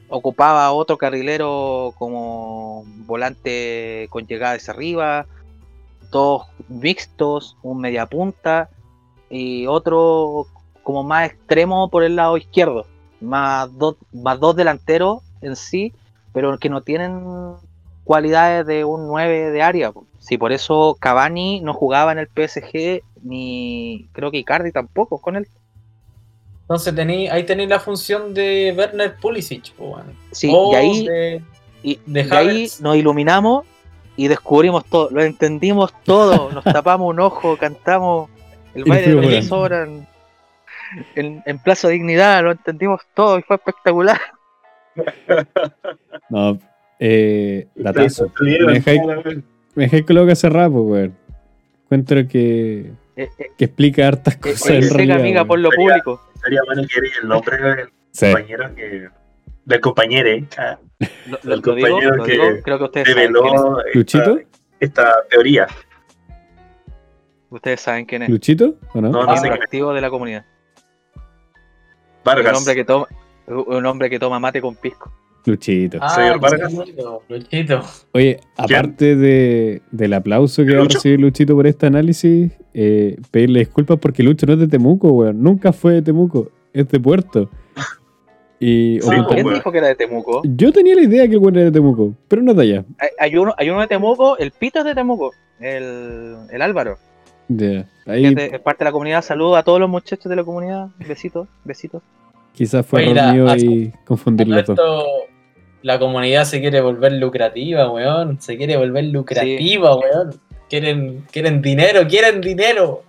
ocupaba 0.08 0.70
otro 0.72 0.98
carrilero 0.98 1.94
como 1.98 2.84
volante 3.06 4.06
con 4.10 4.26
llegada 4.26 4.54
hacia 4.54 4.74
arriba, 4.74 5.26
dos 6.10 6.46
mixtos, 6.68 7.56
un 7.62 7.80
mediapunta 7.80 8.68
y 9.30 9.66
otro 9.66 10.46
como 10.84 11.02
más 11.02 11.30
extremo 11.30 11.88
por 11.90 12.04
el 12.04 12.14
lado 12.14 12.36
izquierdo, 12.36 12.86
más 13.20 13.76
dos, 13.76 13.96
más 14.12 14.38
dos 14.38 14.54
delanteros 14.54 15.22
en 15.40 15.56
sí, 15.56 15.92
pero 16.32 16.56
que 16.58 16.68
no 16.68 16.82
tienen 16.82 17.24
cualidades 18.04 18.66
de 18.66 18.84
un 18.84 19.08
9 19.08 19.50
de 19.50 19.62
área. 19.62 19.92
Si 20.20 20.38
por 20.38 20.52
eso 20.52 20.96
Cavani 21.00 21.60
no 21.62 21.74
jugaba 21.74 22.12
en 22.12 22.18
el 22.18 22.28
PSG, 22.28 23.02
ni 23.22 24.06
creo 24.12 24.30
que 24.30 24.38
Icardi 24.38 24.70
tampoco 24.72 25.18
con 25.20 25.36
él. 25.36 25.48
entonces 26.62 26.94
tení, 26.94 27.28
ahí 27.28 27.44
tenéis 27.44 27.68
la 27.70 27.80
función 27.80 28.34
de 28.34 28.74
Werner 28.76 29.16
Pulisic, 29.16 29.72
weón. 29.78 30.14
Sí, 30.32 30.50
y 30.50 30.74
ahí, 30.74 31.06
de- 31.06 31.42
y, 31.82 31.98
de 32.06 32.20
y 32.20 32.34
ahí 32.34 32.48
Havertz. 32.48 32.80
nos 32.80 32.96
iluminamos 32.96 33.64
y 34.16 34.28
descubrimos 34.28 34.84
todo, 34.86 35.08
lo 35.10 35.22
entendimos 35.22 35.92
todo, 36.04 36.52
nos 36.52 36.64
tapamos 36.64 37.08
un 37.10 37.20
ojo, 37.20 37.56
cantamos 37.56 38.28
el 38.74 38.84
baile 38.88 39.14
de 39.14 39.42
sobran 39.42 40.06
en, 41.14 41.42
en 41.46 41.58
Plaza 41.58 41.88
Dignidad, 41.88 42.42
lo 42.42 42.52
entendimos 42.52 43.00
todo 43.14 43.38
y 43.38 43.42
fue 43.42 43.56
espectacular. 43.56 44.18
No, 46.28 46.58
eh, 46.98 47.66
datazo. 47.74 48.32
Me 48.40 48.58
dejáis- 48.74 49.02
Me 49.74 49.84
dejé 49.84 50.04
que 50.04 50.14
lo 50.14 50.26
que 50.26 50.36
cerrar, 50.36 50.70
pues, 50.70 50.84
weón. 50.84 51.16
Encuentro 51.84 52.26
que, 52.28 52.92
Eh, 53.16 53.28
eh, 53.38 53.50
que 53.58 53.64
explica 53.66 54.06
hartas 54.08 54.34
eh, 54.36 54.40
cosas 54.40 54.70
en 54.70 54.82
Sega, 54.84 54.96
realidad. 54.96 55.20
amiga, 55.20 55.40
weón. 55.40 55.48
por 55.48 55.58
lo 55.58 55.70
Sería- 55.70 55.86
público. 55.88 56.20
Sería 56.42 56.60
bueno 56.66 56.82
que 56.88 56.98
el 57.22 57.28
nombre 57.28 57.56
del 57.58 57.88
Sí. 58.12 58.26
compañero 58.26 58.74
que. 58.74 59.08
Del 59.64 59.80
compañero, 59.80 60.28
¿eh? 60.28 60.44
Ah, 60.58 60.78
Lo, 61.26 61.38
lo- 61.42 61.54
el 61.54 61.62
digo, 61.62 61.88
compañero 61.88 62.24
que 62.24 62.32
digo, 62.32 62.44
creo 62.62 62.78
que 62.78 62.84
ustedes 62.84 63.08
saben, 63.08 63.32
quién 63.32 63.46
es. 63.54 63.62
develó 64.12 64.40
esta, 64.80 65.14
teoría. 65.30 65.66
ustedes 67.50 67.80
saben 67.80 68.04
quién 68.04 68.22
es. 68.22 68.28
¿Luchito? 68.28 68.74
¿O 68.92 69.00
no? 69.00 69.08
No, 69.10 69.24
no 69.24 69.36
sé 69.36 69.48
activo 69.48 69.92
de 69.94 70.00
la 70.00 70.10
comunidad. 70.10 70.44
Un 72.26 72.54
hombre 72.56 72.74
que 72.74 72.84
toma, 72.84 73.06
un 73.46 73.86
hombre 73.86 74.10
que 74.10 74.18
toma 74.18 74.38
mate 74.38 74.60
con 74.60 74.74
pisco. 74.76 75.12
Luchito. 75.46 75.98
Ah, 76.00 76.08
Señor 76.08 76.40
Vargas. 76.40 76.72
Luchito, 76.72 77.22
Luchito. 77.28 77.82
Oye, 78.12 78.40
aparte 78.56 79.14
de, 79.14 79.82
del 79.90 80.14
aplauso 80.14 80.64
que 80.64 80.74
va 80.74 80.84
a 80.84 80.88
recibir 80.88 81.20
Luchito 81.20 81.54
por 81.54 81.66
este 81.66 81.86
análisis, 81.86 82.50
eh, 82.72 83.16
pedirle 83.30 83.58
disculpas 83.60 83.98
porque 83.98 84.22
Lucho 84.22 84.46
no 84.46 84.54
es 84.54 84.58
de 84.60 84.68
Temuco, 84.68 85.08
weón. 85.12 85.42
Nunca 85.42 85.72
fue 85.72 85.94
de 85.94 86.02
Temuco, 86.02 86.50
es 86.72 86.88
de 86.88 86.98
Puerto. 86.98 87.50
Y 88.58 88.98
Sí, 89.02 89.06
pues, 89.06 89.26
¿Quién 89.28 89.44
weón. 89.46 89.58
dijo 89.58 89.70
que 89.72 89.78
era 89.78 89.88
de 89.88 89.94
Temuco? 89.96 90.40
yo 90.44 90.72
tenía 90.72 90.94
la 90.94 91.02
idea 91.02 91.26
que 91.28 91.34
el 91.34 91.38
weón 91.38 91.56
era 91.56 91.64
de 91.66 91.72
Temuco, 91.72 92.14
pero 92.28 92.40
no 92.40 92.52
es 92.52 92.56
de 92.56 92.62
allá. 92.62 92.84
Hay, 92.98 93.08
hay 93.18 93.36
uno, 93.36 93.54
hay 93.58 93.68
uno 93.68 93.80
de 93.82 93.86
Temuco, 93.88 94.38
el 94.38 94.50
Pito 94.52 94.78
es 94.78 94.86
de 94.86 94.94
Temuco, 94.94 95.32
el, 95.60 96.36
el 96.50 96.62
Álvaro. 96.62 96.96
Ahí 98.06 98.24
es 98.36 98.60
parte 98.60 98.84
de 98.84 98.88
la 98.88 98.92
comunidad. 98.92 99.22
Saludos 99.22 99.58
a 99.58 99.62
todos 99.62 99.80
los 99.80 99.88
muchachos 99.88 100.28
de 100.30 100.36
la 100.36 100.44
comunidad. 100.44 100.88
Besitos, 100.98 101.48
besitos. 101.64 102.02
quizás 102.52 102.86
fue 102.86 103.04
a- 103.18 103.56
y 103.58 103.92
confundir 104.04 104.48
los 104.48 104.64
dos. 104.66 104.78
Esto, 104.78 105.04
la 105.82 105.98
comunidad 105.98 106.44
se 106.44 106.60
quiere 106.60 106.80
volver 106.80 107.12
lucrativa, 107.12 107.90
weón. 107.90 108.40
Se 108.40 108.56
quiere 108.56 108.76
volver 108.76 109.04
lucrativa, 109.04 109.96
weón. 109.96 110.30
Quieren, 110.70 111.24
quieren 111.30 111.60
dinero, 111.60 112.06
quieren 112.08 112.40
dinero. 112.40 113.02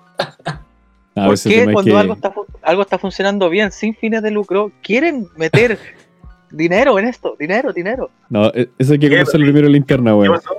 A 1.18 1.28
¿Por 1.28 1.40
qué 1.40 1.64
cuando 1.72 1.92
que- 1.92 1.98
algo, 1.98 2.14
está, 2.14 2.34
algo 2.62 2.82
está 2.82 2.98
funcionando 2.98 3.50
bien, 3.50 3.72
sin 3.72 3.96
fines 3.96 4.22
de 4.22 4.32
lucro, 4.32 4.72
quieren 4.84 5.28
meter 5.38 5.80
dinero 6.52 7.00
en 7.00 7.08
esto? 7.08 7.36
Dinero, 7.40 7.72
dinero. 7.72 8.10
No, 8.30 8.48
e- 8.54 8.70
eso 8.78 8.94
hay 8.94 9.00
que 9.00 9.10
¿Qué? 9.10 9.16
conocerlo 9.20 9.46
primero 9.46 9.68
en 9.68 9.72
la 9.72 9.78
interna, 9.78 10.12
¿Qué 10.12 10.18
weón. 10.18 10.34
pasó? 10.36 10.56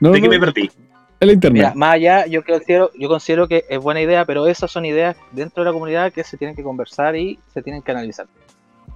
No, 0.00 0.10
¿De 0.10 0.20
qué 0.20 0.28
me 0.28 0.40
perdí? 0.40 0.68
En 1.22 1.28
la 1.28 1.32
interna. 1.34 1.54
Mira, 1.54 1.72
más 1.74 1.94
allá, 1.94 2.26
yo 2.26 2.44
considero, 2.44 2.90
yo 2.98 3.08
considero 3.08 3.48
que 3.48 3.64
es 3.68 3.78
buena 3.78 4.00
idea, 4.00 4.24
pero 4.24 4.46
esas 4.46 4.70
son 4.70 4.84
ideas 4.84 5.16
dentro 5.30 5.62
de 5.62 5.70
la 5.70 5.72
comunidad 5.72 6.12
que 6.12 6.24
se 6.24 6.36
tienen 6.36 6.56
que 6.56 6.62
conversar 6.62 7.16
y 7.16 7.38
se 7.54 7.62
tienen 7.62 7.82
que 7.82 7.92
analizar. 7.92 8.26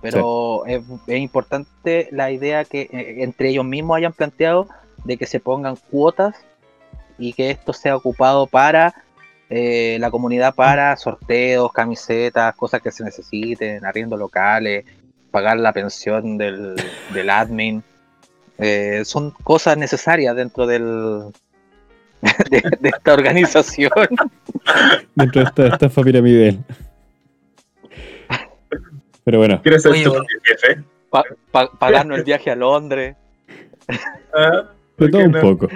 Pero 0.02 0.66
es, 0.66 0.82
es 1.06 1.18
importante 1.18 2.08
la 2.10 2.30
idea 2.30 2.64
que 2.64 2.82
eh, 2.82 3.16
entre 3.22 3.50
ellos 3.50 3.64
mismos 3.64 3.96
hayan 3.96 4.12
planteado 4.12 4.68
de 5.04 5.16
que 5.16 5.26
se 5.26 5.40
pongan 5.40 5.76
cuotas 5.76 6.36
y 7.18 7.32
que 7.32 7.50
esto 7.50 7.72
sea 7.72 7.96
ocupado 7.96 8.46
para 8.46 8.94
eh, 9.48 9.96
la 10.00 10.10
comunidad 10.10 10.54
para 10.54 10.96
sorteos, 10.96 11.72
camisetas, 11.72 12.54
cosas 12.56 12.82
que 12.82 12.90
se 12.90 13.04
necesiten, 13.04 13.84
arriendo 13.84 14.16
locales, 14.16 14.84
pagar 15.30 15.58
la 15.58 15.72
pensión 15.72 16.36
del, 16.36 16.74
del 17.14 17.30
admin. 17.30 17.82
Eh, 18.58 19.02
son 19.04 19.30
cosas 19.30 19.76
necesarias 19.76 20.34
dentro 20.34 20.66
del 20.66 21.32
de, 22.50 22.62
de 22.80 22.88
esta 22.88 23.14
organización. 23.14 23.90
Dentro 25.14 25.42
de 25.42 25.48
esta 25.48 25.66
estafa 25.68 26.02
piramidal. 26.02 26.58
Pero 29.24 29.38
bueno, 29.38 29.60
¿Quieres 29.62 29.82
ser 29.82 29.92
Oye, 29.92 30.04
tu 30.04 30.10
bueno. 30.10 30.24
jefe? 30.44 30.82
Pa- 31.10 31.24
pa- 31.50 31.70
pagarnos 31.78 32.18
el 32.18 32.24
viaje 32.24 32.50
a 32.50 32.56
Londres, 32.56 33.16
Ah, 34.34 34.50
de 34.50 34.62
¿por 34.96 35.10
todo 35.10 35.20
qué 35.20 35.26
un 35.26 35.32
no? 35.32 35.40
poco. 35.40 35.68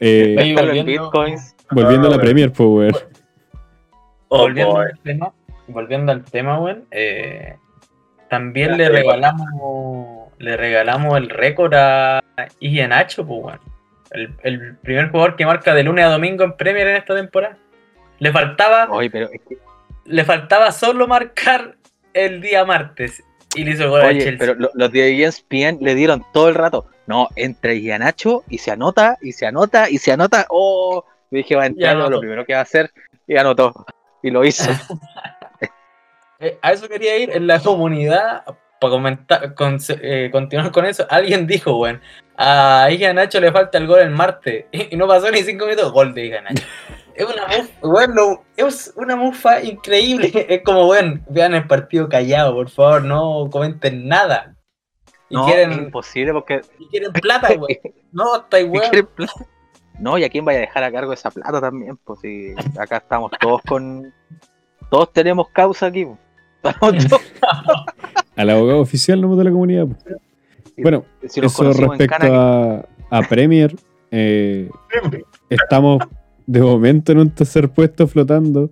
Eh, 0.00 0.36
Oye, 0.38 0.54
volviendo- 0.54 0.90
bitcoins. 0.92 1.54
volviendo 1.70 2.08
a 2.08 2.10
la 2.10 2.16
Ah, 2.16 2.20
Premier, 2.20 2.52
pues, 2.52 2.68
weón. 2.68 2.92
Oh, 4.28 4.38
volviendo, 4.40 4.72
boy. 4.74 4.86
al 4.86 4.98
tema, 5.00 5.32
volviendo 5.68 6.12
al 6.12 6.24
tema, 6.24 6.60
weón, 6.60 6.84
eh, 6.90 7.56
también 8.28 8.70
Ya, 8.72 8.76
le 8.76 8.88
regalamos 8.90 10.26
le 10.38 10.54
regalamos 10.58 11.16
el 11.16 11.30
récord 11.30 11.72
a 11.74 12.22
Ian 12.60 12.90
Nacho, 12.90 13.26
pues, 13.26 13.40
weón. 13.42 13.60
El, 14.16 14.34
el 14.42 14.76
primer 14.76 15.10
jugador 15.10 15.36
que 15.36 15.46
marca 15.46 15.74
de 15.74 15.82
lunes 15.82 16.04
a 16.04 16.08
domingo 16.08 16.44
en 16.44 16.56
Premier 16.56 16.88
en 16.88 16.96
esta 16.96 17.14
temporada. 17.14 17.56
Le 18.18 18.32
faltaba, 18.32 18.88
Oye, 18.90 19.10
pero 19.10 19.28
es 19.30 19.40
que- 19.48 19.58
le 20.04 20.24
faltaba 20.24 20.72
solo 20.72 21.06
marcar 21.06 21.76
el 22.14 22.40
día 22.40 22.64
martes. 22.64 23.22
Y 23.54 23.64
le 23.64 23.72
hizo 23.72 23.84
el 23.84 23.90
gol 23.90 24.00
oye, 24.02 24.18
Chelsea. 24.20 24.38
pero 24.38 24.54
lo- 24.54 24.70
los 24.74 24.92
de 24.92 25.22
ESPN 25.24 25.78
le 25.80 25.94
dieron 25.94 26.24
todo 26.32 26.48
el 26.48 26.54
rato. 26.54 26.86
No, 27.06 27.28
entra 27.36 27.72
Nacho 27.98 28.42
y 28.48 28.58
se 28.58 28.70
anota, 28.70 29.16
y 29.22 29.32
se 29.32 29.46
anota, 29.46 29.88
y 29.88 29.98
se 29.98 30.12
anota. 30.12 30.46
Oh, 30.50 31.04
yo 31.30 31.36
dije, 31.38 31.54
va 31.56 31.62
a 31.62 31.66
entrar, 31.66 31.96
lo 31.96 32.20
primero 32.20 32.44
que 32.44 32.52
va 32.54 32.58
a 32.60 32.62
hacer, 32.62 32.90
y 33.26 33.36
anotó. 33.36 33.86
Y 34.22 34.30
lo 34.30 34.44
hizo. 34.44 34.70
Eh, 36.38 36.58
a 36.60 36.72
eso 36.72 36.86
quería 36.86 37.16
ir 37.16 37.30
en 37.30 37.46
la 37.46 37.60
comunidad 37.60 38.44
para 38.80 38.90
comentar, 38.90 39.54
con- 39.54 39.78
eh, 40.02 40.28
continuar 40.32 40.70
con 40.72 40.84
eso. 40.84 41.06
Alguien 41.10 41.46
dijo, 41.46 41.76
weón, 41.78 42.00
a 42.36 42.88
Ian 42.90 43.16
Nacho 43.16 43.40
le 43.40 43.50
falta 43.52 43.78
el 43.78 43.86
gol 43.86 44.00
el 44.00 44.10
martes 44.10 44.66
y, 44.72 44.94
y 44.94 44.96
no 44.96 45.06
pasó 45.06 45.30
ni 45.30 45.42
cinco 45.42 45.64
minutos, 45.66 45.92
gol 45.92 46.14
de 46.14 46.28
Ian 46.28 46.44
Nacho. 46.44 46.64
Es 47.16 47.24
una 47.24 47.46
mufa, 47.46 47.70
weón, 47.80 48.14
no, 48.14 48.44
es 48.58 48.92
una 48.94 49.16
mufa 49.16 49.62
increíble. 49.62 50.30
Es 50.50 50.62
como, 50.62 50.86
weón, 50.86 51.24
vean 51.30 51.54
el 51.54 51.66
partido 51.66 52.10
callado, 52.10 52.52
por 52.54 52.68
favor, 52.68 53.04
no 53.04 53.48
comenten 53.50 54.06
nada. 54.06 54.54
Y, 55.30 55.34
No, 55.34 55.46
quieren, 55.46 55.72
es 55.72 55.78
imposible 55.78 56.32
porque. 56.34 56.60
y 56.78 56.86
quieren 56.88 57.12
plata, 57.14 57.48
weón. 57.48 57.66
No, 58.12 58.36
está 58.36 58.60
¿y 58.60 58.64
weón. 58.64 58.90
quieren 58.90 59.06
plata? 59.06 59.32
No, 59.98 60.18
y 60.18 60.24
a 60.24 60.28
quién 60.28 60.44
vaya 60.44 60.58
a 60.58 60.60
dejar 60.60 60.84
a 60.84 60.92
cargo 60.92 61.10
esa 61.14 61.30
plata 61.30 61.58
también, 61.58 61.96
pues 62.04 62.20
si 62.20 62.54
acá 62.78 62.98
estamos 62.98 63.30
todos 63.40 63.62
con. 63.62 64.12
Todos 64.90 65.10
tenemos 65.14 65.48
causa 65.48 65.86
aquí. 65.86 66.06
Estamos 66.62 67.08
todos- 67.08 67.22
Al 68.36 68.50
abogado 68.50 68.80
oficial 68.80 69.20
no 69.20 69.34
de 69.34 69.44
la 69.44 69.50
comunidad. 69.50 69.88
Bueno, 70.76 71.04
si 71.26 71.40
eso 71.40 71.72
respecto 71.72 72.26
a, 72.32 72.86
a 73.10 73.22
Premier, 73.22 73.74
eh, 74.10 74.68
estamos 75.48 76.02
de 76.46 76.60
momento 76.60 77.12
en 77.12 77.18
un 77.18 77.30
tercer 77.30 77.68
puesto 77.68 78.06
flotando 78.06 78.70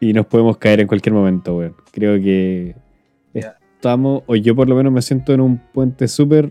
y 0.00 0.12
nos 0.12 0.26
podemos 0.26 0.58
caer 0.58 0.80
en 0.80 0.86
cualquier 0.86 1.14
momento, 1.14 1.56
weón. 1.56 1.74
Creo 1.92 2.20
que 2.20 2.74
estamos, 3.32 4.22
o 4.26 4.36
yo 4.36 4.54
por 4.54 4.68
lo 4.68 4.74
menos 4.74 4.92
me 4.92 5.02
siento 5.02 5.32
en 5.32 5.40
un 5.40 5.58
puente 5.58 6.08
súper 6.08 6.50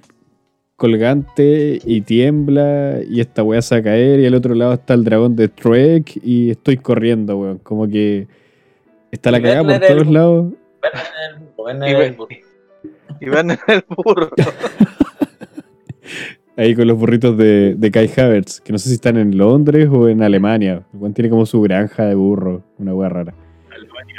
colgante 0.76 1.80
y 1.86 2.02
tiembla 2.02 3.00
y 3.08 3.22
esta 3.22 3.44
weá 3.44 3.62
se 3.62 3.76
va 3.76 3.80
a 3.80 3.84
caer 3.84 4.20
y 4.20 4.26
al 4.26 4.36
otro 4.36 4.56
lado 4.56 4.74
está 4.74 4.94
el 4.94 5.04
dragón 5.04 5.36
de 5.36 5.48
Trek 5.48 6.20
y 6.24 6.52
estoy 6.52 6.78
corriendo, 6.78 7.38
weón. 7.38 7.60
Como 7.60 7.88
que 7.88 8.28
está 9.12 9.32
la 9.32 9.42
cagada 9.42 9.64
por 9.64 9.88
todos 9.88 10.08
lados. 10.08 10.54
Ven 13.22 13.52
en 13.52 13.58
el 13.68 13.84
burro, 13.96 14.30
el. 14.38 14.46
Ahí 16.58 16.74
con 16.74 16.88
los 16.88 16.98
burritos 16.98 17.38
de, 17.38 17.76
de 17.76 17.92
Kai 17.92 18.10
Havertz, 18.16 18.62
que 18.62 18.72
no 18.72 18.80
sé 18.80 18.88
si 18.90 18.96
están 18.96 19.18
en 19.18 19.38
Londres 19.38 19.90
o 19.92 20.08
en 20.08 20.24
Alemania. 20.24 20.84
Weón 20.94 21.14
tiene 21.14 21.30
como 21.30 21.46
su 21.46 21.62
granja 21.62 22.06
de 22.06 22.16
burro, 22.16 22.64
una 22.78 22.94
weá 22.94 23.10
rara. 23.10 23.34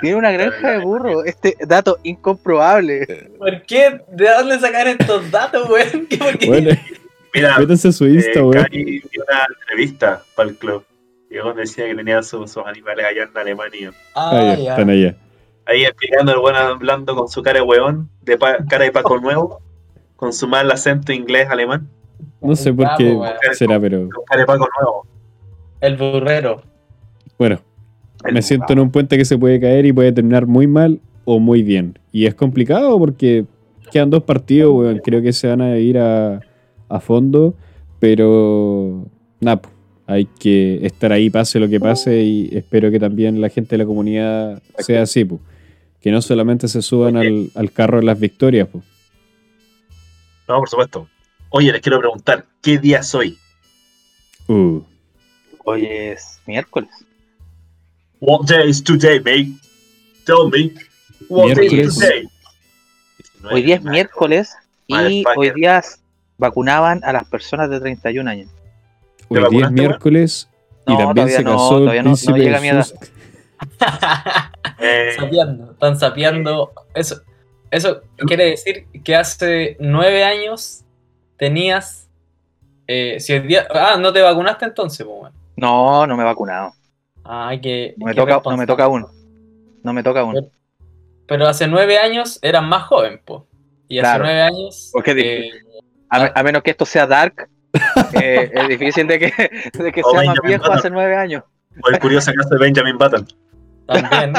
Tiene 0.03 0.17
una 0.19 0.31
granja 0.33 0.73
de 0.73 0.79
burro. 0.81 1.25
Este 1.25 1.57
dato 1.67 1.97
incomprobable. 2.03 3.31
¿Por 3.39 3.63
qué? 3.63 4.01
¿De 4.13 4.29
dónde 4.37 4.59
sacar 4.59 4.87
estos 4.87 5.31
datos, 5.31 5.67
weón? 5.71 6.07
¿Qué- 6.11 6.19
por 6.19 6.37
qué? 6.37 6.47
Bueno, 6.47 6.71
Mira, 7.35 7.59
métanse 7.59 7.89
a 7.89 7.93
su 7.93 8.05
eh, 8.05 8.11
Insta, 8.11 8.41
weón. 8.45 8.53
Cari 8.65 8.85
dio 9.11 9.25
una 9.27 9.47
entrevista 9.63 10.23
para 10.35 10.51
el 10.51 10.57
club. 10.57 10.85
Y 11.31 11.35
luego 11.35 11.55
decía 11.55 11.87
que 11.87 11.95
tenía 11.95 12.23
sus, 12.23 12.51
sus 12.53 12.65
animales 12.67 13.07
allá 13.07 13.23
en 13.23 13.37
Alemania. 13.39 13.93
Ah, 14.15 14.31
Ah, 14.33 14.55
ya, 14.57 14.63
ya. 14.63 14.71
están 14.73 14.91
allá. 14.91 15.17
Ahí 15.67 15.83
explicando 15.85 16.33
el 16.33 16.39
buen 16.39 16.55
hablando 16.57 17.15
con 17.17 17.29
su 17.29 17.43
cara 17.43 17.59
de 17.61 17.65
hueón, 17.67 18.09
de 18.23 18.39
pa- 18.39 18.59
cara 18.69 18.85
de 18.85 18.93
Paco 18.93 19.19
Nuevo, 19.21 19.61
con 20.17 20.33
su 20.33 20.47
mal 20.49 20.71
acento 20.71 21.13
inglés-alemán, 21.13 21.89
No 22.41 22.55
sé 22.57 22.73
por 22.73 22.89
qué 22.97 23.13
weón. 23.13 23.35
será, 23.53 23.79
pero 23.81 24.09
con 24.09 24.25
cara 24.27 24.41
de 24.43 24.47
Paco 24.47 24.69
Nuevo. 24.79 25.07
El 25.81 25.97
burrero. 25.97 26.63
bueno, 27.39 27.61
me 28.33 28.41
siento 28.43 28.73
en 28.73 28.79
un 28.79 28.91
puente 28.91 29.19
que 29.19 29.25
se 29.25 29.37
puede 29.37 29.61
caer 29.61 29.85
y 29.87 29.93
puede 29.93 30.13
terminar 30.13 30.47
muy 30.47 30.67
mal 30.67 31.01
o 31.25 31.39
muy 31.39 31.63
bien. 31.63 31.99
Y 32.13 32.27
es 32.27 32.35
complicado 32.35 32.99
porque 32.99 33.45
quedan 33.93 34.11
dos 34.11 34.23
partidos, 34.23 34.73
weón. 34.75 35.01
Creo 35.05 35.21
que 35.21 35.33
se 35.33 35.49
van 35.49 35.61
a 35.61 35.77
ir 35.79 35.99
a, 35.99 36.41
a 36.89 37.01
fondo, 37.01 37.55
pero 38.17 39.05
nada, 39.41 39.61
hay 40.07 40.25
que 40.25 40.87
estar 40.87 41.13
ahí, 41.13 41.29
pase 41.31 41.59
lo 41.61 41.69
que 41.69 41.79
pase, 41.81 42.23
y 42.23 42.49
espero 42.53 42.91
que 42.91 42.99
también 43.01 43.41
la 43.41 43.49
gente 43.49 43.71
de 43.71 43.79
la 43.79 43.87
comunidad 43.87 44.63
sea 44.79 45.03
así, 45.03 45.25
po. 45.25 45.41
Que 46.07 46.13
no 46.13 46.23
solamente 46.23 46.69
se 46.69 46.83
suban 46.83 47.17
al, 47.17 47.51
al 47.57 47.73
carro 47.73 47.99
de 47.99 48.05
las 48.05 48.17
victorias. 48.21 48.69
po. 48.69 48.81
No, 50.47 50.59
por 50.61 50.69
supuesto. 50.69 51.09
Oye, 51.49 51.73
les 51.73 51.81
quiero 51.81 51.99
preguntar, 51.99 52.47
¿qué 52.63 52.79
día 52.79 53.03
soy? 53.03 53.37
Uh, 54.47 54.83
Hoy 55.65 55.85
es 55.85 56.39
miércoles. 56.47 56.91
What 58.21 58.47
day 58.47 58.71
is 58.71 58.85
today, 58.85 59.19
mate? 59.19 59.51
Tell 60.25 60.49
me. 60.49 60.75
What 61.29 61.57
day 61.57 61.67
is 61.67 61.73
Miércoles. 61.73 61.95
today? 61.99 62.29
Hoy 63.51 63.63
día 63.65 63.75
es 63.75 63.83
miércoles 63.83 64.53
y 64.87 65.25
hoy 65.37 65.51
día 65.57 65.83
vacunaban 66.39 67.03
a 67.03 67.13
las 67.15 67.25
personas 67.25 67.69
de 67.69 67.81
31 67.81 68.31
años. 68.31 68.49
hoy 69.29 69.41
día 69.51 69.67
es 69.67 69.73
miércoles 69.73 70.49
y 70.87 70.93
No, 70.93 70.99
también 70.99 71.31
se 71.31 71.43
no, 71.43 71.51
casó 71.51 71.79
el 71.79 71.83
todavía 71.83 72.03
no- 72.05 72.11
no 72.11 72.15
príncipe 72.17 72.39
llega 72.39 72.61
de 72.61 72.85
Eh, 74.79 75.13
Sapeando, 75.19 75.73
están 75.73 75.99
sapeando. 75.99 76.73
Eso, 76.95 77.23
eso 77.71 78.03
quiere 78.27 78.47
decir 78.51 78.87
que 79.05 79.17
hace 79.17 79.77
nueve 79.81 80.25
años 80.25 80.85
tenías. 81.37 82.09
Eh, 82.87 83.19
si 83.21 83.33
el 83.33 83.47
día, 83.49 83.67
ah, 83.75 83.97
no 83.99 84.13
te 84.13 84.23
vacunaste 84.23 84.65
entonces, 84.67 85.05
pues. 85.07 85.33
No, 85.57 86.07
no 86.07 86.17
me 86.17 86.23
he 86.23 86.27
vacunado. 86.27 86.73
Ay, 87.25 87.61
que. 87.61 87.95
No 87.97 88.07
me 88.07 88.15
toca, 88.15 88.21
no 88.21 88.57
me 88.57 88.67
responsable. 88.67 88.67
toca 88.67 88.85
aún. 88.85 89.07
No 89.83 89.93
me 89.93 90.03
toca 90.03 90.21
aún. 90.21 90.51
Pero 91.27 91.47
hace 91.49 91.67
nueve 91.67 91.99
años 91.99 92.39
eras 92.43 92.63
más 92.63 92.85
joven, 92.85 93.21
pues. 93.25 93.43
Y 93.89 93.99
hace 93.99 94.09
Claro. 94.09 94.25
nueve 94.25 94.43
años. 94.43 94.93
Eh, 95.07 95.51
A, 96.09 96.21
me- 96.21 96.33
a 96.35 96.43
menos 96.45 96.63
que 96.63 96.71
esto 96.71 96.87
sea 96.87 97.07
dark, 97.07 97.49
eh, 98.23 98.51
es 98.53 98.69
difícil 98.69 99.07
de 99.09 99.19
que, 99.19 99.33
de 99.73 99.93
que 99.93 100.01
O 100.05 100.11
sea 100.11 100.19
más 100.21 100.27
Benjamin 100.29 100.41
viejo 100.49 100.63
Button. 100.65 100.79
hace 100.79 100.91
nueve 100.91 101.17
años. 101.17 101.43
o 101.85 101.89
el 101.91 101.99
curioso 101.99 102.33
caso 102.33 102.49
de 102.51 102.59
Benjamin 102.59 102.97
Button. 102.97 103.27
También. 103.87 104.33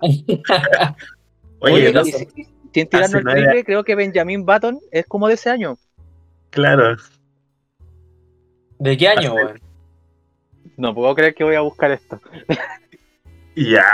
Oye, 1.60 1.88
Oye, 1.88 2.04
si- 2.04 2.28
sin 2.72 2.88
tirarnos 2.88 3.14
hace 3.14 3.18
el 3.18 3.44
triple, 3.44 3.64
creo 3.64 3.84
que 3.84 3.94
Benjamin 3.94 4.44
Button 4.44 4.78
es 4.90 5.06
como 5.06 5.28
de 5.28 5.34
ese 5.34 5.50
año. 5.50 5.76
claro. 6.50 6.96
¿De 8.78 8.96
qué 8.96 9.08
año, 9.08 9.34
weón? 9.34 9.60
No 10.76 10.94
puedo 10.94 11.14
creer 11.14 11.34
que 11.34 11.44
voy 11.44 11.54
a 11.54 11.60
buscar 11.60 11.92
esto. 11.92 12.20
Ya. 13.54 13.86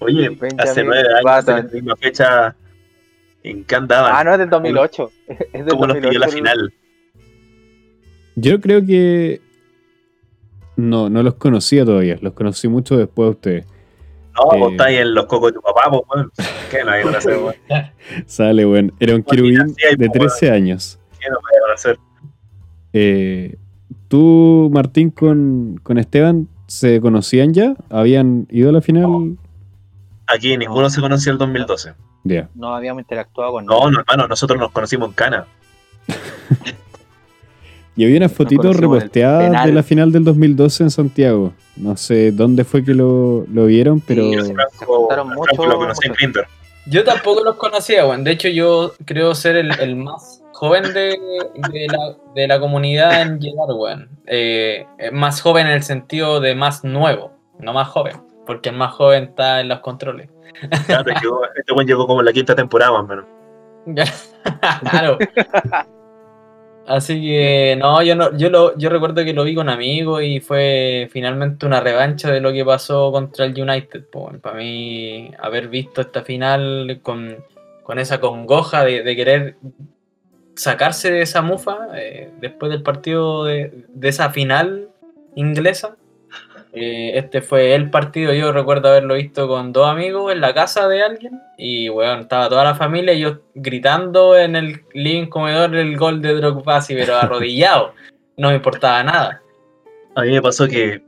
Oye, 0.00 0.28
Benjamin 0.28 0.60
hace 0.60 0.82
nueve 0.82 1.08
años, 1.08 1.22
Button. 1.44 1.58
en 1.60 1.66
la 1.66 1.72
misma 1.72 1.96
fecha, 1.96 2.56
¿en 3.44 3.64
qué 3.64 3.74
andaban? 3.76 4.12
Ah, 4.14 4.24
no, 4.24 4.32
es 4.32 4.38
del 4.40 4.50
2008. 4.50 5.10
Es 5.52 5.64
del 5.64 5.68
¿Cómo 5.68 5.86
nos 5.86 5.96
pilló 5.98 6.18
la 6.18 6.26
2008. 6.26 6.36
final? 6.36 6.74
Yo 8.34 8.60
creo 8.60 8.84
que 8.84 9.40
no, 10.76 11.08
no 11.08 11.22
los 11.22 11.34
conocía 11.36 11.84
todavía, 11.84 12.18
los 12.20 12.32
conocí 12.32 12.66
mucho 12.66 12.96
después 12.96 13.26
de 13.26 13.30
ustedes. 13.30 13.66
No, 14.34 14.52
Eh. 14.54 14.58
vos 14.58 14.72
estáis 14.72 14.98
en 15.00 15.14
los 15.14 15.26
cocos 15.26 15.50
de 15.52 15.54
tu 15.54 15.62
papá, 15.62 15.82
pues, 15.90 16.02
weón. 16.14 16.32
¿Qué 16.70 16.84
no 16.84 16.90
hay 16.90 17.04
para 17.04 17.18
hacer, 17.18 17.38
weón? 17.38 17.54
Sale, 18.26 18.66
weón. 18.66 18.92
Era 19.00 19.14
un 19.14 19.22
querubín 19.22 19.74
de 19.96 20.08
pues, 20.08 20.12
13 20.38 20.50
años. 20.50 20.98
¿Qué 21.20 21.28
no 21.30 21.36
hay 21.36 21.60
para 21.60 21.74
hacer? 21.74 21.98
Eh, 22.92 23.56
¿Tú, 24.08 24.70
Martín, 24.72 25.10
con, 25.10 25.80
con 25.82 25.98
Esteban 25.98 26.48
se 26.66 27.00
conocían 27.00 27.52
ya? 27.52 27.74
¿Habían 27.90 28.46
ido 28.50 28.70
a 28.70 28.72
la 28.72 28.80
final? 28.80 29.36
Aquí 30.26 30.56
ninguno 30.56 30.88
se 30.90 31.00
conocía 31.00 31.32
el 31.32 31.38
2012. 31.38 31.94
Ya. 32.24 32.48
No 32.54 32.74
habíamos 32.74 33.02
interactuado 33.02 33.52
con 33.52 33.66
No, 33.66 33.90
no, 33.90 34.00
hermano, 34.00 34.26
nosotros 34.28 34.58
nos 34.58 34.70
conocimos 34.72 35.08
en 35.08 35.14
Cana. 35.14 35.46
Y 37.96 38.04
había 38.04 38.16
unas 38.18 38.32
fotitos 38.32 38.76
reposteadas 38.76 39.64
de 39.66 39.72
la 39.72 39.82
final 39.82 40.10
del 40.12 40.24
2012 40.24 40.82
en 40.84 40.90
Santiago. 40.90 41.52
No 41.76 41.96
sé 41.96 42.32
dónde 42.32 42.64
fue 42.64 42.84
que 42.84 42.92
lo, 42.94 43.44
lo 43.52 43.66
vieron, 43.66 44.00
pero... 44.00 44.22
Sí, 44.24 44.34
Yo 44.34 44.44
se 44.44 44.52
Franco- 44.54 44.86
juntaron 44.98 45.26
Franco 45.28 45.46
mucho- 45.46 45.66
lo 45.66 45.76
conocí 45.78 46.06
en 46.08 46.12
Grindr. 46.14 46.46
Yo 46.86 47.02
tampoco 47.04 47.42
los 47.44 47.54
conocía, 47.56 48.04
weón. 48.06 48.24
De 48.24 48.32
hecho, 48.32 48.48
yo 48.48 48.92
creo 49.06 49.34
ser 49.34 49.56
el, 49.56 49.70
el 49.80 49.96
más 49.96 50.42
joven 50.52 50.82
de, 50.92 51.16
de 51.72 51.86
la, 51.88 52.16
de 52.34 52.46
la 52.48 52.60
comunidad 52.60 53.22
en 53.22 53.38
llegar, 53.40 53.68
weón. 53.74 54.08
Eh, 54.26 54.86
más 55.12 55.40
joven 55.40 55.66
en 55.68 55.72
el 55.74 55.82
sentido 55.82 56.40
de 56.40 56.54
más 56.54 56.84
nuevo, 56.84 57.30
no 57.58 57.72
más 57.72 57.88
joven. 57.88 58.16
Porque 58.46 58.68
el 58.70 58.76
más 58.76 58.92
joven 58.94 59.24
está 59.24 59.60
en 59.60 59.68
los 59.68 59.80
controles. 59.80 60.28
Claro, 60.86 61.04
llegó- 61.22 61.40
este 61.56 61.72
buen 61.72 61.86
llegó 61.86 62.06
como 62.06 62.20
en 62.20 62.26
la 62.26 62.32
quinta 62.32 62.54
temporada, 62.54 62.92
más 62.92 63.02
o 63.04 63.06
menos. 63.06 63.24
claro. 64.90 65.18
Así 66.86 67.20
que 67.20 67.76
no, 67.78 68.02
yo 68.02 68.14
no, 68.14 68.36
yo 68.36 68.50
lo, 68.50 68.76
yo 68.76 68.90
recuerdo 68.90 69.24
que 69.24 69.32
lo 69.32 69.44
vi 69.44 69.54
con 69.54 69.70
amigos 69.70 70.22
y 70.22 70.40
fue 70.40 71.08
finalmente 71.10 71.64
una 71.64 71.80
revancha 71.80 72.30
de 72.30 72.40
lo 72.40 72.52
que 72.52 72.64
pasó 72.64 73.10
contra 73.10 73.46
el 73.46 73.58
United. 73.58 74.04
Para 74.42 74.56
mí, 74.56 75.30
haber 75.38 75.68
visto 75.68 76.02
esta 76.02 76.22
final 76.22 77.00
con, 77.02 77.38
con 77.82 77.98
esa 77.98 78.20
congoja 78.20 78.84
de, 78.84 79.02
de 79.02 79.16
querer 79.16 79.56
sacarse 80.56 81.10
de 81.10 81.22
esa 81.22 81.42
mufa 81.42 81.88
eh, 81.96 82.30
después 82.40 82.70
del 82.70 82.82
partido 82.82 83.44
de, 83.44 83.86
de 83.88 84.08
esa 84.08 84.30
final 84.30 84.88
inglesa. 85.34 85.96
Eh, 86.76 87.12
este 87.18 87.40
fue 87.40 87.74
el 87.74 87.88
partido, 87.88 88.32
yo 88.32 88.50
recuerdo 88.50 88.88
haberlo 88.88 89.14
visto 89.14 89.46
con 89.46 89.72
dos 89.72 89.88
amigos 89.88 90.32
en 90.32 90.40
la 90.40 90.52
casa 90.52 90.88
de 90.88 91.02
alguien 91.02 91.40
y 91.56 91.88
bueno, 91.88 92.22
estaba 92.22 92.48
toda 92.48 92.64
la 92.64 92.74
familia 92.74 93.14
y 93.14 93.20
yo 93.20 93.42
gritando 93.54 94.36
en 94.36 94.56
el 94.56 94.82
living 94.92 95.26
comedor 95.26 95.74
el 95.76 95.96
gol 95.96 96.20
de 96.20 96.34
Drogba, 96.34 96.78
así, 96.78 96.94
pero 96.94 97.16
arrodillado, 97.20 97.94
no 98.36 98.48
me 98.48 98.56
importaba 98.56 99.04
nada. 99.04 99.40
A 100.16 100.22
mí 100.22 100.32
me 100.32 100.42
pasó 100.42 100.66
que 100.66 101.00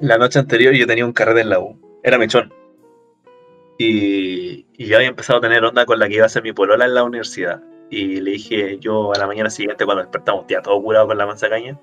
la 0.00 0.16
noche 0.16 0.38
anterior 0.38 0.72
yo 0.72 0.86
tenía 0.86 1.04
un 1.04 1.12
carrete 1.12 1.42
en 1.42 1.50
la 1.50 1.60
U. 1.60 1.78
Era 2.02 2.16
mechón. 2.16 2.52
Y, 3.78 4.66
y 4.76 4.86
yo 4.86 4.96
había 4.96 5.08
empezado 5.08 5.38
a 5.38 5.42
tener 5.42 5.62
onda 5.64 5.84
con 5.84 5.98
la 5.98 6.08
que 6.08 6.14
iba 6.14 6.26
a 6.26 6.30
ser 6.30 6.42
mi 6.42 6.52
polola 6.52 6.86
en 6.86 6.94
la 6.94 7.02
universidad. 7.02 7.62
Y 7.90 8.20
le 8.20 8.32
dije 8.32 8.78
yo 8.78 9.12
a 9.14 9.18
la 9.18 9.26
mañana 9.26 9.50
siguiente, 9.50 9.84
cuando 9.84 10.02
despertamos, 10.02 10.46
ya 10.48 10.62
todo 10.62 10.80
curado 10.80 11.08
con 11.08 11.18
la 11.18 11.26
manzacaña, 11.26 11.78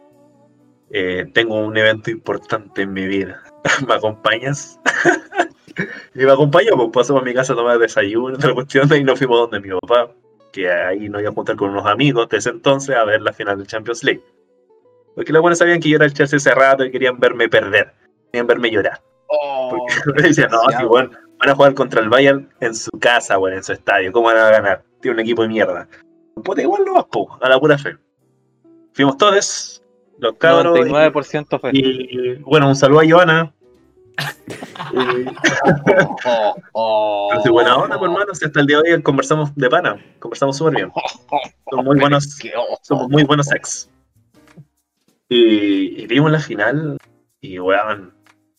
eh, 0.91 1.25
tengo 1.33 1.59
un 1.59 1.77
evento 1.77 2.09
importante 2.11 2.83
en 2.83 2.93
mi 2.93 3.05
vida. 3.05 3.41
¿Me 3.87 3.93
acompañas? 3.93 4.79
y 6.15 6.19
me 6.19 6.31
acompañó, 6.31 6.75
pues 6.75 6.89
pasamos 6.93 7.21
a 7.21 7.25
mi 7.25 7.33
casa 7.33 7.53
a 7.53 7.55
tomar 7.55 7.79
desayuno, 7.79 8.35
otra 8.35 8.53
cuestión, 8.53 8.89
y 8.95 9.03
nos 9.03 9.17
fuimos 9.17 9.49
donde 9.49 9.59
mi 9.59 9.77
papá, 9.79 10.11
que 10.51 10.71
ahí 10.71 11.09
nos 11.09 11.21
iba 11.21 11.31
a 11.31 11.33
juntar 11.33 11.55
con 11.55 11.69
unos 11.71 11.85
amigos 11.85 12.29
de 12.29 12.37
ese 12.37 12.49
entonces 12.49 12.95
a 12.95 13.03
ver 13.03 13.21
la 13.21 13.33
final 13.33 13.57
del 13.57 13.67
Champions 13.67 14.03
League. 14.03 14.23
Porque 15.15 15.33
los 15.33 15.41
buenos 15.41 15.57
sabían 15.57 15.79
que 15.79 15.89
yo 15.89 15.95
era 15.95 16.05
el 16.05 16.13
Chelsea 16.13 16.37
ese 16.37 16.53
rato 16.53 16.85
y 16.85 16.91
querían 16.91 17.19
verme 17.19 17.49
perder, 17.49 17.93
querían 18.31 18.47
verme 18.47 18.71
llorar. 18.71 19.01
Oh, 19.27 19.69
Porque 19.71 19.93
me 20.21 20.27
decían, 20.29 20.49
no, 20.51 20.87
bueno, 20.87 21.09
van 21.37 21.49
a 21.49 21.55
jugar 21.55 21.73
contra 21.73 22.01
el 22.01 22.09
Bayern 22.09 22.49
en 22.59 22.75
su 22.75 22.91
casa, 22.99 23.37
bueno, 23.37 23.57
en 23.57 23.63
su 23.63 23.73
estadio, 23.73 24.11
¿cómo 24.11 24.27
van 24.27 24.37
a 24.37 24.49
ganar? 24.49 24.83
Tiene 25.01 25.15
un 25.15 25.19
equipo 25.21 25.41
de 25.41 25.49
mierda. 25.49 25.87
Puta, 26.43 26.61
igual 26.61 26.83
no 26.85 26.93
vas, 26.93 27.05
po, 27.05 27.37
a 27.41 27.49
la 27.49 27.59
pura 27.59 27.77
fe. 27.77 27.97
Fuimos 28.93 29.17
todos, 29.17 29.83
los 30.19 30.35
cabros. 30.37 30.77
y- 30.79 30.81
99% 30.91 31.59
fue. 31.59 31.71
y 31.73 32.35
bueno, 32.37 32.67
un 32.69 32.75
saludo 32.75 33.01
a 33.01 33.09
Joana. 33.09 33.53
Y- 34.93 35.25
Oh, 36.25 36.55
oh. 36.73 37.41
sí, 37.43 37.49
buena 37.49 37.77
onda, 37.77 37.97
pues, 37.99 38.09
hermano. 38.09 38.33
Si 38.33 38.45
hasta 38.45 38.59
el 38.61 38.67
día 38.67 38.81
de 38.81 38.93
hoy 38.95 39.01
conversamos 39.03 39.53
de 39.55 39.69
pana, 39.69 40.03
conversamos 40.19 40.57
súper 40.57 40.75
bien. 40.75 40.91
Somos 41.69 41.85
muy 41.85 41.99
buenos, 41.99 42.39
somos 42.81 43.09
muy 43.09 43.23
buenos 43.23 43.51
ex. 43.51 43.89
Y, 45.29 46.01
y 46.03 46.07
vimos 46.07 46.31
la 46.31 46.39
final 46.39 46.97
y, 47.41 47.59
weón, 47.59 48.13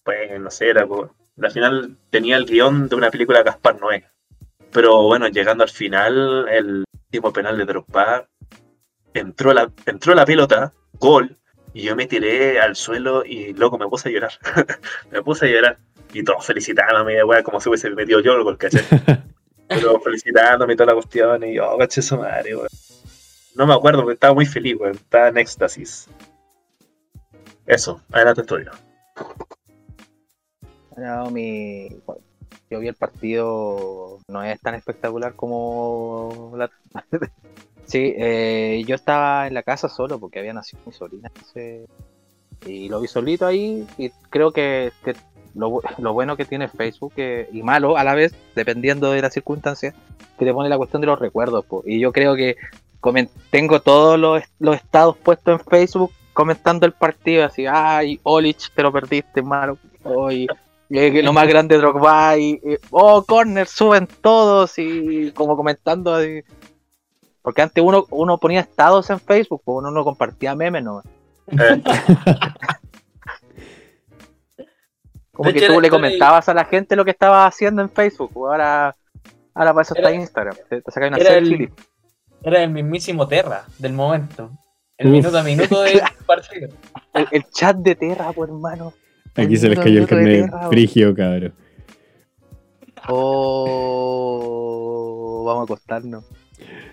pues, 0.04 0.38
no 0.40 0.50
sé, 0.50 0.70
era, 0.70 0.86
po- 0.86 1.10
la 1.36 1.50
final 1.50 1.96
tenía 2.10 2.36
el 2.36 2.44
guion 2.46 2.88
de 2.88 2.96
una 2.96 3.10
película 3.10 3.38
de 3.38 3.44
Gaspar 3.44 3.80
Noé. 3.80 4.04
Pero 4.72 5.02
bueno, 5.04 5.28
llegando 5.28 5.64
al 5.64 5.70
final, 5.70 6.46
el 6.50 6.84
tipo 7.10 7.32
penal 7.32 7.56
de 7.56 7.64
Drogba 7.64 8.26
entró 9.14 9.52
la, 9.54 9.70
entró 9.86 10.14
la 10.14 10.26
pelota, 10.26 10.72
gol, 10.94 11.36
y 11.74 11.82
yo 11.82 11.96
me 11.96 12.06
tiré 12.06 12.60
al 12.60 12.76
suelo 12.76 13.24
y, 13.24 13.52
loco, 13.54 13.78
me 13.78 13.88
puse 13.88 14.08
a 14.08 14.12
llorar. 14.12 14.32
me 15.10 15.22
puse 15.22 15.46
a 15.46 15.48
llorar. 15.48 15.78
Y 16.12 16.22
todos 16.22 16.44
felicitándome, 16.44 17.22
weá, 17.24 17.42
como 17.42 17.60
si 17.60 17.68
hubiese 17.68 17.90
metido 17.90 18.20
yo 18.20 18.34
el 18.34 18.42
gol, 18.42 18.58
¿cachai? 18.58 18.82
Pero 19.68 20.00
felicitándome 20.00 20.72
y 20.72 20.76
toda 20.76 20.86
la 20.86 20.94
cuestión, 20.94 21.44
y 21.44 21.54
yo, 21.54 21.70
oh, 21.70 21.78
caché 21.78 22.00
su 22.00 22.16
madre, 22.16 22.56
weón. 22.56 22.68
No 23.54 23.66
me 23.66 23.74
acuerdo, 23.74 24.00
porque 24.00 24.14
estaba 24.14 24.32
muy 24.34 24.46
feliz, 24.46 24.76
weón. 24.78 24.94
Estaba 24.94 25.28
en 25.28 25.38
éxtasis. 25.38 26.08
Eso, 27.66 28.00
adelante 28.10 28.40
estoy. 28.40 28.64
No, 30.96 31.30
mi... 31.30 31.88
Yo 32.70 32.80
vi 32.80 32.88
el 32.88 32.94
partido, 32.94 34.18
no 34.28 34.42
es 34.42 34.60
tan 34.60 34.74
espectacular 34.74 35.34
como 35.34 36.52
la... 36.56 36.70
sí, 37.88 38.14
eh, 38.16 38.84
yo 38.86 38.94
estaba 38.94 39.48
en 39.48 39.54
la 39.54 39.64
casa 39.64 39.88
solo 39.88 40.20
porque 40.20 40.38
había 40.38 40.52
nacido 40.52 40.80
mi 40.86 40.92
sobrina. 40.92 41.28
entonces- 41.34 41.88
Y 42.66 42.88
lo 42.88 43.00
vi 43.00 43.08
solito 43.08 43.46
ahí 43.46 43.84
y 43.98 44.10
creo 44.30 44.52
que, 44.52 44.92
que 45.04 45.14
lo, 45.54 45.80
lo 45.98 46.12
bueno 46.12 46.36
que 46.36 46.44
tiene 46.44 46.68
Facebook 46.68 47.12
que- 47.14 47.48
y 47.52 47.62
malo 47.62 47.96
a 47.96 48.04
la 48.04 48.14
vez, 48.14 48.34
dependiendo 48.54 49.10
de 49.10 49.22
las 49.22 49.32
circunstancias, 49.32 49.94
que 50.38 50.44
te 50.44 50.52
pone 50.54 50.68
la 50.68 50.76
cuestión 50.76 51.00
de 51.00 51.06
los 51.06 51.18
recuerdos. 51.18 51.64
po. 51.64 51.82
Y 51.84 51.98
yo 51.98 52.12
creo 52.12 52.36
que 52.36 52.56
tengo 53.50 53.80
todos 53.80 54.18
los, 54.18 54.42
estados 54.74 55.16
puestos 55.16 55.60
en 55.60 55.66
Facebook 55.66 56.12
comentando 56.32 56.86
el 56.86 56.92
partido, 56.92 57.44
así, 57.44 57.66
ay, 57.66 58.20
Olich, 58.22 58.70
te 58.74 58.82
lo 58.82 58.92
perdiste, 58.92 59.42
malo. 59.42 59.78
Hoy 60.04 60.46
eh, 60.90 61.22
lo 61.22 61.32
más 61.32 61.46
grande 61.48 61.76
Drogba 61.76 62.38
y, 62.38 62.60
oh, 62.90 63.22
corner, 63.24 63.66
suben 63.66 64.08
todos 64.20 64.78
y 64.78 65.32
como 65.32 65.56
comentando 65.56 66.14
así. 66.14 66.42
Porque 67.48 67.62
antes 67.62 67.82
uno, 67.82 68.04
uno 68.10 68.36
ponía 68.36 68.60
estados 68.60 69.08
en 69.08 69.18
Facebook, 69.18 69.62
pues 69.64 69.78
uno 69.78 69.90
no 69.90 70.04
compartía 70.04 70.54
memes, 70.54 70.84
¿no? 70.84 71.02
Eh, 71.50 71.82
Como 75.32 75.50
De 75.50 75.58
que 75.58 75.66
tú 75.66 75.80
le 75.80 75.88
comentabas 75.88 76.46
a 76.50 76.52
la 76.52 76.66
gente 76.66 76.94
lo 76.94 77.06
que 77.06 77.10
estaba 77.12 77.46
haciendo 77.46 77.80
en 77.80 77.88
Facebook, 77.88 78.30
pues 78.34 78.50
ahora, 78.50 78.94
ahora 79.54 79.72
para 79.72 79.80
eso 79.82 79.94
está 79.94 80.10
Era- 80.10 80.20
Instagram. 80.20 80.56
Te, 80.68 80.82
te 80.82 80.90
sacas 80.90 81.08
una 81.08 81.16
era 81.16 81.36
el- 81.38 81.72
Era 82.42 82.62
el 82.64 82.70
mismísimo 82.70 83.26
Terra 83.26 83.64
del 83.78 83.94
momento. 83.94 84.50
El 84.98 85.06
Uf. 85.06 85.12
minuto 85.12 85.38
a 85.38 85.42
minuto 85.42 85.80
del 85.80 86.02
partido. 86.26 86.68
El, 87.14 87.28
el 87.30 87.44
chat 87.50 87.78
de 87.78 87.94
Terra, 87.94 88.30
pues 88.34 88.50
hermano. 88.50 88.92
Aquí 89.36 89.56
se 89.56 89.70
les 89.70 89.78
cayó 89.78 90.00
el 90.02 90.06
carnet 90.06 90.50
frigio, 90.68 91.14
cabrón. 91.14 91.54
Oh, 93.08 95.44
vamos 95.46 95.62
a 95.62 95.64
acostarnos. 95.64 96.24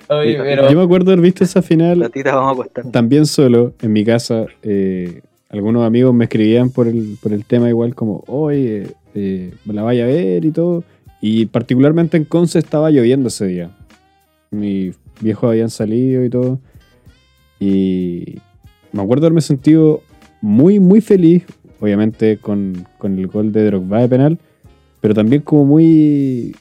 Oye, 0.10 0.34
Yo- 0.34 0.44
pero 0.44 0.70
Yo 0.70 0.78
me 0.78 0.84
acuerdo 0.84 1.12
haber 1.12 1.22
visto 1.22 1.44
esa 1.44 1.62
final 1.62 2.00
vamos 2.24 2.66
a 2.76 2.82
también 2.92 3.26
solo 3.26 3.74
en 3.82 3.92
mi 3.94 4.04
casa. 4.06 4.46
eh, 4.64 5.22
algunos 5.50 5.86
amigos 5.86 6.14
me 6.14 6.26
escribían 6.26 6.70
por 6.70 6.88
el, 6.88 7.18
por 7.22 7.32
el 7.32 7.46
tema 7.46 7.70
igual 7.70 7.96
como, 7.96 8.24
oye, 8.28 8.88
eh, 9.14 9.54
la 9.66 9.84
vaya 9.84 10.04
a 10.04 10.08
ver 10.08 10.44
y 10.46 10.52
todo. 10.52 10.84
Y 11.22 11.46
particularmente 11.48 12.18
en 12.18 12.26
Conce 12.26 12.60
estaba 12.60 12.92
lloviendo 12.92 13.30
ese 13.30 13.48
día. 13.48 13.72
Mis 14.52 14.96
viejos 15.22 15.50
habían 15.50 15.70
salido 15.70 16.24
y 16.26 16.30
todo. 16.30 16.60
Y 17.60 18.38
me 18.92 19.02
acuerdo 19.02 19.26
haberme 19.26 19.42
sentido 19.42 20.02
muy, 20.42 20.80
muy 20.80 21.02
feliz, 21.02 21.46
obviamente 21.80 22.38
con, 22.38 22.86
con 22.98 23.18
el 23.18 23.28
gol 23.28 23.52
de 23.52 23.66
Drogba 23.66 24.02
de 24.02 24.10
penal, 24.10 24.40
pero 25.02 25.14
también 25.14 25.42
como 25.42 25.66
muy, 25.66 26.56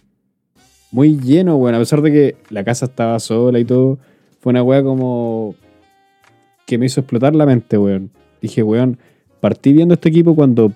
muy 0.95 1.19
lleno, 1.19 1.59
bueno, 1.59 1.79
a 1.79 1.81
pesar 1.81 2.03
de 2.03 2.13
que 2.13 2.37
la 2.51 2.63
casa 2.63 2.87
estaba 2.87 3.19
sola 3.19 3.59
y 3.59 3.65
todo, 3.65 3.99
fue 4.39 4.51
una 4.51 4.63
wea 4.63 4.81
como 4.85 5.57
que 6.67 6.79
me 6.79 6.87
hizo 6.87 7.01
explotar 7.01 7.35
la 7.35 7.47
mente, 7.47 7.77
weón. 7.77 8.11
Dije, 8.41 8.63
weón, 8.63 8.97
partí 9.41 9.73
viendo 9.73 9.95
este 9.95 10.09
equipo 10.11 10.37
cuando, 10.37 10.73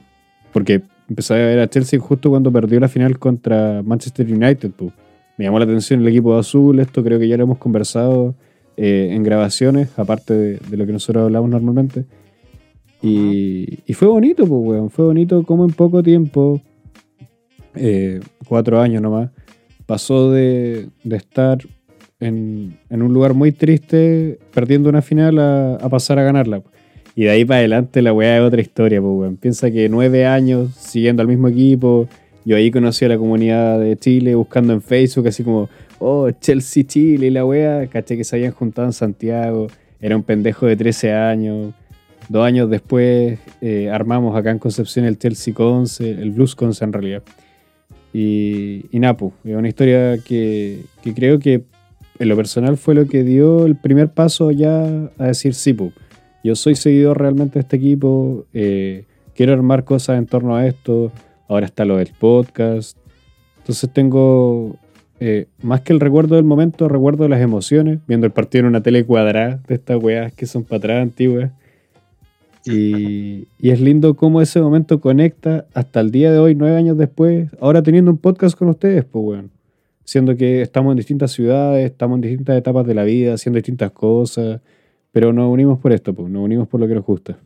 porque 0.52 0.82
empecé 1.08 1.34
a 1.34 1.36
ver 1.36 1.60
a 1.60 1.70
Chelsea 1.70 2.00
justo 2.00 2.30
cuando 2.30 2.50
perdió 2.50 2.80
la 2.80 2.88
final 2.88 3.16
contra 3.20 3.80
Manchester 3.84 4.26
United, 4.26 4.72
pu. 4.72 4.90
Me 5.36 5.44
llamó 5.44 5.60
la 5.60 5.66
atención 5.66 6.00
el 6.00 6.08
equipo 6.08 6.34
de 6.34 6.40
azul, 6.40 6.80
esto 6.80 7.04
creo 7.04 7.20
que 7.20 7.28
ya 7.28 7.36
lo 7.36 7.44
hemos 7.44 7.58
conversado 7.58 8.34
eh, 8.76 9.10
en 9.12 9.22
grabaciones, 9.22 9.96
aparte 9.96 10.34
de, 10.34 10.58
de 10.58 10.76
lo 10.76 10.84
que 10.84 10.92
nosotros 10.92 11.26
hablamos 11.26 11.48
normalmente. 11.48 12.06
Y, 13.02 13.84
y 13.86 13.92
fue 13.94 14.08
bonito, 14.08 14.48
pues, 14.48 14.60
weón. 14.68 14.90
Fue 14.90 15.04
bonito 15.04 15.44
como 15.44 15.64
en 15.64 15.70
poco 15.70 16.02
tiempo, 16.02 16.60
eh, 17.76 18.18
cuatro 18.48 18.80
años 18.80 19.00
nomás, 19.00 19.30
pasó 19.88 20.30
de, 20.30 20.90
estar 21.10 21.60
en, 22.20 22.78
un 22.90 23.14
lugar 23.14 23.32
muy 23.32 23.52
triste, 23.52 24.38
perdiendo 24.52 24.90
una 24.90 25.00
final, 25.00 25.38
a, 25.38 25.88
pasar 25.88 26.18
a 26.18 26.24
ganarla. 26.24 26.62
Y 27.14 27.24
de 27.24 27.30
ahí 27.30 27.44
para 27.46 27.60
adelante 27.60 28.02
la 28.02 28.12
weá 28.12 28.36
es 28.36 28.42
otra 28.42 28.60
historia, 28.60 29.00
pues, 29.00 29.12
weón. 29.12 29.36
Piensa 29.38 29.70
que 29.70 29.88
nueve 29.88 30.26
años 30.26 30.74
siguiendo 30.74 31.22
al 31.22 31.28
mismo 31.28 31.48
equipo. 31.48 32.06
Yo 32.44 32.56
ahí 32.56 32.70
conocí 32.70 33.06
a 33.06 33.08
la 33.08 33.16
comunidad 33.16 33.80
de 33.80 33.96
Chile 33.96 34.34
buscando 34.34 34.74
en 34.74 34.82
Facebook, 34.82 35.26
así 35.26 35.42
como, 35.42 35.70
oh, 36.00 36.30
Chelsea 36.32 36.84
Chile 36.84 37.30
la 37.30 37.46
weá. 37.46 37.86
Caché 37.86 38.18
que 38.18 38.24
se 38.24 38.36
habían 38.36 38.52
juntado 38.52 38.86
en 38.86 38.92
Santiago. 38.92 39.68
Era 40.02 40.14
un 40.14 40.22
pendejo 40.22 40.66
de 40.66 40.76
13 40.76 41.14
años. 41.14 41.72
Dos 42.28 42.44
años 42.44 42.68
después 42.68 43.38
eh, 43.62 43.88
armamos 43.90 44.36
acá 44.36 44.50
en 44.50 44.58
Concepción 44.58 45.06
el 45.06 45.18
Chelsea 45.18 45.54
Conce, 45.54 46.10
el 46.10 46.32
Blues 46.32 46.54
Conce 46.54 46.84
en 46.84 46.92
realidad. 46.92 47.22
Y, 48.12 48.86
Napu, 48.92 49.32
es 49.44 49.54
una 49.54 49.68
historia 49.68 50.18
que, 50.18 50.84
creo 51.14 51.38
que 51.38 51.64
en 52.18 52.28
lo 52.28 52.36
personal 52.36 52.76
fue 52.76 52.94
lo 52.94 53.06
que 53.06 53.22
dio 53.22 53.66
el 53.66 53.76
primer 53.76 54.08
paso 54.08 54.50
ya 54.50 54.84
a 55.18 55.26
decir 55.26 55.54
sí, 55.54 55.72
pu, 55.72 55.92
yo 56.42 56.56
soy 56.56 56.74
seguidor 56.74 57.18
realmente 57.18 57.54
de 57.54 57.60
este 57.60 57.76
equipo, 57.76 58.46
eh, 58.54 59.04
quiero 59.34 59.52
armar 59.52 59.84
cosas 59.84 60.18
en 60.18 60.26
torno 60.26 60.56
a 60.56 60.66
esto, 60.66 61.12
ahora 61.48 61.66
está 61.66 61.84
lo 61.84 61.96
del 61.96 62.12
podcast, 62.18 62.96
entonces 63.58 63.90
tengo 63.92 64.76
eh, 65.20 65.46
más 65.62 65.80
que 65.80 65.92
el 65.92 66.00
recuerdo 66.00 66.36
del 66.36 66.44
momento, 66.44 66.88
recuerdo 66.88 67.28
las 67.28 67.40
emociones, 67.40 67.98
viendo 68.06 68.26
el 68.26 68.32
partido 68.32 68.60
en 68.60 68.66
una 68.66 68.82
tele 68.82 69.04
cuadrada 69.04 69.60
de 69.66 69.74
estas 69.74 70.02
weas 70.02 70.32
que 70.32 70.46
son 70.46 70.64
para 70.64 70.78
atrás 70.78 71.02
antiguas. 71.02 71.50
Y, 72.64 73.46
y 73.58 73.70
es 73.70 73.80
lindo 73.80 74.14
cómo 74.14 74.40
ese 74.42 74.60
momento 74.60 75.00
conecta 75.00 75.66
hasta 75.74 76.00
el 76.00 76.10
día 76.10 76.30
de 76.32 76.38
hoy, 76.38 76.54
nueve 76.54 76.76
años 76.76 76.98
después, 76.98 77.48
ahora 77.60 77.82
teniendo 77.82 78.10
un 78.10 78.18
podcast 78.18 78.58
con 78.58 78.68
ustedes, 78.68 79.04
pues 79.04 79.24
weón. 79.24 79.50
Siendo 80.04 80.36
que 80.36 80.62
estamos 80.62 80.92
en 80.92 80.96
distintas 80.96 81.32
ciudades, 81.32 81.90
estamos 81.90 82.16
en 82.16 82.20
distintas 82.22 82.56
etapas 82.56 82.86
de 82.86 82.94
la 82.94 83.04
vida, 83.04 83.34
haciendo 83.34 83.56
distintas 83.58 83.90
cosas, 83.92 84.60
pero 85.12 85.32
nos 85.32 85.50
unimos 85.52 85.78
por 85.78 85.92
esto, 85.92 86.14
pues, 86.14 86.28
nos 86.30 86.42
unimos 86.42 86.66
por 86.68 86.80
lo 86.80 86.88
que 86.88 86.94
nos 86.94 87.04
gusta. 87.04 87.38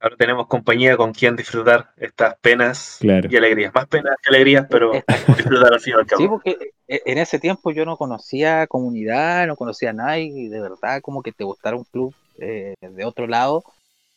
ahora 0.00 0.16
tenemos 0.16 0.48
compañía 0.48 0.96
con 0.96 1.12
quien 1.12 1.36
disfrutar 1.36 1.90
estas 1.96 2.34
penas 2.40 2.96
Claro. 3.00 3.28
y 3.30 3.36
alegrías. 3.36 3.72
Más 3.72 3.86
penas 3.86 4.16
que 4.20 4.30
alegrías, 4.34 4.66
pero 4.68 4.90
disfrutar 5.36 5.72
al 5.74 5.80
fin 5.80 5.94
y 5.96 6.00
al 6.00 6.06
cabo. 6.06 6.22
Sí, 6.22 6.28
porque 6.28 6.56
eh, 6.88 7.00
en 7.06 7.18
ese 7.18 7.38
tiempo 7.38 7.70
yo 7.70 7.84
no 7.84 7.96
conocía 7.96 8.66
comunidad, 8.66 9.46
no 9.46 9.54
conocía 9.54 9.90
a 9.90 9.92
nadie, 9.92 10.24
y 10.24 10.48
de 10.48 10.60
verdad 10.60 11.00
como 11.02 11.22
que 11.22 11.30
te 11.30 11.44
gustara 11.44 11.76
un 11.76 11.84
club 11.84 12.12
eh, 12.42 12.74
de 12.80 13.04
otro 13.04 13.26
lado, 13.26 13.64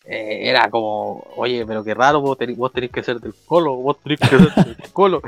eh, 0.04 0.50
era 0.50 0.70
como, 0.70 1.26
oye, 1.36 1.66
pero 1.66 1.84
qué 1.84 1.94
raro, 1.94 2.22
vos 2.22 2.38
tenés, 2.38 2.58
vos 2.58 2.72
tenés 2.74 2.92
que 2.92 3.02
ser 3.04 3.20
del 3.20 3.34
colo, 3.46 3.76
vos 3.76 3.98
tenés 4.04 4.20
que 4.20 4.28
ser 4.28 4.40
del 4.54 4.78
colo. 4.94 5.22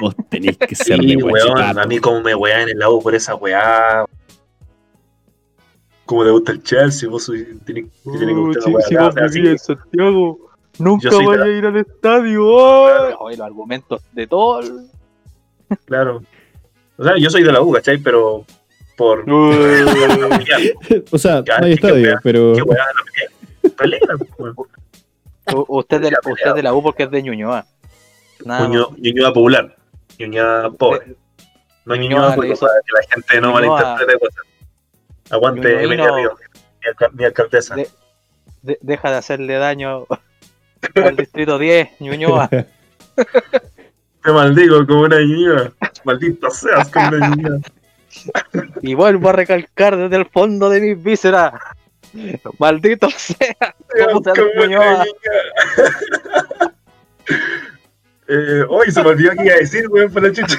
Vos 0.00 0.14
tenéis 0.28 0.56
que 0.58 0.74
Sí, 0.74 1.16
weón, 1.16 1.78
a 1.78 1.84
mí 1.86 1.98
como 1.98 2.20
me 2.20 2.34
wean 2.34 2.68
en 2.68 2.78
la 2.78 2.90
U 2.90 3.00
por 3.02 3.14
esa 3.14 3.34
weá. 3.34 4.04
Como 6.04 6.22
te 6.24 6.30
gusta 6.30 6.52
el 6.52 6.62
Chelsea, 6.62 7.08
vos 7.08 7.30
tenés, 7.64 7.86
que 7.86 8.18
tenés 8.18 8.34
que 8.34 8.34
gustar 8.34 8.62
si- 8.64 8.70
la 8.70 8.76
weá. 8.76 8.86
si 8.88 8.94
vos 8.96 9.32
vivís 9.32 9.50
en 9.50 9.58
Santiago, 9.58 10.38
nunca 10.78 11.08
vaya 11.10 11.44
de 11.44 11.54
a 11.54 11.58
ir 11.58 11.66
al 11.66 11.76
estadio. 11.78 12.86
ay. 13.06 13.14
Oye, 13.20 13.36
los 13.38 13.46
argumentos 13.46 14.02
de 14.12 14.26
todo. 14.26 14.60
el- 14.60 14.86
claro. 15.86 16.22
O 16.98 17.04
sea, 17.04 17.14
yo 17.18 17.30
soy 17.30 17.42
de 17.42 17.52
la 17.52 17.60
U, 17.62 17.72
¿cachai? 17.72 17.98
Pero 17.98 18.44
por... 18.96 19.24
O 21.10 21.18
sea, 21.18 21.42
Ya, 21.44 21.58
no 21.58 21.66
hay 21.66 21.72
estadio, 21.72 22.18
pero 22.22 22.52
¿Qué? 22.54 22.62
Pelea. 23.70 24.00
U- 25.54 25.66
Usted 25.68 26.00
de, 26.00 26.10
la, 26.10 26.18
usted 26.24 26.54
de 26.54 26.62
la 26.62 26.72
U 26.72 26.82
porque 26.82 27.02
es 27.04 27.10
de 27.10 27.22
Ñuñoa. 27.22 27.66
Nada. 28.44 28.66
Ñuñoa 28.66 28.88
Ñuñoa 28.98 29.32
popular. 29.32 29.76
Ñuñoa 30.18 30.70
pobre. 30.72 31.16
No 31.84 31.94
Ñuñoa 31.96 32.34
porque 32.34 32.54
para 32.54 32.72
que 32.84 32.92
la 32.92 33.02
gente 33.14 33.40
no 33.40 33.52
Ñuñoa- 33.52 33.70
malinterprete 33.82 34.18
cosas. 34.20 34.44
Aguante 35.30 35.84
Emilia 35.84 36.10
Río, 36.14 36.32
mi, 36.82 36.88
alca- 36.88 37.10
mi 37.12 37.24
alcaldesa. 37.24 37.74
De- 37.74 37.90
De- 38.62 38.78
deja 38.80 39.10
de 39.10 39.16
hacerle 39.18 39.54
daño 39.54 40.06
al 40.94 41.16
distrito 41.16 41.58
10, 41.58 42.00
Ñuñoa. 42.00 42.48
Te 42.48 42.66
maldigo 44.32 44.86
como 44.86 45.02
una 45.02 45.20
Ñuñoa. 45.20 45.72
Maldito 46.04 46.50
seas 46.50 46.88
como 46.90 47.08
una 47.08 47.28
Ñuñoa. 47.28 47.58
Y 48.82 48.94
vuelvo 48.94 49.30
a 49.30 49.32
recalcar 49.32 49.96
desde 49.96 50.16
el 50.16 50.26
fondo 50.26 50.70
de 50.70 50.80
mis 50.80 51.02
vísceras. 51.02 51.54
Maldito 52.58 53.08
sea. 53.10 53.74
Eh, 58.26 58.64
hoy 58.70 58.90
se 58.90 59.02
me 59.02 59.10
olvidó 59.10 59.32
que 59.32 59.44
iba 59.44 59.54
a 59.54 59.58
decir, 59.58 59.86
weón, 59.88 60.10
por 60.10 60.22
la 60.22 60.32
chucha. 60.32 60.56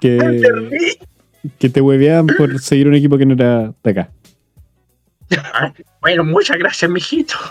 que, 0.00 1.68
te 1.68 1.80
hueveaban 1.80 2.26
por 2.26 2.58
seguir 2.58 2.88
un 2.88 2.94
equipo 2.94 3.16
que 3.16 3.26
no 3.26 3.34
era 3.34 3.72
de 3.82 3.90
acá. 3.90 4.10
Bueno, 6.00 6.24
muchas 6.24 6.58
gracias, 6.58 6.90
mijito. 6.90 7.34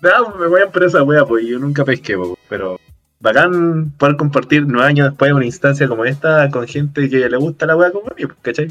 No, 0.00 0.36
me 0.36 0.46
voy 0.46 0.60
a 0.60 0.64
empresa, 0.64 1.02
wea, 1.02 1.24
pues 1.24 1.44
yo 1.44 1.58
nunca 1.58 1.84
pesqué, 1.84 2.16
po, 2.16 2.38
pero 2.48 2.78
bacán 3.22 3.92
poder 3.92 4.16
compartir 4.16 4.64
nueve 4.66 4.88
años 4.88 5.08
después 5.08 5.28
de 5.28 5.34
una 5.34 5.46
instancia 5.46 5.86
como 5.86 6.04
esta 6.04 6.50
con 6.50 6.66
gente 6.66 7.08
que 7.08 7.28
le 7.28 7.36
gusta 7.36 7.66
la 7.66 7.76
wea 7.76 7.92
como 7.92 8.08
a 8.08 8.14
mí, 8.14 8.26
pues, 8.26 8.38
¿cachai? 8.42 8.68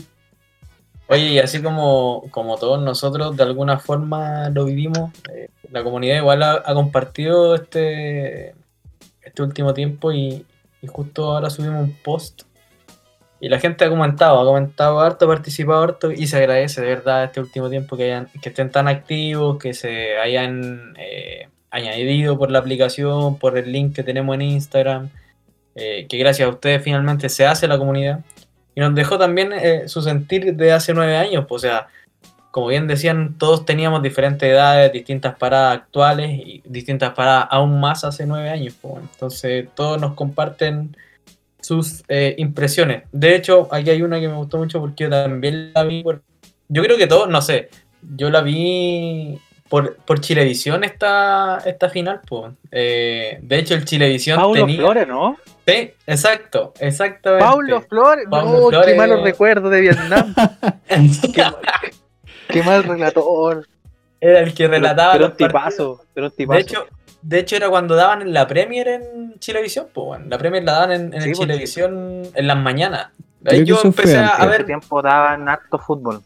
Oye, 1.08 1.28
y 1.30 1.40
así 1.40 1.62
como, 1.62 2.26
como 2.32 2.58
todos 2.58 2.82
nosotros 2.82 3.36
de 3.36 3.44
alguna 3.44 3.80
forma 3.80 4.50
lo 4.50 4.66
vivimos, 4.66 5.12
eh, 5.34 5.50
la 5.72 5.84
comunidad 5.84 6.18
igual 6.18 6.44
ha, 6.44 6.74
compartido 6.74 7.56
este, 7.56 8.54
este 9.22 9.42
último 9.42 9.74
tiempo 9.74 10.12
y, 10.12 10.46
y 10.82 10.88
justo 10.88 11.32
ahora 11.32 11.50
subimos 11.50 11.84
un 11.84 11.96
post 12.04 12.44
y 13.40 13.50
la 13.50 13.60
gente 13.60 13.86
ha 13.86 13.90
comentado, 13.90 14.40
ha 14.40 14.46
comentado 14.46 15.00
harto, 15.00 15.26
ha 15.26 15.28
participado 15.30 15.82
harto 15.82 16.12
y 16.12 16.28
se 16.28 16.38
agradece 16.38 16.82
de 16.82 16.88
verdad 16.88 17.24
este 17.24 17.40
último 17.40 17.70
tiempo 17.70 17.98
que, 17.98 18.04
hayan, 18.04 18.28
que 18.42 18.50
estén 18.50 18.70
tan 18.70 18.88
activos, 18.88 19.58
que 19.58 19.74
se 19.74 20.18
hayan 20.18 20.94
eh, 21.00 21.50
añadido 21.72 22.38
por 22.38 22.52
la 22.52 22.60
aplicación, 22.60 23.38
por 23.38 23.58
el 23.58 23.72
link 23.72 23.96
que 23.96 24.04
tenemos 24.04 24.36
en 24.36 24.42
Instagram, 24.42 25.10
eh, 25.76 26.06
que 26.08 26.18
gracias 26.18 26.48
a 26.48 26.52
ustedes 26.52 26.84
finalmente 26.84 27.30
se 27.30 27.46
hace 27.46 27.68
la 27.68 27.78
comunidad. 27.78 28.20
Y 28.76 28.82
nos 28.82 28.94
dejó 28.94 29.18
también 29.18 29.52
eh, 29.54 29.88
su 29.88 30.02
sentir 30.02 30.56
de 30.56 30.72
hace 30.72 30.94
nueve 30.94 31.18
años, 31.18 31.46
pues, 31.48 31.64
o 31.64 31.68
sea, 31.68 31.88
como 32.52 32.68
bien 32.68 32.86
decían, 32.88 33.38
todos 33.38 33.66
teníamos 33.66 34.04
diferentes 34.04 34.48
edades, 34.48 34.92
distintas 34.92 35.36
paradas 35.36 35.78
actuales 35.78 36.32
y 36.32 36.62
distintas 36.66 37.14
paradas 37.14 37.48
aún 37.50 37.80
más 37.80 38.04
hace 38.04 38.26
nueve 38.26 38.50
años. 38.50 38.76
pues, 38.82 38.96
entonces 39.02 39.68
todos 39.74 40.00
nos 40.00 40.14
comparten 40.14 40.96
sus 41.62 42.04
eh, 42.10 42.36
impresiones. 42.38 43.04
De 43.12 43.36
hecho, 43.36 43.70
aquí 43.72 43.90
hay 43.90 44.02
una 44.02 44.20
que 44.20 44.28
me 44.28 44.36
gustó 44.36 44.58
mucho 44.58 44.80
porque 44.82 45.06
yo 45.06 45.10
también 45.10 45.72
la 45.74 45.84
vi 45.84 46.04
por... 46.04 46.22
Yo 46.68 46.84
creo 46.84 46.98
que 46.98 47.08
todos, 47.08 47.30
no 47.30 47.42
sé, 47.42 47.70
yo 48.16 48.30
la 48.30 48.42
vi 48.42 49.40
por, 49.72 49.96
por 49.96 50.20
Chilevisión 50.20 50.84
esta, 50.84 51.60
esta 51.66 51.88
final. 51.88 52.20
Pues. 52.28 52.52
Eh, 52.72 53.40
de 53.42 53.58
hecho, 53.58 53.74
el 53.74 53.86
Chilevisión 53.86 54.38
Paulo 54.38 54.66
tenía... 54.66 54.82
Flores, 54.82 55.08
¿no? 55.08 55.38
Sí, 55.66 55.94
exacto, 56.06 56.74
exactamente. 56.78 57.46
Paulo 57.46 57.82
Flores, 57.82 58.26
Paulo 58.30 58.52
no, 58.52 58.68
Flores. 58.68 58.92
qué 58.92 58.96
malos 58.98 59.24
recuerdos 59.24 59.72
de 59.72 59.80
Vietnam. 59.80 60.36
qué, 61.34 61.46
qué 62.50 62.64
mal 62.64 62.84
relator. 62.84 63.66
Era 64.20 64.42
el 64.42 64.54
que 64.54 64.68
relataba. 64.68 65.14
Pero 65.14 65.26
un 65.26 65.30
los 65.30 65.38
partidos. 65.38 65.50
tipazo, 65.50 66.06
pero 66.14 66.26
un 66.26 66.32
tipazo. 66.34 66.58
De 66.58 66.62
hecho, 66.62 66.86
de 67.22 67.40
hecho, 67.40 67.56
era 67.56 67.70
cuando 67.70 67.96
daban 67.96 68.34
la 68.34 68.46
Premier 68.48 68.90
en 68.90 69.40
Chilevisión, 69.40 69.88
pues 69.94 70.06
bueno, 70.06 70.26
la 70.28 70.38
Premier 70.38 70.66
la 70.66 70.74
daban 70.74 70.92
en, 70.92 71.14
en 71.14 71.22
Sí, 71.22 71.30
el 71.30 71.36
Chilevisión 71.36 72.24
en 72.36 72.48
las 72.48 72.58
mañanas. 72.58 73.08
Ahí 73.46 73.64
yo 73.64 73.80
empecé 73.82 74.18
a, 74.18 74.28
a 74.28 74.32
antes. 74.32 74.40
en 74.44 74.50
ese 74.50 74.58
ver. 74.58 74.66
tiempo 74.66 75.02
daban 75.02 75.48
harto 75.48 75.80
fútbol 75.80 76.22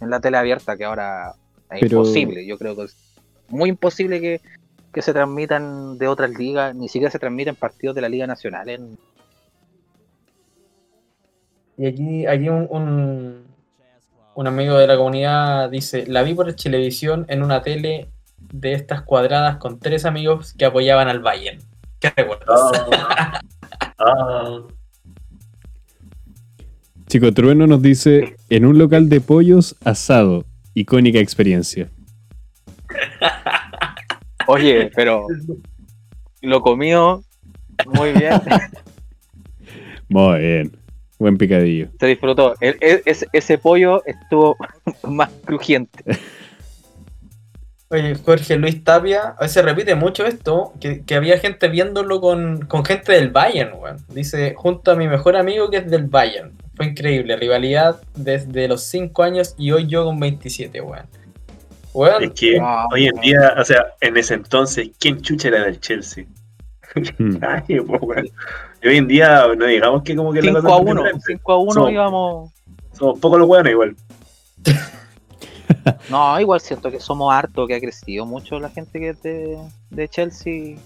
en 0.00 0.10
la 0.10 0.18
tele 0.18 0.38
abierta, 0.38 0.76
que 0.76 0.84
ahora 0.84 1.34
es 1.72 1.80
Pero- 1.80 1.98
imposible. 1.98 2.46
Yo 2.46 2.58
creo 2.58 2.76
que 2.76 2.84
es 2.84 2.96
muy 3.48 3.70
imposible 3.70 4.20
que, 4.20 4.40
que 4.92 5.02
se 5.02 5.12
transmitan 5.12 5.98
de 5.98 6.08
otras 6.08 6.30
ligas, 6.30 6.74
ni 6.74 6.88
siquiera 6.88 7.10
se 7.10 7.18
transmiten 7.18 7.54
partidos 7.56 7.94
de 7.94 8.02
la 8.02 8.08
Liga 8.08 8.26
Nacional. 8.26 8.68
En... 8.68 8.98
Y 11.76 11.86
aquí, 11.86 12.26
aquí 12.26 12.48
un, 12.48 12.66
un, 12.70 13.44
un 14.34 14.46
amigo 14.46 14.76
de 14.76 14.86
la 14.86 14.96
comunidad 14.96 15.70
dice: 15.70 16.06
La 16.06 16.22
vi 16.22 16.34
por 16.34 16.54
Chilevisión 16.54 17.24
en 17.28 17.42
una 17.42 17.62
tele 17.62 18.08
de 18.38 18.72
estas 18.72 19.02
cuadradas 19.02 19.56
con 19.56 19.78
tres 19.78 20.04
amigos 20.04 20.54
que 20.54 20.64
apoyaban 20.64 21.08
al 21.08 21.20
Bayern. 21.20 21.60
¿Qué 22.00 22.12
recuerdas? 22.16 22.60
Ah, 22.92 23.40
ah, 23.98 24.60
Chico 27.06 27.32
Trueno 27.32 27.66
nos 27.66 27.82
dice, 27.82 28.36
en 28.50 28.64
un 28.64 28.78
local 28.78 29.08
de 29.08 29.20
pollos 29.20 29.76
asado, 29.84 30.44
icónica 30.80 31.18
experiencia. 31.18 31.88
Oye, 34.46 34.90
pero 34.96 35.26
lo 36.42 36.60
comió 36.62 37.22
muy 37.86 38.12
bien, 38.12 38.32
Muy 40.08 40.38
bien. 40.40 40.76
Buen 41.18 41.36
picadillo. 41.38 41.88
se 42.00 42.06
disfrutó. 42.06 42.54
El- 42.60 42.76
el- 42.80 43.02
ese, 43.04 43.28
ese 43.32 43.58
pollo 43.58 44.02
estuvo 44.06 44.56
más 45.08 45.30
crujiente. 45.44 46.02
Oye, 47.90 48.14
Jorge 48.16 48.56
Luis 48.56 48.82
Tapia, 48.84 49.34
a 49.36 49.40
veces 49.42 49.52
se 49.52 49.62
repite 49.62 49.94
mucho 49.94 50.24
esto, 50.24 50.72
que, 50.80 51.02
que 51.04 51.14
había 51.16 51.38
gente 51.38 51.68
viéndolo 51.68 52.20
con, 52.20 52.60
con 52.66 52.84
gente 52.84 53.12
del 53.12 53.30
Bayern, 53.30 53.72
weón. 53.78 53.98
Dice, 54.08 54.54
junto 54.56 54.90
a 54.92 54.96
mi 54.96 55.08
mejor 55.08 55.36
amigo 55.36 55.70
que 55.70 55.78
es 55.78 55.90
del 55.90 56.04
Bayern. 56.06 56.52
Fue 56.80 56.86
increíble, 56.86 57.36
rivalidad 57.36 58.00
desde 58.14 58.66
los 58.66 58.82
5 58.84 59.22
años 59.22 59.54
y 59.58 59.70
hoy 59.70 59.86
yo 59.86 60.06
con 60.06 60.18
27, 60.18 60.80
weón. 60.80 61.04
Weón, 61.92 62.24
es 62.24 62.30
que 62.30 62.58
hoy 62.90 63.06
en 63.06 63.20
día, 63.20 63.54
o 63.58 63.64
sea, 63.66 63.84
en 64.00 64.16
ese 64.16 64.32
entonces, 64.32 64.88
¿quién 64.98 65.20
chucha 65.20 65.48
era 65.48 65.64
del 65.64 65.78
Chelsea? 65.78 66.24
Hmm. 67.18 67.36
Pues, 67.66 68.00
weón. 68.00 68.30
Y 68.82 68.88
hoy 68.88 68.96
en 68.96 69.08
día, 69.08 69.46
no 69.58 69.66
digamos 69.66 70.02
que 70.04 70.16
como 70.16 70.32
que 70.32 70.40
la 70.40 70.52
5 70.52 70.62
cosa 70.62 70.74
a 70.74 70.78
es 70.78 70.84
1, 70.86 70.94
diferente. 71.02 71.24
5 71.26 71.52
a 71.52 71.58
1 71.58 71.72
Somos- 71.72 71.92
íbamos. 71.92 72.50
Somos 72.94 73.20
pocos 73.20 73.38
los 73.38 73.46
buenos 73.46 73.70
igual. 73.70 73.96
No, 76.08 76.40
igual 76.40 76.60
siento 76.60 76.90
que 76.90 76.98
somos 76.98 77.30
harto, 77.32 77.66
que 77.66 77.74
ha 77.74 77.80
crecido 77.80 78.24
mucho 78.24 78.58
la 78.58 78.70
gente 78.70 78.98
que 78.98 79.10
es 79.10 79.22
de, 79.22 79.58
de 79.90 80.08
Chelsea 80.08 80.76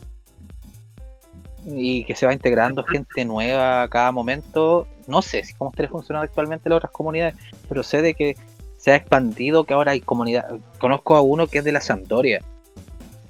y 1.67 2.05
que 2.05 2.15
se 2.17 2.27
va 2.27 2.33
integrando 2.33 2.83
gente 2.83 3.25
nueva 3.25 3.83
a 3.85 3.89
cada 3.89 4.11
momento. 4.13 4.89
No 5.07 5.23
sé 5.23 5.45
si 5.45 5.55
cómo 5.55 5.71
estará 5.71 5.89
funcionando 5.89 6.25
actualmente 6.25 6.69
las 6.69 6.79
otras 6.79 6.93
comunidades, 6.93 7.35
pero 7.69 7.83
sé 7.83 8.03
de 8.03 8.15
que 8.15 8.37
se 8.79 8.93
ha 8.93 8.97
expandido, 8.97 9.65
que 9.65 9.75
ahora 9.75 9.93
hay 9.93 10.01
comunidad. 10.01 10.47
Conozco 10.79 11.17
a 11.17 11.23
uno 11.23 11.47
que 11.47 11.59
es 11.59 11.65
de 11.65 11.73
la 11.73 11.81
Sampdoria, 11.81 12.41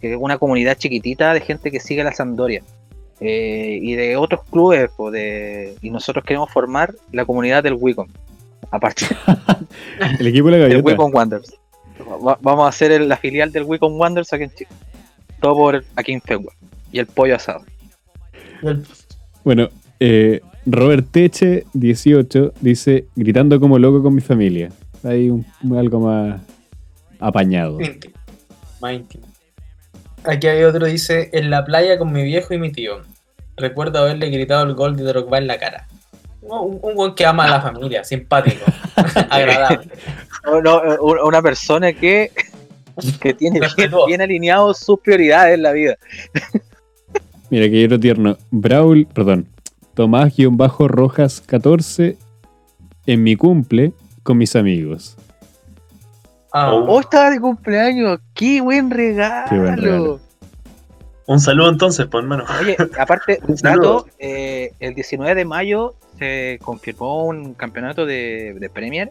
que 0.00 0.12
es 0.14 0.18
una 0.20 0.38
comunidad 0.38 0.76
chiquitita 0.76 1.32
de 1.32 1.40
gente 1.40 1.70
que 1.70 1.80
sigue 1.80 2.02
la 2.04 2.12
Sampdoria. 2.12 2.62
eh, 3.20 3.78
y 3.80 3.94
de 3.94 4.16
otros 4.16 4.42
clubes, 4.50 4.90
de, 5.12 5.76
y 5.80 5.90
nosotros 5.90 6.24
queremos 6.24 6.50
formar 6.50 6.92
la 7.12 7.24
comunidad 7.24 7.62
del 7.62 7.74
Wicom. 7.74 8.08
Aparte, 8.72 9.06
El 10.18 10.26
equipo 10.26 10.50
de 10.50 10.58
la 10.58 10.66
el. 10.66 10.82
Wicom 10.82 11.14
Wanderers. 11.14 11.54
Va- 12.26 12.36
vamos 12.42 12.66
a 12.66 12.68
hacer 12.68 12.90
el- 12.90 13.08
la 13.08 13.16
filial 13.16 13.52
del 13.52 13.62
Wicom 13.62 13.98
Wanderers 13.98 14.32
aquí 14.32 14.42
en 14.44 14.50
Chile. 14.54 14.70
Todo 15.40 15.54
por 15.54 15.84
aquí 15.94 16.12
en 16.12 16.20
Fenway. 16.22 16.54
Y 16.90 16.98
el 16.98 17.06
pollo 17.06 17.36
asado. 17.36 17.64
Bueno, 19.44 19.68
eh, 20.00 20.40
Robert 20.66 21.06
Teche, 21.10 21.64
18, 21.74 22.54
dice, 22.60 23.06
gritando 23.16 23.60
como 23.60 23.78
loco 23.78 24.02
con 24.02 24.14
mi 24.14 24.20
familia. 24.20 24.70
Hay 25.02 25.28
un, 25.30 25.44
algo 25.76 26.00
más 26.00 26.40
apañado. 27.20 27.80
íntimo, 27.80 28.14
más 28.80 28.94
íntimo. 28.94 29.26
Aquí 30.24 30.46
hay 30.46 30.62
otro, 30.62 30.86
dice, 30.86 31.28
en 31.32 31.50
la 31.50 31.64
playa 31.64 31.98
con 31.98 32.10
mi 32.12 32.22
viejo 32.22 32.54
y 32.54 32.58
mi 32.58 32.72
tío. 32.72 33.02
Recuerdo 33.56 33.98
haberle 33.98 34.30
gritado 34.30 34.64
el 34.66 34.74
gol 34.74 34.96
de 34.96 35.04
Drogba 35.04 35.38
en 35.38 35.46
la 35.46 35.58
cara. 35.58 35.86
Un, 36.40 36.78
un 36.82 36.94
buen 36.94 37.14
que 37.14 37.24
ama 37.26 37.44
a 37.44 37.50
la 37.50 37.60
familia, 37.60 38.02
simpático, 38.04 38.64
agradable. 39.30 39.88
No, 40.44 40.60
no, 40.62 40.82
un- 41.02 41.18
una 41.20 41.40
persona 41.42 41.92
que, 41.92 42.30
que 43.20 43.34
tiene 43.34 43.60
bien, 43.76 43.90
bien 44.06 44.20
alineados 44.22 44.78
sus 44.78 44.98
prioridades 45.00 45.54
en 45.54 45.62
la 45.62 45.72
vida. 45.72 45.96
Mira, 47.50 47.68
que 47.68 47.84
otro 47.84 48.00
tierno. 48.00 48.36
Braul, 48.50 49.06
perdón, 49.12 49.46
Tomás-Rojas 49.94 51.40
14 51.40 52.16
en 53.06 53.22
mi 53.22 53.36
cumple 53.36 53.92
con 54.22 54.38
mis 54.38 54.56
amigos. 54.56 55.16
Ah, 56.52 56.72
Oh. 56.72 56.84
Oh, 56.88 57.00
estaba 57.00 57.30
de 57.30 57.40
cumpleaños. 57.40 58.20
¡Qué 58.34 58.60
buen 58.60 58.90
regalo! 58.90 59.46
Qué 59.50 59.58
buen 59.58 59.76
regalo. 59.76 60.20
Un 61.26 61.40
saludo 61.40 61.70
entonces, 61.70 62.06
pues 62.06 62.22
hermano. 62.22 62.44
Oye, 62.60 62.76
aparte, 62.98 63.40
Un 63.48 63.56
dato, 63.56 64.06
eh, 64.18 64.72
el 64.78 64.94
19 64.94 65.34
de 65.34 65.44
mayo 65.44 65.94
se 66.18 66.58
confirmó 66.62 67.24
un 67.24 67.54
campeonato 67.54 68.06
de, 68.06 68.54
de 68.60 68.70
Premier 68.70 69.10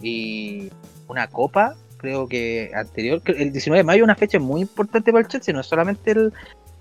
y 0.00 0.70
una 1.08 1.26
copa, 1.26 1.74
creo 1.98 2.26
que 2.28 2.70
anterior, 2.74 3.20
el 3.26 3.52
19 3.52 3.80
de 3.80 3.84
mayo 3.84 3.98
es 4.02 4.04
una 4.04 4.14
fecha 4.14 4.38
muy 4.38 4.62
importante 4.62 5.12
para 5.12 5.22
el 5.22 5.28
Chelsea, 5.28 5.52
no 5.52 5.60
es 5.60 5.66
solamente 5.66 6.12
el- 6.12 6.32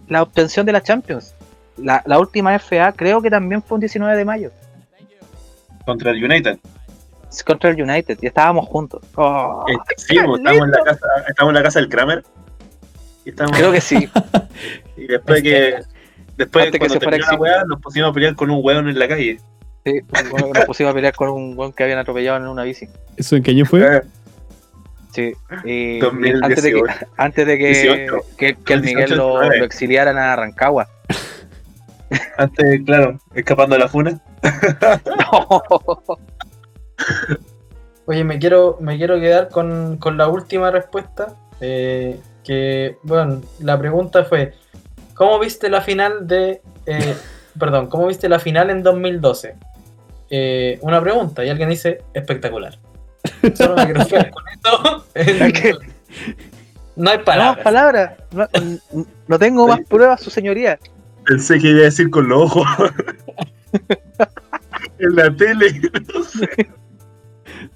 la 0.08 0.22
obtención 0.24 0.66
de 0.66 0.72
la 0.74 0.82
Champions. 0.82 1.34
La, 1.78 2.02
la 2.06 2.20
última 2.20 2.58
FA 2.60 2.92
creo 2.94 3.22
que 3.22 3.30
también 3.30 3.62
fue 3.62 3.76
un 3.76 3.80
19 3.82 4.16
de 4.16 4.26
mayo, 4.26 4.52
Contra 5.86 6.12
el 6.12 6.24
United. 6.24 6.60
es 7.30 7.44
contra 7.44 7.70
el 7.72 7.82
United, 7.82 8.18
y 8.22 8.28
estábamos 8.28 8.68
juntos. 8.68 9.02
Oh, 9.16 9.66
Eh, 9.68 9.74
sí, 9.98 10.18
pues, 10.24 10.40
estamos, 10.40 10.62
en 10.64 10.72
la 10.72 10.84
casa, 10.84 11.08
estamos 11.28 11.50
en 11.52 11.56
la 11.56 11.64
casa 11.64 11.80
del 11.80 11.90
Kramer. 11.90 12.24
Y 13.26 13.30
estamos, 13.30 13.58
creo 13.58 13.72
que 13.72 13.82
sí. 13.82 14.10
y 14.98 15.08
después 15.08 15.42
que. 15.42 15.80
Después, 16.38 16.66
Antes 16.66 16.72
que 16.72 16.80
cuando 16.80 16.94
se 16.94 17.00
fuera 17.00 17.18
la 17.18 17.36
weá, 17.38 17.64
nos 17.66 17.80
pusimos 17.82 18.10
a 18.10 18.14
pelear 18.14 18.36
con 18.36 18.50
un 18.50 18.62
weón 18.64 18.90
en 18.90 18.98
la 18.98 19.08
calle. 19.08 19.40
sí 19.86 20.00
nos 20.54 20.66
pusimos 20.66 20.92
a 20.92 20.94
pelear 20.96 21.14
con 21.14 21.30
un 21.30 21.56
buen 21.56 21.72
que 21.74 21.84
habían 21.84 22.00
atropellado 22.00 22.38
en 22.38 22.48
una 22.48 22.64
bici. 22.64 22.88
¿Eso 23.18 23.36
en 23.36 23.44
qué 23.44 23.52
año 23.52 23.66
fue? 23.66 23.82
Eh, 23.98 24.02
Sí, 25.14 25.34
y 25.66 26.00
2018. 26.00 26.46
antes 26.46 26.64
de 26.64 26.72
que, 26.72 26.82
antes 27.18 27.48
de 27.48 27.58
que, 27.58 27.68
18. 27.68 28.16
que, 28.38 28.56
que 28.56 28.74
el 28.74 28.82
Miguel 28.82 29.10
lo, 29.18 29.32
19. 29.42 29.58
lo 29.60 29.66
exiliaran 29.66 30.18
a 30.18 30.34
Rancagua. 30.38 30.88
Antes, 32.38 32.82
claro, 32.86 33.18
escapando 33.34 33.76
de 33.76 33.80
la 33.80 33.88
funa. 33.88 34.20
Oye, 38.06 38.24
me 38.24 38.40
quiero, 38.40 38.78
me 38.80 38.98
quiero 38.98 39.20
quedar 39.20 39.50
con, 39.50 39.98
con 39.98 40.18
la 40.18 40.28
última 40.28 40.72
respuesta. 40.72 41.36
Eh, 41.62 42.20
que, 42.44 42.98
bueno, 43.04 43.42
la 43.60 43.78
pregunta 43.78 44.24
fue, 44.26 44.54
¿cómo 45.14 45.40
viste 45.40 45.70
la 45.70 45.82
final 45.82 46.28
de... 46.28 46.62
eh, 46.86 47.16
perdón, 47.60 47.88
¿cómo 47.88 48.08
viste 48.08 48.28
la 48.30 48.40
final 48.40 48.70
en 48.70 48.84
2012? 48.84 49.56
Eh, 50.30 50.80
una 50.82 51.02
pregunta 51.02 51.44
y 51.46 51.50
alguien 51.50 51.70
dice, 51.70 52.02
espectacular. 52.14 52.78
Solo 53.54 53.76
me 53.76 53.86
quiero 53.86 54.06
quedar 54.08 54.32
con 54.32 54.44
eso. 54.48 55.06
No 56.94 57.10
hay 57.10 57.20
No, 57.20 57.24
palabras. 57.24 57.64
palabras. 57.64 58.12
No, 58.32 58.48
no 59.28 59.40
tengo 59.40 59.66
más 59.66 59.80
pruebas, 59.88 60.20
su 60.20 60.30
señoría. 60.30 60.78
Pensé 61.26 61.60
que 61.60 61.70
iba 61.70 61.80
a 61.82 61.84
decir 61.84 62.10
con 62.10 62.28
los 62.28 62.42
ojos. 62.44 62.68
en 65.00 65.16
la 65.16 65.36
tele. 65.36 65.82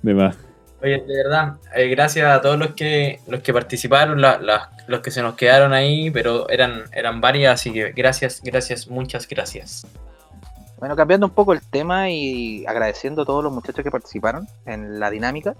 De 0.02 0.14
más. 0.14 0.36
Oye, 0.82 1.04
de 1.08 1.24
verdad, 1.24 1.56
eh, 1.76 1.88
gracias 1.88 2.28
a 2.28 2.42
todos 2.42 2.60
los 2.60 2.74
que 2.76 3.20
los 3.28 3.42
que 3.42 3.54
participaron, 3.54 4.22
la- 4.22 4.38
la- 4.40 4.70
los 4.88 5.00
que 5.00 5.10
se 5.10 5.22
nos 5.22 5.36
quedaron 5.36 5.74
ahí, 5.74 6.12
pero 6.12 6.48
eran, 6.50 6.84
eran 6.92 7.22
varias, 7.22 7.54
así 7.56 7.72
que 7.72 7.92
gracias, 7.92 8.42
gracias, 8.44 8.88
muchas 8.88 9.28
gracias. 9.28 9.88
Bueno, 10.78 10.96
cambiando 10.96 11.26
un 11.26 11.32
poco 11.34 11.54
el 11.54 11.62
tema 11.62 12.10
y 12.12 12.66
agradeciendo 12.68 13.24
a 13.24 13.26
todos 13.26 13.44
los 13.44 13.52
muchachos 13.54 13.84
que 13.84 13.90
participaron 13.90 14.48
en 14.66 15.00
la 15.00 15.10
dinámica. 15.10 15.56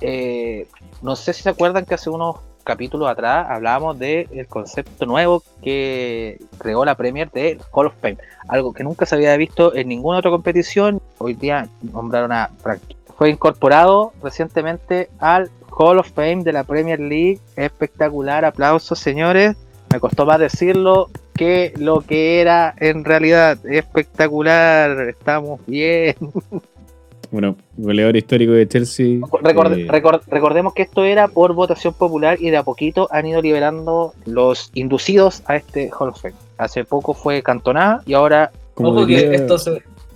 eh, 0.00 0.68
no 1.02 1.16
sé 1.16 1.32
si 1.32 1.42
se 1.42 1.48
acuerdan 1.48 1.84
que 1.84 1.94
hace 1.94 2.08
unos 2.10 2.36
capítulos 2.68 3.08
atrás 3.08 3.46
hablábamos 3.48 3.98
del 3.98 4.46
concepto 4.46 5.06
nuevo 5.06 5.42
que 5.62 6.38
creó 6.58 6.84
la 6.84 6.96
Premier 6.96 7.30
de 7.30 7.58
Hall 7.72 7.86
of 7.86 7.94
Fame. 8.02 8.18
Algo 8.46 8.74
que 8.74 8.84
nunca 8.84 9.06
se 9.06 9.14
había 9.14 9.34
visto 9.38 9.74
en 9.74 9.88
ninguna 9.88 10.18
otra 10.18 10.30
competición. 10.30 11.00
Hoy 11.16 11.32
día 11.32 11.66
nombraron 11.80 12.30
a 12.30 12.50
Frank. 12.62 12.82
Fue 13.16 13.30
incorporado 13.30 14.12
recientemente 14.22 15.08
al 15.18 15.50
Hall 15.70 15.98
of 15.98 16.10
Fame 16.12 16.44
de 16.44 16.52
la 16.52 16.64
Premier 16.64 17.00
League. 17.00 17.40
Espectacular, 17.56 18.44
aplausos 18.44 18.98
señores. 18.98 19.56
Me 19.90 19.98
costó 19.98 20.26
más 20.26 20.38
decirlo 20.38 21.08
que 21.32 21.72
lo 21.78 22.02
que 22.02 22.42
era 22.42 22.74
en 22.76 23.02
realidad 23.02 23.64
espectacular. 23.64 25.08
Estamos 25.08 25.58
bien. 25.66 26.16
Bueno, 27.30 27.56
goleador 27.76 28.16
histórico 28.16 28.52
de 28.52 28.66
Chelsea. 28.66 29.18
Eh, 29.76 29.86
recor- 29.90 30.22
recordemos 30.28 30.72
que 30.72 30.82
esto 30.82 31.04
era 31.04 31.28
por 31.28 31.52
votación 31.52 31.92
popular 31.94 32.38
y 32.40 32.50
de 32.50 32.56
a 32.56 32.62
poquito 32.62 33.06
han 33.10 33.26
ido 33.26 33.42
liberando 33.42 34.14
los 34.24 34.70
inducidos 34.74 35.42
a 35.46 35.56
este 35.56 35.90
Hall 35.98 36.08
of 36.08 36.20
Fame. 36.22 36.34
Hace 36.56 36.84
poco 36.84 37.12
fue 37.12 37.42
Cantona 37.42 38.00
y 38.06 38.14
ahora 38.14 38.50
como 38.74 38.90
Ojo 38.90 39.04
diría- 39.06 39.28
que 39.30 39.36
estos, 39.36 39.66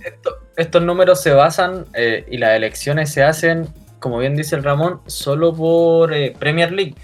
esto- 0.03 0.37
estos 0.57 0.81
números 0.81 1.21
se 1.21 1.31
basan 1.31 1.85
eh, 1.93 2.25
y 2.31 2.37
las 2.37 2.55
elecciones 2.55 3.11
se 3.11 3.21
hacen, 3.23 3.67
como 3.99 4.17
bien 4.17 4.35
dice 4.35 4.55
el 4.55 4.63
Ramón, 4.63 4.99
solo 5.05 5.53
por 5.53 6.13
eh, 6.13 6.33
Premier 6.39 6.71
League. 6.71 6.95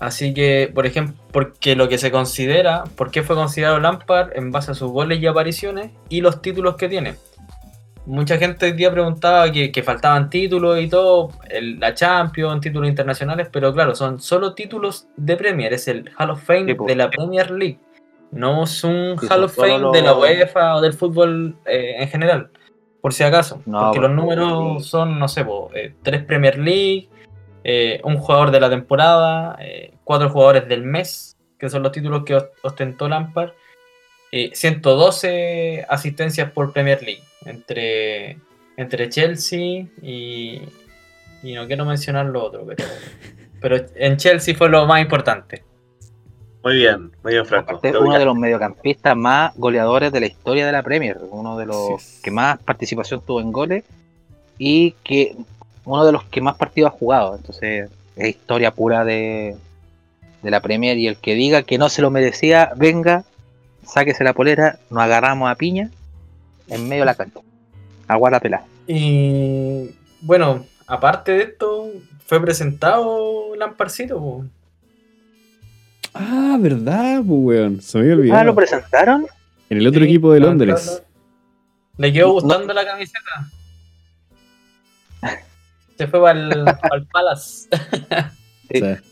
Así 0.00 0.34
que, 0.34 0.70
por 0.74 0.84
ejemplo, 0.84 1.14
porque 1.32 1.74
lo 1.76 1.88
que 1.88 1.96
se 1.96 2.10
considera, 2.10 2.84
¿por 2.96 3.10
qué 3.10 3.22
fue 3.22 3.34
considerado 3.36 3.80
Lampard 3.80 4.36
en 4.36 4.52
base 4.52 4.72
a 4.72 4.74
sus 4.74 4.90
goles 4.92 5.18
y 5.22 5.26
apariciones 5.26 5.92
y 6.10 6.20
los 6.20 6.42
títulos 6.42 6.76
que 6.76 6.90
tiene? 6.90 7.14
Mucha 8.06 8.38
gente 8.38 8.66
hoy 8.66 8.72
día 8.72 8.90
preguntaba 8.92 9.50
que, 9.50 9.72
que 9.72 9.82
faltaban 9.82 10.30
títulos 10.30 10.80
y 10.80 10.88
todo, 10.88 11.30
el- 11.50 11.80
la 11.80 11.92
Champions, 11.92 12.60
títulos 12.60 12.88
internacionales, 12.88 13.48
pero 13.50 13.72
claro, 13.74 13.94
son 13.96 14.20
solo 14.20 14.54
títulos 14.54 15.08
de 15.16 15.36
Premier, 15.36 15.72
es 15.72 15.88
el 15.88 16.10
Hall 16.16 16.30
of 16.30 16.42
Fame 16.44 16.66
de 16.86 16.94
la 16.94 17.10
Premier 17.10 17.50
League. 17.50 17.78
No 18.30 18.64
es 18.64 18.84
un 18.84 19.16
Hall 19.28 19.44
of 19.44 19.56
Fame 19.56 19.72
de 19.92 20.02
la 20.02 20.12
UEFA 20.20 20.76
o 20.76 20.80
del 20.80 20.92
fútbol 20.92 21.56
eh, 21.66 21.96
en 21.98 22.08
general, 22.08 22.50
por 23.00 23.12
si 23.12 23.24
acaso. 23.24 23.60
No, 23.66 23.80
porque 23.86 24.00
por 24.00 24.08
los 24.08 24.16
números 24.16 24.86
son, 24.86 25.18
no 25.18 25.26
sé, 25.26 25.44
po, 25.44 25.70
eh, 25.74 25.94
tres 26.02 26.22
Premier 26.24 26.58
League, 26.58 27.08
eh, 27.64 28.00
un 28.04 28.18
jugador 28.18 28.52
de 28.52 28.60
la 28.60 28.70
temporada, 28.70 29.56
eh, 29.60 29.94
cuatro 30.04 30.30
jugadores 30.30 30.68
del 30.68 30.82
mes, 30.84 31.36
que 31.58 31.68
son 31.68 31.82
los 31.82 31.90
títulos 31.90 32.22
que 32.24 32.36
os- 32.36 32.46
ostentó 32.62 33.08
Lampard, 33.08 33.50
eh, 34.30 34.50
112 34.54 35.84
asistencias 35.88 36.50
por 36.52 36.72
Premier 36.72 37.02
League 37.02 37.22
entre, 37.46 38.38
entre 38.76 39.08
Chelsea 39.08 39.86
y, 40.02 40.60
y 41.42 41.54
no 41.54 41.66
quiero 41.66 41.84
mencionar 41.84 42.26
lo 42.26 42.44
otro, 42.44 42.64
pero, 42.66 42.84
pero 43.60 43.76
en 43.96 44.16
Chelsea 44.16 44.54
fue 44.54 44.68
lo 44.68 44.86
más 44.86 45.00
importante. 45.00 45.64
Muy 46.62 46.76
bien, 46.78 47.12
muy 47.22 47.32
bien, 47.34 47.46
Franco. 47.46 47.70
aparte, 47.76 47.92
Te 47.92 47.98
uno 47.98 48.18
de 48.18 48.24
los 48.24 48.36
mediocampistas 48.36 49.16
más 49.16 49.54
goleadores 49.56 50.10
de 50.12 50.18
la 50.20 50.26
historia 50.26 50.66
de 50.66 50.72
la 50.72 50.82
Premier, 50.82 51.18
uno 51.30 51.56
de 51.56 51.66
los 51.66 52.02
Sí. 52.02 52.22
que 52.22 52.30
más 52.32 52.58
participación 52.58 53.20
tuvo 53.24 53.40
en 53.40 53.52
goles 53.52 53.84
y 54.58 54.92
que 55.04 55.36
uno 55.84 56.04
de 56.04 56.10
los 56.12 56.24
que 56.24 56.40
más 56.40 56.56
partidos 56.56 56.92
ha 56.92 56.98
jugado. 56.98 57.36
Entonces 57.36 57.88
es 58.16 58.28
historia 58.28 58.72
pura 58.72 59.04
de, 59.04 59.54
de 60.42 60.50
la 60.50 60.60
Premier 60.60 60.96
y 60.98 61.06
el 61.06 61.16
que 61.18 61.34
diga 61.34 61.62
que 61.62 61.78
no 61.78 61.88
se 61.88 62.02
lo 62.02 62.10
merecía, 62.10 62.72
venga, 62.76 63.22
sáquese 63.84 64.24
la 64.24 64.32
polera, 64.32 64.80
nos 64.90 65.04
agarramos 65.04 65.48
a 65.48 65.54
piña 65.54 65.90
en 66.68 66.88
medio 66.88 67.02
de 67.02 67.06
la 67.06 67.14
cancha. 67.14 67.40
Aguada 68.08 68.40
pelada. 68.40 68.64
Y 68.86 69.90
bueno, 70.20 70.64
aparte 70.86 71.32
de 71.32 71.42
esto, 71.44 71.90
fue 72.24 72.40
presentado 72.40 73.54
Lamparcito. 73.56 74.18
po. 74.18 74.44
Ah, 76.14 76.56
verdad, 76.60 77.18
pues, 77.26 77.28
weón. 77.28 77.80
Se 77.82 77.98
me 77.98 78.04
había 78.04 78.14
olvidado. 78.16 78.40
Ah, 78.40 78.44
¿lo 78.44 78.54
presentaron? 78.54 79.26
en 79.68 79.78
el 79.78 79.86
otro 79.86 80.00
Sí, 80.00 80.06
equipo 80.06 80.32
de 80.32 80.38
no, 80.40 80.46
Londres. 80.46 81.02
Le 81.98 82.12
quedó 82.12 82.28
No- 82.28 82.32
gustando 82.34 82.72
la 82.72 82.84
camiseta. 82.84 83.50
Se 85.98 86.06
fue 86.06 86.20
para 86.20 86.38
el, 86.38 87.06
Palace. 87.10 87.68
Sea, 88.70 89.02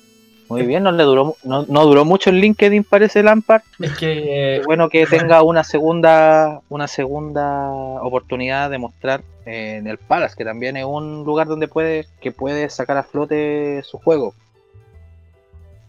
Muy 0.49 0.67
bien, 0.67 0.83
no 0.83 0.93
le 0.93 1.05
duró 1.05 1.37
no, 1.45 1.65
no 1.67 1.87
duró 1.87 2.05
mucho 2.05 2.31
el 2.31 2.41
LinkedIn, 2.41 2.85
parece 2.85 3.23
Lampard. 3.23 3.63
Es 3.81 3.93
que 3.93 4.07
Qué 4.07 4.63
bueno 4.67 4.89
que 4.89 5.07
tenga 5.07 5.43
una 5.43 5.65
segunda 5.65 6.61
una 6.69 6.87
segunda 6.87 7.71
oportunidad 8.03 8.71
de 8.71 8.79
mostrar 8.79 9.23
en 9.47 9.87
el 9.87 9.99
Palace, 9.99 10.37
que 10.37 10.45
también 10.45 10.77
es 10.77 10.85
un 10.85 11.25
lugar 11.25 11.47
donde 11.47 11.69
puede 11.69 12.07
que 12.21 12.33
puede 12.33 12.69
sacar 12.69 12.97
a 12.97 13.03
flote 13.03 13.83
su 13.85 13.99
juego. 13.99 14.35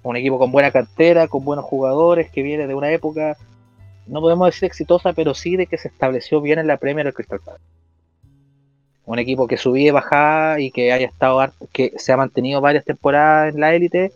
Un 0.03 0.15
equipo 0.15 0.37
con 0.37 0.51
buena 0.51 0.71
cantera, 0.71 1.27
con 1.27 1.43
buenos 1.43 1.65
jugadores, 1.65 2.29
que 2.29 2.43
viene 2.43 2.67
de 2.67 2.75
una 2.75 2.91
época, 2.91 3.37
no 4.07 4.21
podemos 4.21 4.47
decir 4.47 4.65
exitosa, 4.67 5.13
pero 5.13 5.33
sí 5.33 5.55
de 5.55 5.65
que 5.67 5.77
se 5.77 5.87
estableció 5.87 6.41
bien 6.41 6.59
en 6.59 6.67
la 6.67 6.77
Premier 6.77 7.07
el 7.07 7.13
Crystal 7.13 7.39
Palace. 7.43 7.63
Un 9.05 9.19
equipo 9.19 9.47
que 9.47 9.57
subía 9.57 9.87
y 9.87 9.91
bajaba 9.91 10.59
y 10.59 10.71
que 10.71 10.91
haya 10.91 11.07
estado 11.07 11.51
que 11.71 11.93
se 11.97 12.11
ha 12.11 12.17
mantenido 12.17 12.61
varias 12.61 12.85
temporadas 12.85 13.53
en 13.53 13.61
la 13.61 13.73
élite, 13.73 14.11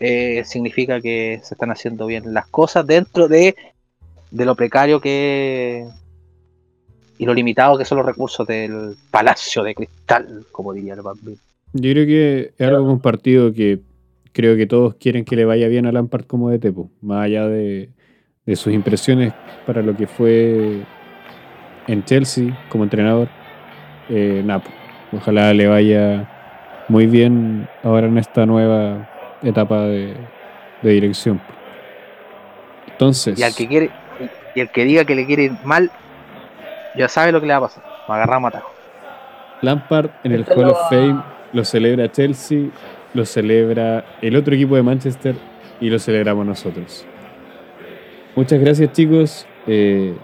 eh, 0.00 0.42
significa 0.44 1.00
que 1.00 1.40
se 1.42 1.54
están 1.54 1.70
haciendo 1.70 2.06
bien 2.06 2.32
las 2.32 2.46
cosas 2.46 2.86
dentro 2.86 3.28
de, 3.28 3.54
de 4.30 4.44
lo 4.46 4.54
precario 4.54 5.00
que 5.00 5.86
y 7.18 7.26
lo 7.26 7.34
limitado 7.34 7.76
que 7.76 7.84
son 7.84 7.98
los 7.98 8.06
recursos 8.06 8.46
del 8.46 8.96
Palacio 9.10 9.62
de 9.62 9.74
Cristal, 9.74 10.46
como 10.50 10.72
diría 10.72 10.94
el 10.94 11.02
Bambino. 11.02 11.36
yo 11.74 11.90
creo 11.92 12.06
que 12.06 12.52
es 12.56 12.66
algo 12.66 12.86
compartido 12.86 13.52
que 13.52 13.80
creo 14.32 14.56
que 14.56 14.66
todos 14.66 14.94
quieren 14.94 15.26
que 15.26 15.36
le 15.36 15.44
vaya 15.44 15.68
bien 15.68 15.84
a 15.84 15.92
Lampard 15.92 16.24
como 16.24 16.48
de 16.48 16.58
Tepo, 16.58 16.90
más 17.02 17.26
allá 17.26 17.46
de, 17.46 17.90
de 18.46 18.56
sus 18.56 18.72
impresiones 18.72 19.34
para 19.66 19.82
lo 19.82 19.94
que 19.94 20.06
fue 20.06 20.80
en 21.86 22.04
Chelsea 22.04 22.58
como 22.70 22.84
entrenador. 22.84 23.28
Eh, 24.08 24.42
pues, 24.46 25.22
ojalá 25.22 25.52
le 25.52 25.66
vaya 25.66 26.86
muy 26.88 27.06
bien 27.06 27.68
ahora 27.82 28.06
en 28.06 28.16
esta 28.16 28.46
nueva 28.46 29.08
etapa 29.42 29.82
de, 29.82 30.14
de 30.82 30.90
dirección. 30.90 31.40
Entonces, 32.90 33.38
Y 33.38 33.42
al 33.42 33.54
que 33.54 33.66
quiere 33.66 33.90
y 34.54 34.60
el 34.60 34.70
que 34.70 34.84
diga 34.84 35.04
que 35.04 35.14
le 35.14 35.26
quiere 35.26 35.44
ir 35.44 35.52
mal, 35.64 35.90
ya 36.96 37.08
sabe 37.08 37.32
lo 37.32 37.40
que 37.40 37.46
le 37.46 37.52
va 37.52 37.58
a 37.58 37.62
pasar. 37.62 37.84
Nos 37.84 38.10
agarramos 38.10 38.54
a. 38.54 38.62
Lampard 39.62 40.10
en 40.24 40.32
el 40.32 40.40
Esto 40.42 40.54
Hall 40.54 40.66
lo 40.66 40.72
of 40.72 40.88
Fame 40.88 41.22
lo 41.52 41.64
celebra 41.64 42.10
Chelsea, 42.10 42.68
lo 43.14 43.24
celebra 43.24 44.04
el 44.22 44.36
otro 44.36 44.54
equipo 44.54 44.76
de 44.76 44.82
Manchester 44.82 45.34
y 45.80 45.90
lo 45.90 45.98
celebramos 45.98 46.46
nosotros. 46.46 47.04
Muchas 48.36 48.60
gracias 48.60 48.92
chicos. 48.92 49.46
Eh, 49.66 50.14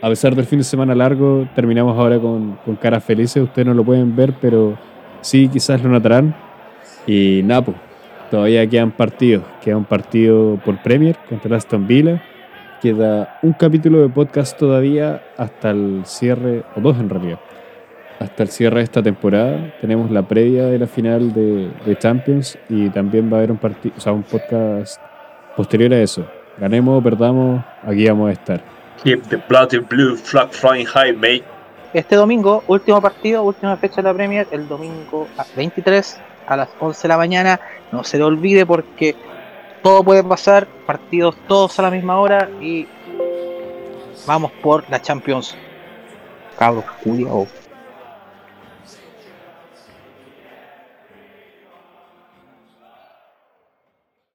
a 0.00 0.08
pesar 0.08 0.34
del 0.34 0.46
fin 0.46 0.58
de 0.58 0.64
semana 0.64 0.94
largo, 0.94 1.46
terminamos 1.54 1.96
ahora 1.96 2.18
con, 2.18 2.58
con 2.64 2.76
caras 2.76 3.04
felices. 3.04 3.42
Ustedes 3.42 3.66
no 3.66 3.74
lo 3.74 3.84
pueden 3.84 4.16
ver, 4.16 4.34
pero 4.40 4.76
sí 5.20 5.48
quizás 5.48 5.82
lo 5.82 5.90
notarán. 5.90 6.34
Y 7.06 7.42
Napo, 7.44 7.74
todavía 8.30 8.66
quedan 8.66 8.92
partidos. 8.92 9.44
Queda 9.62 9.76
un 9.76 9.84
partido 9.84 10.58
por 10.64 10.80
Premier 10.82 11.16
contra 11.28 11.56
Aston 11.56 11.86
Villa. 11.86 12.22
Queda 12.80 13.38
un 13.42 13.52
capítulo 13.52 14.00
de 14.00 14.08
podcast 14.08 14.56
todavía 14.58 15.22
hasta 15.36 15.70
el 15.70 16.02
cierre, 16.04 16.64
o 16.76 16.80
dos 16.80 16.98
en 16.98 17.08
realidad, 17.08 17.38
hasta 18.18 18.42
el 18.42 18.48
cierre 18.48 18.78
de 18.78 18.84
esta 18.84 19.02
temporada. 19.02 19.72
Tenemos 19.80 20.10
la 20.10 20.22
previa 20.22 20.66
de 20.66 20.78
la 20.78 20.86
final 20.86 21.32
de, 21.32 21.70
de 21.84 21.98
Champions 21.98 22.58
y 22.68 22.88
también 22.90 23.30
va 23.32 23.36
a 23.36 23.38
haber 23.38 23.52
un, 23.52 23.58
partido, 23.58 23.94
o 23.96 24.00
sea, 24.00 24.12
un 24.12 24.24
podcast 24.24 25.00
posterior 25.56 25.92
a 25.92 26.00
eso. 26.00 26.26
Ganemos 26.58 26.98
o 26.98 27.02
perdamos, 27.02 27.64
aquí 27.84 28.06
vamos 28.08 28.30
a 28.30 28.32
estar. 28.32 28.60
Keep 29.02 29.28
the 29.28 29.36
blood 29.48 29.74
and 29.74 29.88
blue 29.88 30.16
flag 30.16 30.50
flying 30.50 30.86
high, 30.86 31.12
mate. 31.12 31.44
Este 31.92 32.16
domingo, 32.16 32.64
último 32.68 33.00
partido, 33.00 33.42
última 33.42 33.76
fecha 33.76 33.96
de 33.96 34.02
la 34.04 34.14
Premier, 34.14 34.46
el 34.50 34.66
domingo 34.66 35.28
ah, 35.36 35.44
23 35.56 36.20
a 36.52 36.56
las 36.56 36.68
11 36.78 37.02
de 37.02 37.08
la 37.08 37.16
mañana. 37.16 37.60
No 37.90 38.04
se 38.04 38.18
le 38.18 38.24
olvide 38.24 38.66
porque 38.66 39.16
todo 39.82 40.02
puede 40.02 40.22
pasar, 40.22 40.66
partidos 40.86 41.36
todos 41.48 41.78
a 41.78 41.82
la 41.82 41.90
misma 41.90 42.18
hora 42.18 42.48
y 42.60 42.86
vamos 44.26 44.52
por 44.62 44.88
la 44.88 45.00
Champions. 45.00 45.56
Cabros, 46.58 46.84